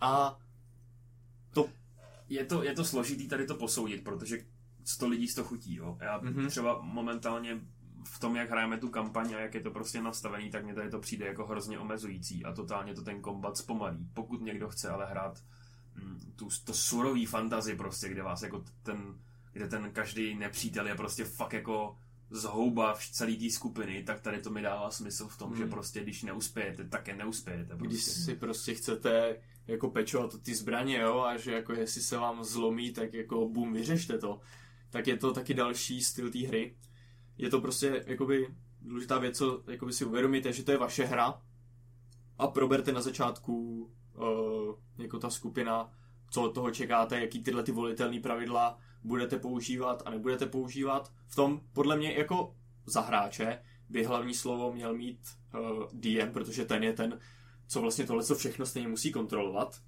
A 0.01 0.39
to... 1.53 1.69
Je 2.29 2.45
to, 2.45 2.63
je 2.63 2.73
to 2.73 2.85
složitý 2.85 3.27
tady 3.27 3.45
to 3.45 3.55
posoudit, 3.55 4.03
protože 4.03 4.37
100 4.85 5.07
lidí 5.07 5.27
z 5.27 5.35
to 5.35 5.43
chutí, 5.43 5.75
jo. 5.75 5.97
Já 6.01 6.21
mm-hmm. 6.21 6.47
třeba 6.47 6.81
momentálně 6.81 7.61
v 8.03 8.19
tom, 8.19 8.35
jak 8.35 8.49
hrajeme 8.49 8.77
tu 8.77 8.89
kampaň 8.89 9.33
a 9.33 9.39
jak 9.39 9.53
je 9.53 9.61
to 9.61 9.71
prostě 9.71 10.01
nastavený, 10.01 10.49
tak 10.49 10.63
mě 10.63 10.73
tady 10.73 10.89
to 10.89 10.99
přijde 10.99 11.25
jako 11.25 11.45
hrozně 11.45 11.79
omezující 11.79 12.45
a 12.45 12.53
totálně 12.53 12.93
to 12.93 13.01
ten 13.01 13.21
kombat 13.21 13.57
zpomalí. 13.57 14.09
Pokud 14.13 14.41
někdo 14.41 14.69
chce 14.69 14.89
ale 14.89 15.05
hrát 15.05 15.43
mm, 15.95 16.33
tu, 16.35 16.47
to 16.63 16.73
surový 16.73 17.25
fantazy 17.25 17.75
prostě, 17.75 18.09
kde 18.09 18.23
vás 18.23 18.41
jako 18.41 18.63
ten, 18.83 19.19
kde 19.51 19.67
ten 19.67 19.91
každý 19.91 20.35
nepřítel 20.35 20.87
je 20.87 20.95
prostě 20.95 21.25
fakt 21.25 21.53
jako 21.53 21.97
zhouba 22.29 22.93
v 22.93 23.07
celé 23.07 23.35
té 23.35 23.49
skupiny, 23.49 24.03
tak 24.03 24.21
tady 24.21 24.41
to 24.41 24.49
mi 24.49 24.61
dává 24.61 24.91
smysl 24.91 25.27
v 25.27 25.37
tom, 25.37 25.49
hmm. 25.49 25.57
že 25.57 25.65
prostě 25.65 26.01
když 26.01 26.23
neuspějete, 26.23 26.83
tak 26.83 27.07
je 27.07 27.15
neuspějete. 27.15 27.75
Prostě. 27.75 27.87
Když 27.87 28.03
si 28.03 28.35
prostě 28.35 28.73
chcete 28.73 29.41
jako 29.67 29.89
pečovat 29.89 30.41
ty 30.43 30.55
zbraně, 30.55 30.97
jo, 30.97 31.19
a 31.19 31.37
že 31.37 31.51
jako 31.51 31.73
jestli 31.73 32.01
se 32.01 32.17
vám 32.17 32.43
zlomí, 32.43 32.91
tak 32.91 33.13
jako 33.13 33.49
bum, 33.49 33.73
vyřešte 33.73 34.17
to. 34.17 34.39
Tak 34.89 35.07
je 35.07 35.17
to 35.17 35.33
taky 35.33 35.53
další 35.53 36.03
styl 36.03 36.31
té 36.31 36.39
hry 36.39 36.75
je 37.39 37.49
to 37.49 37.61
prostě 37.61 38.03
jakoby 38.07 38.55
důležitá 38.81 39.19
věc, 39.19 39.37
co 39.37 39.63
jakoby 39.67 39.93
si 39.93 40.05
uvědomíte, 40.05 40.53
že 40.53 40.63
to 40.63 40.71
je 40.71 40.77
vaše 40.77 41.05
hra 41.05 41.41
a 42.37 42.47
proberte 42.47 42.91
na 42.91 43.01
začátku 43.01 43.83
uh, 44.13 44.75
jako 44.97 45.19
ta 45.19 45.29
skupina, 45.29 45.93
co 46.29 46.41
od 46.41 46.53
toho 46.53 46.71
čekáte, 46.71 47.21
jaký 47.21 47.43
tyhle 47.43 47.63
ty 47.63 47.71
volitelné 47.71 48.19
pravidla 48.19 48.77
budete 49.03 49.39
používat 49.39 50.03
a 50.05 50.09
nebudete 50.09 50.45
používat. 50.45 51.11
V 51.27 51.35
tom, 51.35 51.61
podle 51.73 51.97
mě, 51.97 52.13
jako 52.13 52.55
za 52.85 53.01
hráče 53.01 53.61
by 53.89 54.03
hlavní 54.03 54.33
slovo 54.33 54.73
měl 54.73 54.93
mít 54.93 55.19
uh, 55.53 55.83
DM, 55.93 56.31
protože 56.33 56.65
ten 56.65 56.83
je 56.83 56.93
ten, 56.93 57.19
co 57.67 57.81
vlastně 57.81 58.05
tohle 58.05 58.23
co 58.23 58.35
všechno 58.35 58.65
stejně 58.65 58.87
musí 58.87 59.11
kontrolovat. 59.11 59.81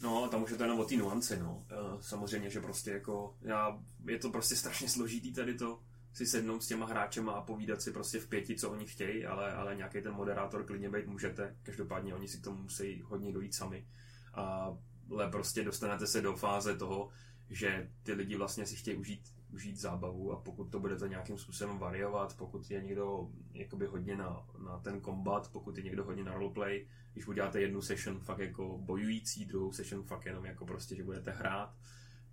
No, 0.00 0.28
tam 0.28 0.42
už 0.42 0.50
je 0.50 0.56
to 0.56 0.62
jenom 0.62 0.80
o 0.80 0.84
té 0.84 0.96
nuanci, 0.96 1.38
no. 1.38 1.66
Uh, 1.92 2.00
samozřejmě, 2.00 2.50
že 2.50 2.60
prostě 2.60 2.90
jako, 2.90 3.36
já, 3.42 3.78
je 4.06 4.18
to 4.18 4.30
prostě 4.30 4.56
strašně 4.56 4.88
složitý 4.88 5.32
tady 5.32 5.54
to, 5.54 5.80
si 6.12 6.26
sednout 6.26 6.62
s 6.62 6.66
těma 6.66 6.86
hráčema 6.86 7.32
a 7.32 7.40
povídat 7.40 7.82
si 7.82 7.92
prostě 7.92 8.18
v 8.20 8.28
pěti, 8.28 8.56
co 8.56 8.70
oni 8.70 8.86
chtějí, 8.86 9.26
ale, 9.26 9.52
ale 9.52 9.76
nějaký 9.76 10.02
ten 10.02 10.12
moderátor 10.12 10.64
klidně 10.64 10.90
být 10.90 11.06
můžete. 11.06 11.56
Každopádně 11.62 12.14
oni 12.14 12.28
si 12.28 12.38
k 12.38 12.44
tomu 12.44 12.62
musí 12.62 13.02
hodně 13.02 13.32
dojít 13.32 13.54
sami. 13.54 13.86
A, 14.34 14.76
ale 15.10 15.30
prostě 15.30 15.64
dostanete 15.64 16.06
se 16.06 16.20
do 16.20 16.36
fáze 16.36 16.76
toho, 16.76 17.08
že 17.50 17.90
ty 18.02 18.12
lidi 18.12 18.36
vlastně 18.36 18.66
si 18.66 18.76
chtějí 18.76 18.96
užít, 18.96 19.34
užít 19.52 19.76
zábavu 19.76 20.32
a 20.32 20.40
pokud 20.40 20.64
to 20.64 20.80
budete 20.80 21.08
nějakým 21.08 21.38
způsobem 21.38 21.78
variovat, 21.78 22.36
pokud 22.36 22.70
je 22.70 22.82
někdo 22.82 23.28
jakoby 23.52 23.86
hodně 23.86 24.16
na, 24.16 24.46
na 24.64 24.78
ten 24.78 25.00
kombat, 25.00 25.52
pokud 25.52 25.76
je 25.76 25.82
někdo 25.82 26.04
hodně 26.04 26.24
na 26.24 26.34
roleplay, 26.34 26.86
když 27.12 27.26
uděláte 27.26 27.60
jednu 27.60 27.82
session 27.82 28.20
fakt 28.20 28.38
jako 28.38 28.78
bojující, 28.78 29.44
druhou 29.44 29.72
session 29.72 30.02
fakt 30.02 30.26
jenom 30.26 30.44
jako 30.44 30.66
prostě, 30.66 30.96
že 30.96 31.04
budete 31.04 31.30
hrát, 31.30 31.74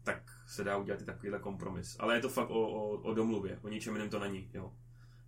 tak 0.03 0.23
se 0.47 0.63
dá 0.63 0.77
udělat 0.77 1.01
i 1.01 1.05
takovýhle 1.05 1.39
kompromis. 1.39 1.95
Ale 1.99 2.15
je 2.15 2.21
to 2.21 2.29
fakt 2.29 2.49
o, 2.49 2.67
o, 2.67 2.89
o 2.89 3.13
domluvě, 3.13 3.59
o 3.61 3.69
ničem 3.69 3.93
jiném 3.93 4.09
to 4.09 4.19
není, 4.19 4.49
jo. 4.53 4.73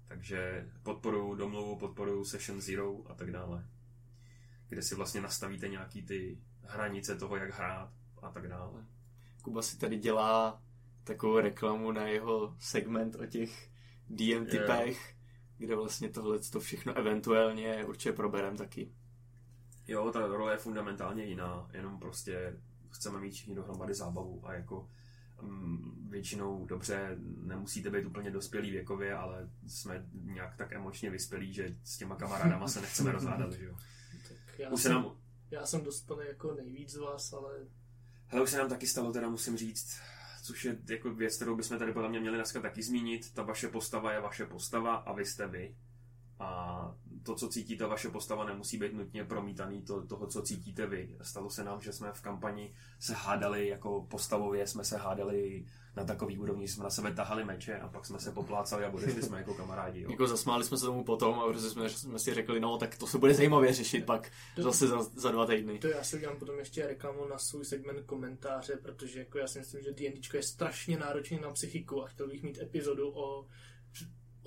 Takže 0.08 0.70
podporuju 0.84 1.36
domluvu, 1.36 1.76
podporuju 1.76 2.26
Session 2.26 2.62
Zero 2.62 3.12
a 3.12 3.14
tak 3.14 3.32
dále. 3.32 3.68
Kde 4.68 4.82
si 4.82 4.96
vlastně 4.96 5.22
nastavíte 5.22 5.68
nějaký 5.68 6.02
ty 6.02 6.38
hranice 6.62 7.16
toho, 7.16 7.36
jak 7.36 7.54
hrát 7.54 7.94
a 8.22 8.32
tak 8.32 8.48
dále. 8.48 8.86
Kuba 9.48 9.62
si 9.62 9.78
tady 9.78 9.98
dělá 9.98 10.62
takovou 11.04 11.40
reklamu 11.40 11.92
na 11.92 12.08
jeho 12.08 12.56
segment 12.60 13.16
o 13.16 13.26
těch 13.26 13.70
DM 14.10 14.46
typech, 14.46 15.10
jo. 15.10 15.18
kde 15.58 15.76
vlastně 15.76 16.10
tohle 16.10 16.40
to 16.40 16.60
všechno 16.60 16.94
eventuálně 16.94 17.86
určitě 17.86 18.12
proberem 18.12 18.58
taky. 18.58 18.92
Jo, 19.88 20.12
ta 20.12 20.28
role 20.28 20.54
je 20.54 20.58
fundamentálně 20.58 21.24
jiná, 21.24 21.70
jenom 21.74 22.00
prostě 22.00 22.58
chceme 22.90 23.20
mít 23.20 23.32
všichni 23.32 23.56
dohromady 23.56 23.94
zábavu 23.94 24.48
a 24.48 24.54
jako 24.54 24.90
um, 25.42 26.08
většinou 26.10 26.66
dobře, 26.66 27.18
nemusíte 27.38 27.90
být 27.90 28.06
úplně 28.06 28.32
dospělý 28.32 28.72
věkově, 28.72 29.16
ale 29.16 29.50
jsme 29.68 30.06
nějak 30.14 30.56
tak 30.56 30.74
emočně 30.74 31.10
vyspělí, 31.10 31.54
že 31.54 31.76
s 31.84 31.98
těma 31.98 32.16
kamarádama 32.16 32.68
se 32.68 32.82
nechceme 32.82 33.12
rozhádat, 33.12 33.54
že 33.54 33.66
jo. 33.66 33.78
Tak 34.28 34.60
já, 34.60 34.70
Už 34.70 34.82
jsem, 34.82 34.92
nám... 34.92 35.18
já 35.52 35.66
jsem 35.66 35.84
dospělý 35.84 36.28
jako 36.28 36.54
nejvíc 36.54 36.90
z 36.90 36.98
vás, 36.98 37.34
ale 37.34 37.68
Hele, 38.28 38.44
už 38.44 38.50
se 38.50 38.58
nám 38.58 38.70
taky 38.70 38.88
stalo, 38.88 39.12
teda 39.12 39.30
musím 39.30 39.58
říct, 39.58 40.00
což 40.44 40.66
je 40.66 40.78
jako 40.90 41.14
věc, 41.14 41.36
kterou 41.36 41.56
bychom 41.56 41.80
tady 41.80 41.94
podle 41.94 42.10
mě 42.10 42.20
měli 42.20 42.38
dneska 42.38 42.62
taky 42.62 42.84
zmínit. 42.84 43.34
Ta 43.34 43.44
vaše 43.44 43.68
postava 43.68 44.12
je 44.12 44.22
vaše 44.22 44.46
postava 44.46 44.96
a 44.96 45.14
vy 45.14 45.26
jste 45.26 45.48
vy. 45.48 45.76
A 46.40 46.96
to, 47.24 47.36
co 47.36 47.50
cítí 47.50 47.78
ta 47.78 47.88
vaše 47.88 48.10
postava, 48.10 48.46
nemusí 48.46 48.78
být 48.78 48.94
nutně 48.94 49.24
promítaný 49.24 49.82
to, 49.82 50.08
toho, 50.08 50.28
co 50.28 50.42
cítíte 50.42 50.88
vy. 50.88 51.18
Stalo 51.22 51.50
se 51.50 51.64
nám, 51.64 51.82
že 51.82 51.94
jsme 51.94 52.12
v 52.12 52.22
kampani 52.22 52.76
se 53.00 53.14
hádali, 53.14 53.68
jako 53.68 54.08
postavově 54.10 54.68
jsme 54.68 54.84
se 54.84 54.98
hádali 54.98 55.66
na 55.98 56.04
takový 56.04 56.38
úrovni, 56.38 56.68
jsme 56.68 56.84
na 56.84 56.90
sebe 56.90 57.14
tahali 57.14 57.46
meče 57.46 57.80
a 57.80 57.88
pak 57.88 58.06
jsme 58.06 58.20
se 58.20 58.32
poplácali 58.32 58.86
a 58.86 58.90
odešli 58.90 59.22
jsme 59.22 59.38
jako 59.38 59.54
kamarádi. 59.54 60.02
Jo. 60.02 60.12
Jako 60.12 60.28
zasmáli 60.28 60.64
jsme 60.64 60.78
se 60.78 60.86
tomu 60.86 61.04
potom 61.04 61.40
a 61.40 61.48
protože 61.48 61.70
jsme, 61.70 61.90
jsme 61.90 62.20
si 62.20 62.34
řekli, 62.34 62.60
no 62.60 62.78
tak 62.78 62.98
to 62.98 63.08
se 63.08 63.18
bude 63.18 63.34
zajímavě 63.34 63.74
řešit 63.74 64.06
pak 64.06 64.32
To- 64.56 64.64
zase 64.64 64.88
za, 64.88 65.04
za 65.04 65.32
dva 65.32 65.46
týdny. 65.46 65.80
To 65.80 65.88
já 65.88 66.04
si 66.04 66.16
udělám 66.16 66.38
potom 66.40 66.60
ještě 66.60 66.88
reklamu 66.88 67.28
na 67.28 67.38
svůj 67.38 67.66
segment 67.66 68.06
komentáře, 68.06 68.78
protože 68.82 69.20
jako 69.20 69.38
já 69.38 69.48
si 69.48 69.60
myslím, 69.60 69.82
že 69.84 69.92
D&Dčko 69.92 70.38
je 70.38 70.44
strašně 70.44 70.98
náročný 70.98 71.40
na 71.40 71.52
psychiku 71.52 72.04
a 72.04 72.08
chtěl 72.08 72.28
bych 72.28 72.44
mít 72.44 72.62
epizodu 72.62 73.10
o, 73.16 73.46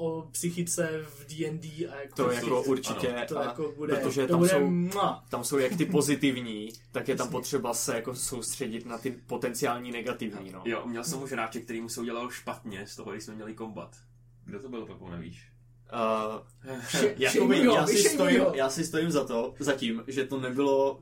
o 0.01 0.29
psychice 0.33 1.05
v 1.09 1.27
D&D 1.27 1.87
a 1.89 2.01
jako 2.01 2.15
To 2.17 2.31
jako 2.31 2.63
určitě, 2.63 3.15
to 3.29 3.39
a 3.39 3.45
jako 3.45 3.73
bude, 3.77 3.97
protože 3.97 4.23
to 4.23 4.29
tam 4.29 4.39
bude 4.39 4.51
jsou- 4.51 5.21
tam 5.29 5.45
jsou 5.45 5.59
jak 5.59 5.77
ty 5.77 5.85
pozitivní, 5.87 6.69
tak 6.93 7.09
je 7.09 7.17
tam 7.17 7.29
potřeba 7.31 7.75
se 7.75 7.95
jako 7.95 8.15
soustředit 8.15 8.87
na 8.87 8.99
ty 8.99 9.11
potenciální 9.11 9.93
negativní, 9.93 10.51
no. 10.53 10.63
Jo, 10.65 10.83
měl 10.87 11.05
jsem 11.05 11.23
už 11.23 11.33
hráče, 11.33 11.61
který 11.61 11.81
mu 11.81 11.89
se 11.89 12.01
udělal 12.01 12.31
špatně 12.31 12.87
z 12.87 12.97
toho, 12.97 13.11
když 13.13 13.25
jsme 13.25 13.35
měli 13.35 13.55
kombat. 13.55 13.97
Kdo 14.45 14.61
to 14.63 14.69
byl, 14.69 14.87
Pepo, 14.87 15.09
nevíš? 15.11 15.47
Uh, 15.93 16.79
Vše- 16.87 17.15
Jakoby, 17.19 17.65
já, 17.65 17.87
si 17.87 17.97
stojím, 18.03 18.43
já 18.55 18.71
si 18.71 18.85
stojím 18.85 19.11
za 19.11 19.25
to, 19.25 19.55
za 19.59 19.73
tím, 19.73 20.05
že 20.07 20.25
to 20.25 20.41
nebylo, 20.41 20.93
uh, 20.95 21.01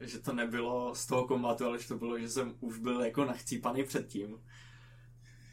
že 0.00 0.18
to 0.18 0.32
nebylo 0.32 0.94
z 0.94 1.06
toho 1.06 1.24
kombatu, 1.26 1.64
ale 1.64 1.78
že 1.78 1.88
to 1.88 1.94
bylo, 1.98 2.18
že 2.18 2.28
jsem 2.30 2.54
už 2.60 2.78
byl 2.78 3.00
jako 3.00 3.24
nachcípaný 3.24 3.84
předtím. 3.84 4.36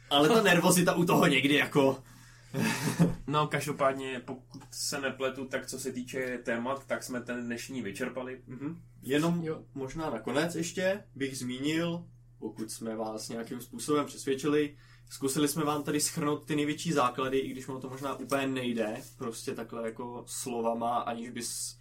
Ale 0.09 0.29
ta 0.29 0.41
nervozita 0.41 0.93
u 0.95 1.05
toho 1.05 1.27
někdy 1.27 1.55
jako... 1.55 2.03
No, 3.27 3.47
každopádně, 3.47 4.21
pokud 4.25 4.63
se 4.71 5.01
nepletu, 5.01 5.45
tak 5.45 5.67
co 5.67 5.79
se 5.79 5.91
týče 5.91 6.37
témat, 6.37 6.87
tak 6.87 7.03
jsme 7.03 7.21
ten 7.21 7.45
dnešní 7.45 7.81
vyčerpali. 7.81 8.41
Mhm. 8.47 8.81
Jenom 9.01 9.43
Jo. 9.43 9.63
možná 9.73 10.09
nakonec 10.09 10.55
ještě 10.55 11.03
bych 11.15 11.37
zmínil, 11.37 12.05
pokud 12.39 12.71
jsme 12.71 12.95
vás 12.95 13.29
nějakým 13.29 13.61
způsobem 13.61 14.05
přesvědčili, 14.05 14.77
zkusili 15.09 15.47
jsme 15.47 15.63
vám 15.63 15.83
tady 15.83 15.99
schrnout 15.99 16.45
ty 16.45 16.55
největší 16.55 16.91
základy, 16.91 17.37
i 17.37 17.49
když 17.51 17.67
ono 17.67 17.79
to 17.79 17.89
možná 17.89 18.15
úplně 18.15 18.47
nejde, 18.47 18.97
prostě 19.17 19.55
takhle 19.55 19.85
jako 19.85 20.23
slovama, 20.27 20.97
aniž 20.99 21.29
bys 21.29 21.77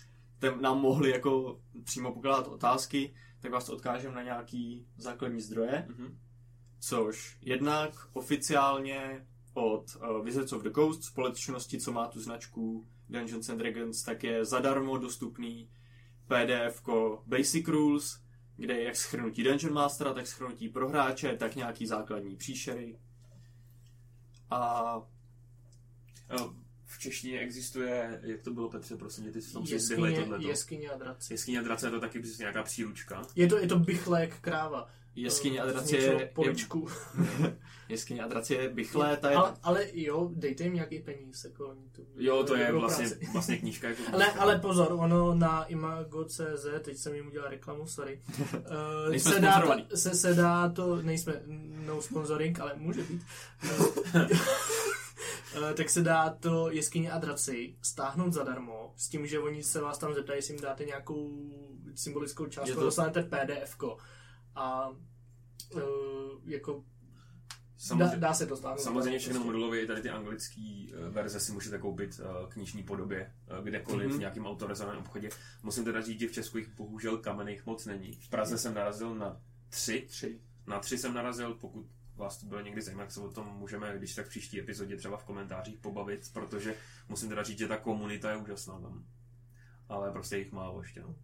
nám 0.60 0.78
mohli 0.80 1.10
jako 1.10 1.60
přímo 1.84 2.12
pokládat 2.12 2.46
otázky, 2.48 3.14
tak 3.40 3.52
vás 3.52 3.68
odkážeme 3.68 4.14
na 4.14 4.22
nějaký 4.22 4.86
základní 4.96 5.40
zdroje, 5.40 5.86
Mhm. 5.88 6.18
což 6.80 7.38
jednak 7.40 7.90
oficiálně 8.12 9.26
od 9.54 9.96
uh, 9.96 10.24
Wizards 10.24 10.52
of 10.52 10.62
the 10.62 10.70
Coast, 10.70 11.04
společnosti, 11.04 11.80
co 11.80 11.92
má 11.92 12.06
tu 12.06 12.20
značku 12.20 12.86
Dungeons 13.08 13.48
and 13.48 13.58
Dragons, 13.58 14.02
tak 14.02 14.24
je 14.24 14.44
zadarmo 14.44 14.98
dostupný 14.98 15.68
PDF 16.26 16.82
Basic 17.26 17.68
Rules, 17.68 18.20
kde 18.56 18.74
je 18.74 18.84
jak 18.84 18.96
schrnutí 18.96 19.42
Dungeon 19.44 19.72
Mastera, 19.74 20.14
tak 20.14 20.26
schrnutí 20.26 20.68
pro 20.68 20.88
hráče, 20.88 21.36
tak 21.36 21.56
nějaký 21.56 21.86
základní 21.86 22.36
příšery. 22.36 22.98
A 24.50 25.02
Eh, 26.30 26.36
V 26.84 26.98
češtině 26.98 27.38
existuje, 27.40 28.20
jak 28.22 28.42
to 28.42 28.50
bylo 28.50 28.70
Petře, 28.70 28.96
prosím 28.96 29.32
ty 29.32 29.42
jsi 29.42 29.52
tam 29.52 29.62
Jeskyně, 29.62 30.20
tohleto. 30.20 30.48
jeskyně 30.48 30.90
a 30.90 30.96
draci. 30.98 31.32
Jeskyně 31.32 31.58
a 31.58 31.62
drace 31.62 31.86
je 31.86 31.90
to 31.90 32.00
taky 32.00 32.20
přesně 32.20 32.42
nějaká 32.42 32.62
příručka. 32.62 33.22
Je 33.36 33.46
to, 33.46 33.58
je 33.58 33.66
to 33.66 33.78
bychlék 33.78 34.40
kráva. 34.40 34.88
Jeskyně 35.14 35.60
a 35.60 35.64
Eh, 35.66 35.72
dracie 35.72 36.02
je, 36.02 36.30
Poličku. 36.34 36.88
jeskyně 37.88 38.22
a 38.22 38.28
dracie 38.28 38.62
je 38.62 38.68
bychlé, 38.68 39.16
ta 39.16 39.30
je, 39.30 39.36
ale, 39.36 39.54
ale 39.62 39.86
jo, 39.92 40.30
dejte 40.34 40.64
jim 40.64 40.74
nějaký 40.74 40.98
peníz. 40.98 41.44
Jako, 41.44 41.68
oni 41.68 41.90
to, 41.92 42.02
Jo, 42.16 42.44
to 42.44 42.56
je 42.56 42.72
vlastně, 42.72 43.08
práci. 43.08 43.26
vlastně 43.32 43.56
knížka. 43.58 43.88
Jako 43.88 44.02
Ale, 44.12 44.24
knížka. 44.24 44.40
ale 44.42 44.58
pozor, 44.58 44.92
ono 44.92 45.34
na 45.34 45.64
imago.cz, 45.64 46.66
teď 46.82 46.96
jsem 46.96 47.14
jim 47.14 47.26
udělal 47.26 47.50
reklamu, 47.50 47.86
sorry. 47.86 48.20
Uh, 49.08 49.16
se, 49.16 49.40
dá 49.40 49.60
to, 49.62 49.96
se, 49.96 50.14
se 50.14 50.34
dá 50.34 50.68
to, 50.68 51.02
nejsme, 51.02 51.42
no 51.86 52.02
sponsoring, 52.02 52.60
ale 52.60 52.72
může 52.76 53.02
být. 53.02 53.22
Eh, 55.54 55.74
tak 55.74 55.90
se 55.90 56.02
dá 56.02 56.30
to 56.40 56.70
jeskyně 56.70 57.10
a 57.12 57.18
draci 57.18 57.74
stáhnout 57.82 58.32
zadarmo, 58.32 58.92
s 58.96 59.08
tím, 59.08 59.26
že 59.26 59.38
oni 59.40 59.62
se 59.62 59.80
vás 59.80 59.98
tam 59.98 60.14
zeptají, 60.14 60.38
jestli 60.38 60.54
jim 60.54 60.62
dáte 60.62 60.84
nějakou 60.84 61.50
symbolickou 61.94 62.46
částku, 62.46 62.74
to- 62.74 62.80
to... 62.80 62.86
dostanete 62.86 63.22
pdf 63.22 63.76
A 64.54 64.88
uh, 64.88 65.80
jako 66.44 66.72
dá, 66.72 67.86
Samozřejmě, 67.86 68.16
dá 68.16 68.34
se 68.34 68.46
to 68.46 68.56
stáhnout. 68.56 68.80
samozřejmě 68.80 69.18
všechno 69.18 69.34
prostě. 69.34 69.46
modulově, 69.46 69.82
i 69.82 69.86
tady 69.86 70.02
ty 70.02 70.10
anglické 70.10 70.86
verze 71.10 71.40
si 71.40 71.52
můžete 71.52 71.78
koupit 71.78 72.20
eh, 72.20 72.46
v 72.46 72.48
knižní 72.48 72.82
podobě, 72.82 73.32
eh, 73.48 73.62
kdekoliv, 73.62 74.08
Mhm. 74.08 74.16
v 74.16 74.20
nějakém 74.20 74.46
autorizovaném 74.46 75.00
obchodě. 75.00 75.28
Musím 75.62 75.84
teda 75.84 76.00
říct, 76.00 76.20
že 76.20 76.28
v 76.28 76.32
Česku 76.32 76.58
jich 76.58 76.68
bohužel 76.68 77.18
kamenných 77.18 77.66
moc 77.66 77.86
není. 77.86 78.12
V 78.12 78.28
Praze 78.28 78.58
jsem 78.58 78.74
narazil 78.74 79.14
na 79.14 79.40
tři, 79.68 80.04
tři. 80.08 80.40
na 80.66 80.78
tři 80.78 80.98
jsem 80.98 81.14
narazil, 81.14 81.54
pokud 81.54 81.86
vás 82.16 82.38
to 82.38 82.46
bylo 82.46 82.60
někdy 82.60 82.82
zajímat, 82.82 83.02
tak 83.02 83.12
se 83.12 83.20
o 83.20 83.30
tom 83.32 83.46
můžeme, 83.46 83.94
když 83.98 84.14
tak 84.14 84.26
v 84.26 84.28
příští 84.28 84.60
epizodě 84.60 84.96
třeba 84.96 85.16
v 85.16 85.24
komentářích 85.24 85.78
pobavit, 85.78 86.30
protože 86.32 86.74
musím 87.08 87.28
teda 87.28 87.42
říct, 87.42 87.58
že 87.58 87.68
ta 87.68 87.76
komunita 87.76 88.30
je 88.30 88.36
úžasná 88.36 88.80
tam. 88.80 89.04
Ale 89.88 90.12
prostě 90.12 90.36
jich 90.38 90.52
málo 90.52 90.82
ještě, 90.82 91.00
no. 91.02 91.14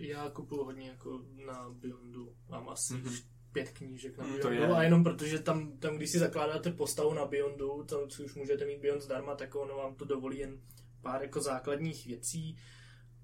Já 0.00 0.30
kupuju 0.30 0.64
hodně 0.64 0.88
jako 0.88 1.24
na 1.46 1.70
Beyondu. 1.70 2.34
Mám 2.48 2.68
asi 2.68 2.94
Mhm. 2.94 3.04
mm-hmm. 3.04 3.24
pět 3.52 3.70
knížek 3.70 4.18
na 4.18 4.24
Mm, 4.24 4.30
Beyondu. 4.32 4.48
to 4.58 4.62
je- 4.62 4.68
A 4.76 4.82
jenom 4.82 5.04
protože 5.04 5.38
tam, 5.38 5.78
tam, 5.78 5.96
když 5.96 6.10
si 6.10 6.18
zakládáte 6.18 6.72
postavu 6.72 7.14
na 7.14 7.24
Beyondu, 7.26 7.82
tam 7.84 8.08
co 8.08 8.22
už 8.24 8.34
můžete 8.34 8.66
mít 8.66 8.80
Beyond 8.80 9.02
zdarma, 9.02 9.34
tak 9.34 9.54
ono 9.54 9.76
vám 9.76 9.94
to 9.94 10.04
dovolí 10.04 10.38
jen 10.38 10.60
pár 11.02 11.22
jako 11.22 11.40
základních 11.40 12.06
věcí. 12.06 12.56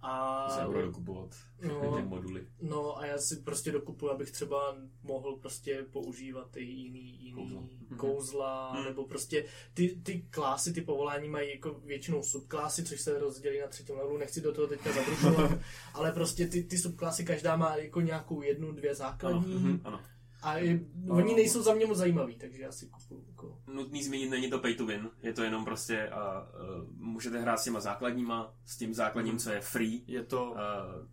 A, 0.09 0.49
Se 0.49 0.67
budu 0.67 0.83
dokupovat 0.83 1.31
No. 1.63 1.97
ty 1.97 2.03
moduly. 2.03 2.47
no 2.63 2.99
a 2.99 3.07
já 3.07 3.19
si 3.19 3.37
prostě 3.37 3.73
dokupuju, 3.73 4.13
abych 4.13 4.31
třeba 4.31 4.77
mohl 5.03 5.37
prostě 5.37 5.87
používat 5.93 6.57
i 6.57 6.63
jiný, 6.65 7.25
jiný 7.25 7.33
Kouzla. 7.43 7.61
kouzla, 7.61 7.97
kouzla 7.97 8.73
Mhm. 8.75 8.85
nebo 8.85 9.05
prostě 9.07 9.45
ty, 9.75 9.89
ty 10.03 10.27
klásy, 10.31 10.73
ty 10.73 10.81
povolání 10.81 11.29
mají 11.29 11.51
jako 11.51 11.81
většinou 11.85 12.23
subklásy, 12.23 12.85
což 12.85 13.01
se 13.01 13.19
rozdělí 13.19 13.61
na 13.61 13.67
třetím 13.67 13.97
levelu, 13.97 14.19
nechci 14.19 14.41
do 14.41 14.53
toho 14.53 14.67
teďka 14.67 14.93
zabrušovat, 14.93 15.51
ale 15.95 16.13
prostě 16.13 16.47
ty, 16.49 16.63
ty 16.65 16.79
subklásy 16.79 17.25
každá 17.25 17.57
má 17.57 17.77
jako 17.77 18.01
nějakou 18.01 18.43
jednu, 18.43 18.73
dvě 18.73 18.95
základní 18.95 19.55
Ano, 19.55 19.61
mhm, 19.61 19.81
ano. 19.85 20.01
A 20.43 20.59
je, 20.59 20.80
No. 20.95 21.14
oni 21.14 21.34
nejsou 21.34 21.62
za 21.62 21.74
mě 21.74 21.87
moc 21.87 21.99
zajímaví, 21.99 22.34
takže 22.37 22.62
já 22.62 22.72
si 22.72 22.87
kupuju 22.87 23.24
jako... 23.28 23.59
Nutný 23.66 24.05
zmínit, 24.05 24.30
není 24.30 24.51
to 24.51 24.59
pay 24.59 24.74
to 24.74 24.87
win, 24.87 25.11
je 25.22 25.32
to 25.32 25.43
jenom 25.43 25.64
prostě, 25.64 26.11
uh, 26.12 26.78
uh, 26.80 26.89
můžete 26.99 27.41
hrát 27.41 27.57
s 27.61 27.64
těma 27.64 27.80
základníma, 27.80 28.55
s 28.64 28.76
tím 28.76 28.95
základním, 28.95 29.39
co 29.39 29.51
je 29.51 29.61
free, 29.61 30.03
Je 30.07 30.22
to, 30.24 30.51
uh, 30.51 30.59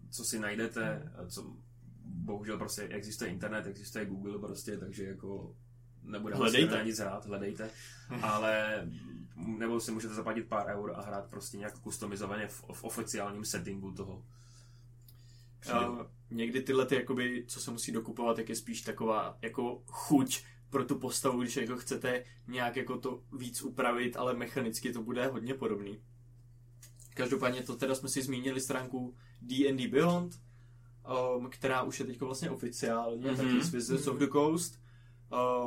co 0.10 0.24
si 0.24 0.40
najdete, 0.40 1.12
uh, 1.22 1.28
co 1.28 1.54
bohužel 2.06 2.58
prostě 2.58 2.82
existuje 2.82 3.30
internet, 3.32 3.68
existuje 3.68 4.06
Google 4.06 4.40
prostě, 4.40 4.78
takže 4.78 5.04
jako 5.04 5.56
nebude 6.04 6.36
Hledejte. 6.36 6.82
nic 6.86 7.00
hrát, 7.00 7.26
hledejte, 7.26 7.70
ale 8.22 8.82
nebo 9.36 9.80
si 9.80 9.92
můžete 9.92 10.14
zaplatit 10.14 10.48
pár 10.48 10.68
eur 10.68 10.94
a 10.96 11.02
hrát 11.02 11.26
prostě 11.30 11.58
nějak 11.58 11.80
customizovaně 11.80 12.48
v, 12.48 12.64
v 12.74 12.84
oficiálním 12.84 13.46
settingu 13.46 13.92
toho. 13.92 14.24
Uh, 15.90 16.06
někdy 16.32 16.62
tyhle 16.62 16.86
ty, 16.86 16.96
jakoby, 16.96 17.46
co 17.48 17.60
se 17.60 17.72
musí 17.72 17.92
dokupovat, 17.92 18.36
tak 18.36 18.50
je 18.50 18.56
spíš 18.56 18.82
taková 18.82 19.38
jako 19.42 19.84
chuť 19.88 20.44
pro 20.70 20.86
tu 20.86 21.00
postavu, 21.00 21.42
když 21.42 21.56
jako 21.58 21.76
chcete 21.78 22.24
nějak 22.48 22.76
jako 22.76 22.98
to 22.98 23.24
víc 23.38 23.62
upravit, 23.62 24.18
ale 24.18 24.34
mechanicky 24.34 24.94
to 24.94 25.02
bude 25.04 25.28
hodně 25.28 25.54
podobný. 25.54 26.00
Každopádně 27.14 27.62
to 27.64 27.76
teda 27.76 27.96
jsme 27.96 28.10
si 28.10 28.22
zmínili 28.22 28.62
stránku 28.62 29.16
D&D 29.42 29.88
Beyond, 29.88 30.40
um, 31.38 31.50
která 31.50 31.84
už 31.84 32.00
je 32.00 32.06
teď 32.06 32.20
vlastně 32.22 32.50
oficiálně, 32.50 33.32
Mhm. 33.32 33.36
mm-hmm. 33.36 33.52
taky 33.52 33.64
z 33.64 33.70
Wizards 33.72 34.08
of 34.08 34.18
the 34.18 34.28
Coast, 34.28 34.80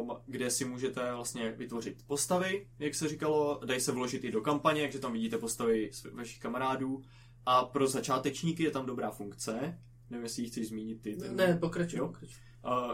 um, 0.01 0.11
kde 0.27 0.51
si 0.51 0.65
můžete 0.65 1.15
vlastně 1.15 1.53
vytvořit 1.53 2.03
postavy, 2.07 2.69
jak 2.79 2.95
se 2.95 3.09
říkalo, 3.09 3.61
dají 3.65 3.81
se 3.81 3.93
vložit 3.93 4.25
i 4.25 4.31
do 4.33 4.41
kampaně, 4.41 4.83
takže 4.83 4.99
tam 4.99 5.13
vidíte 5.13 5.39
postavy 5.39 5.91
vašich 6.13 6.39
kamarádů, 6.39 7.03
a 7.47 7.65
pro 7.65 7.87
začátečníky 7.89 8.63
je 8.63 8.71
tam 8.71 8.87
dobrá 8.87 9.11
funkce, 9.11 9.79
nevím, 10.11 10.25
jestli 10.25 10.43
ji 10.43 10.49
chci 10.49 10.65
zmínit 10.65 11.03
ty. 11.03 11.17
ten- 11.17 11.37
Ne, 11.37 11.59
pokračuj. 11.61 12.01
Uh, 12.01 12.13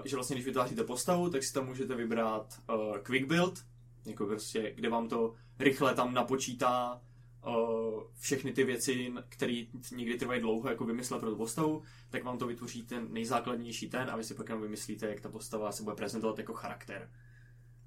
že 0.04 0.16
vlastně, 0.16 0.36
když 0.36 0.46
vytváříte 0.46 0.84
postavu, 0.84 1.30
tak 1.30 1.42
si 1.42 1.52
tam 1.52 1.66
můžete 1.66 1.94
vybrat 1.94 2.60
uh, 2.74 2.98
quick 2.98 3.26
build, 3.26 3.64
jako 4.06 4.26
prostě, 4.26 4.72
kde 4.74 4.88
vám 4.88 5.08
to 5.08 5.34
rychle 5.58 5.94
tam 5.94 6.14
napočítá 6.14 7.00
uh, 7.46 8.02
všechny 8.18 8.52
ty 8.52 8.64
věci, 8.64 9.12
které 9.28 9.62
někdy 9.96 10.18
trvají 10.18 10.40
dlouho 10.40 10.68
jako 10.68 10.84
vymyslet 10.84 11.20
pro 11.20 11.30
tu 11.30 11.36
postavu, 11.36 11.82
tak 12.10 12.24
vám 12.24 12.38
to 12.38 12.46
vytvoří 12.46 12.82
ten 12.82 13.06
nejzákladnější 13.10 13.90
ten 13.90 14.10
a 14.10 14.16
vy 14.16 14.24
si 14.24 14.34
pak 14.34 14.48
jenom 14.48 14.62
vymyslíte, 14.62 15.06
jak 15.08 15.20
ta 15.20 15.28
postava 15.28 15.72
se 15.72 15.82
bude 15.82 15.96
prezentovat 15.96 16.38
jako 16.38 16.52
charakter. 16.52 17.10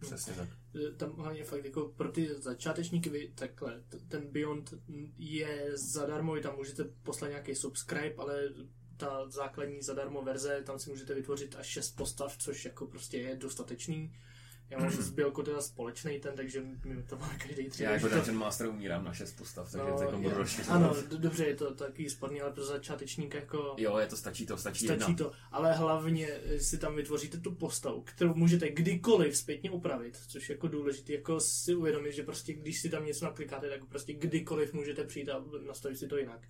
Přesně 0.06 0.34
tak. 0.34 0.50
Tam 0.98 1.16
hlavně 1.16 1.44
fakt 1.44 1.66
jako 1.66 1.94
pro 1.98 2.12
ty 2.12 2.34
začátečníky 2.36 3.10
vy, 3.10 3.32
takhle, 3.36 3.84
ten 4.08 4.28
Beyond 4.32 4.74
je 5.18 5.78
zadarmo, 5.78 6.34
vy 6.34 6.42
tam 6.42 6.56
můžete 6.56 6.84
poslat 6.84 7.28
nějaký 7.28 7.56
subscribe, 7.56 8.16
ale 8.18 8.50
ta 8.98 9.30
základní 9.30 9.82
zadarmo 9.82 10.22
verze, 10.22 10.64
tam 10.66 10.80
si 10.80 10.90
můžete 10.90 11.14
vytvořit 11.14 11.56
až 11.56 11.68
6 11.68 11.92
postav, 11.92 12.38
což 12.38 12.66
jako 12.66 12.88
prostě 12.88 13.18
je 13.18 13.36
dostatečný. 13.36 14.20
Já 14.70 14.80
mám 14.80 14.92
s 14.92 15.10
Bělkou 15.10 15.42
teda 15.42 15.62
společný 15.62 16.20
ten, 16.20 16.36
takže 16.36 16.64
my 16.86 17.04
to 17.04 17.18
máme 17.18 17.38
každý 17.48 17.70
tři. 17.70 17.84
Já 17.84 17.92
jako 17.92 18.10
to- 18.10 18.16
Dungeon 18.16 18.38
Master 18.38 18.68
umírám 18.68 19.04
na 19.06 19.14
6 19.14 19.34
postav, 19.34 19.72
takže 19.72 19.92
No, 19.92 20.12
to 20.12 20.18
budu 20.18 20.30
je- 20.30 20.36
rozšiřovat. 20.38 20.76
Ano, 20.76 20.96
dobře, 21.18 21.46
je 21.46 21.56
to 21.56 21.74
takový 21.76 22.10
sporný, 22.10 22.42
ale 22.42 22.52
pro 22.52 22.64
začátečníka 22.66 23.38
jako 23.38 23.76
Jo, 23.78 23.98
je 23.98 24.08
to 24.08 24.18
stačí 24.18 24.46
to, 24.46 24.58
stačí, 24.58 24.86
stačí 24.86 25.02
jedna. 25.12 25.16
to. 25.16 25.32
Ale 25.52 25.74
hlavně 25.74 26.28
eh, 26.46 26.60
si 26.60 26.78
tam 26.78 26.96
vytvoříte 26.96 27.38
tu 27.38 27.52
postavu, 27.56 28.02
kterou 28.02 28.34
můžete 28.34 28.70
kdykoliv 28.70 29.38
zpětně 29.38 29.72
upravit, 29.72 30.18
což 30.28 30.50
je 30.50 30.54
jako 30.54 30.68
důležité, 30.68 31.14
jako 31.14 31.40
si 31.40 31.76
uvědomit, 31.76 32.12
že 32.14 32.24
prostě 32.24 32.54
když 32.54 32.82
si 32.82 32.90
tam 32.90 33.06
něco 33.06 33.26
naklikáte, 33.26 33.70
tak 33.70 33.86
prostě 33.86 34.14
kdykoliv 34.14 34.74
můžete 34.74 35.04
přijít 35.04 35.30
a 35.30 35.44
nastavit 35.68 35.98
si 35.98 36.08
to 36.08 36.18
jinak. 36.18 36.48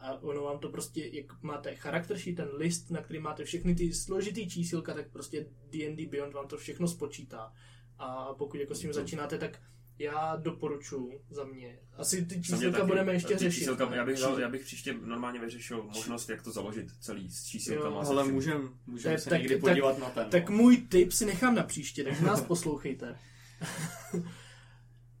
A 0.00 0.22
ono 0.22 0.42
vám 0.42 0.58
to 0.58 0.68
prostě, 0.68 1.10
jak 1.12 1.42
máte 1.42 1.74
charakter 1.74 2.18
sheet, 2.18 2.36
ten 2.36 2.48
list, 2.56 2.90
na 2.90 3.02
který 3.02 3.18
máte 3.20 3.44
všechny 3.44 3.74
ty 3.74 3.92
složitý 3.94 4.50
čísilka, 4.50 4.94
tak 4.94 5.10
prostě 5.10 5.46
D&D 5.70 6.06
Beyond 6.06 6.34
vám 6.34 6.48
to 6.48 6.56
všechno 6.56 6.88
spočítá. 6.88 7.52
A 7.98 8.34
pokud 8.34 8.60
jako 8.60 8.74
s 8.74 8.80
tím 8.80 8.92
začínáte, 8.92 9.38
tak 9.38 9.62
já 9.98 10.36
doporučuji 10.36 11.20
za 11.30 11.44
mě. 11.44 11.78
Asi 11.96 12.26
ty 12.26 12.42
čísilka 12.42 12.78
taky. 12.78 12.88
budeme 12.88 13.12
ještě 13.12 13.28
Ty 13.34 13.38
řešit. 13.38 13.58
Číselka, 13.58 13.88
ne? 13.90 13.96
já, 13.96 14.04
bych, 14.04 14.18
já 14.40 14.48
bych 14.48 14.64
příště 14.64 14.94
normálně 15.04 15.40
vyřešil 15.40 15.82
možnost, 15.82 16.28
jak 16.30 16.42
to 16.42 16.50
založit 16.52 16.86
celý 17.00 17.30
s 17.30 17.44
čísilkama. 17.46 18.00
Ale 18.00 18.22
vším. 18.22 18.34
můžem, 18.34 18.74
můžem 18.86 19.12
Tak- 19.12 19.20
se 19.20 19.30
tak- 19.30 19.38
někdy 19.40 19.54
tak- 19.54 19.60
podívat 19.60 19.98
na 19.98 20.10
ten. 20.10 20.30
Tak 20.30 20.50
no. 20.50 20.56
můj 20.56 20.76
tip 20.76 21.12
si 21.12 21.26
nechám 21.26 21.54
na 21.54 21.62
příště, 21.62 22.04
takže 22.04 22.24
nás 22.24 22.40
poslouchejte. 22.46 23.18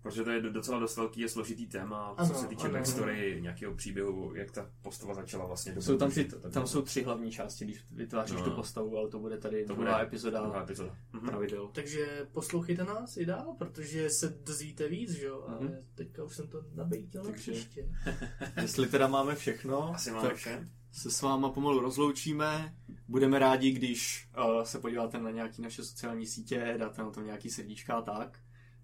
Protože 0.02 0.24
to 0.24 0.30
je 0.30 0.40
docela 0.40 0.78
dost 0.78 0.96
velký, 0.96 1.20
je 1.20 1.28
složitý 1.28 1.66
téma, 1.66 2.14
co 2.16 2.22
Ano, 2.22 2.34
se 2.34 2.46
týče 2.46 2.64
ano. 2.64 2.72
backstory, 2.72 3.38
nějakého 3.42 3.74
příběhu, 3.74 4.34
jak 4.34 4.50
ta 4.50 4.70
postava 4.82 5.14
začala 5.14 5.46
vlastně 5.46 5.82
Jsou 5.82 5.96
tam, 5.98 6.10
ty, 6.10 6.28
a 6.36 6.40
tam 6.40 6.50
dále. 6.52 6.66
jsou 6.66 6.82
tři 6.82 7.02
hlavní 7.02 7.30
části, 7.30 7.64
když 7.64 7.84
vytváříš 7.90 8.36
No. 8.36 8.44
tu 8.44 8.50
postavu, 8.50 8.96
ale 8.98 9.08
to 9.08 9.18
bude 9.18 9.38
tady 9.38 9.64
To 9.64 9.74
druhá 9.74 9.92
bude 9.92 10.06
epizoda 10.06 10.42
druhá 10.42 10.62
epizoda. 10.62 10.96
Mhm. 11.12 11.26
pravidel. 11.26 11.68
Takže 11.72 12.26
poslouchejte 12.32 12.84
nás 12.84 13.16
i 13.16 13.26
dál, 13.26 13.54
protože 13.58 14.10
se 14.10 14.38
dozvíte 14.46 14.88
víc, 14.88 15.10
že 15.10 15.26
jo? 15.26 15.44
Ale 15.48 15.60
Mhm. 15.60 15.76
teďka 15.94 16.24
už 16.24 16.36
jsem 16.36 16.48
to 16.48 16.62
nabejtil 16.74 17.22
na 17.24 17.32
příště. 17.32 17.88
Jestli 18.62 18.86
teda 18.88 19.06
máme 19.08 19.34
všechno, 19.34 19.94
Asi 19.94 20.10
máme 20.10 20.28
tak 20.28 20.36
vše. 20.36 20.68
se 20.92 21.10
s 21.10 21.22
váma 21.22 21.48
pomalu 21.50 21.80
rozloučíme. 21.80 22.74
Budeme 23.08 23.38
rádi, 23.38 23.70
když 23.70 24.28
uh, 24.56 24.62
se 24.62 24.78
podíváte 24.78 25.18
na 25.18 25.30
nějaké 25.30 25.62
naše 25.62 25.84
sociální 25.84 26.26
sítě, 26.26 26.74
dáte 26.78 27.02
na 27.02 27.10
to 27.10 27.20
nějaký 27.20 27.50
srdíčka 27.50 27.94
a 27.94 28.02
tak. 28.02 28.38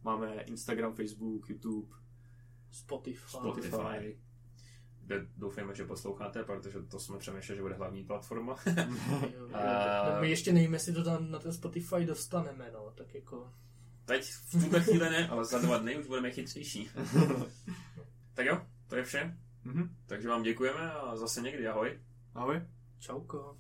Máme 0.07 0.42
Instagram, 0.42 0.94
Facebook, 0.94 1.50
YouTube, 1.50 1.96
Spotify. 2.70 3.26
Spotify. 3.28 4.18
Kde 5.02 5.26
doufáme, 5.36 5.74
že 5.74 5.84
posloucháte, 5.84 6.44
protože 6.44 6.82
to 6.82 7.00
jsme 7.00 7.18
přemýšleli, 7.18 7.57
že 7.57 7.62
bude 7.62 7.74
hlavní 7.74 8.04
platforma. 8.04 8.57
Jo, 9.34 9.48
A- 9.52 10.14
no, 10.14 10.20
my 10.20 10.30
ještě 10.30 10.52
nevíme, 10.52 10.76
jestli 10.76 10.92
to 10.92 11.04
tam 11.04 11.30
na 11.30 11.38
ten 11.38 11.52
Spotify 11.52 12.04
dostaneme, 12.04 12.70
no, 12.72 12.92
tak 12.94 13.14
jako... 13.14 13.52
Teď 14.04 14.30
v 14.30 14.50
tuhle 14.50 14.80
chvíli 14.80 15.11
ne, 15.11 15.28
ale 15.28 15.44
za 15.44 15.59
dva 15.59 15.78
dny 15.78 15.98
už 15.98 16.07
budeme 16.07 16.30
chytřejší. 16.30 16.90
tak 18.34 18.46
jo, 18.46 18.66
to 18.86 18.96
je 18.96 19.04
vše. 19.04 19.36
Mhm. 19.64 19.96
Takže 20.07 20.28
vám 20.28 20.42
děkujeme 20.42 20.92
a 20.92 21.16
zase 21.16 21.40
někdy, 21.40 21.68
ahoj. 21.68 22.00
Ahoj. 22.34 22.62
Čauko. 22.98 23.57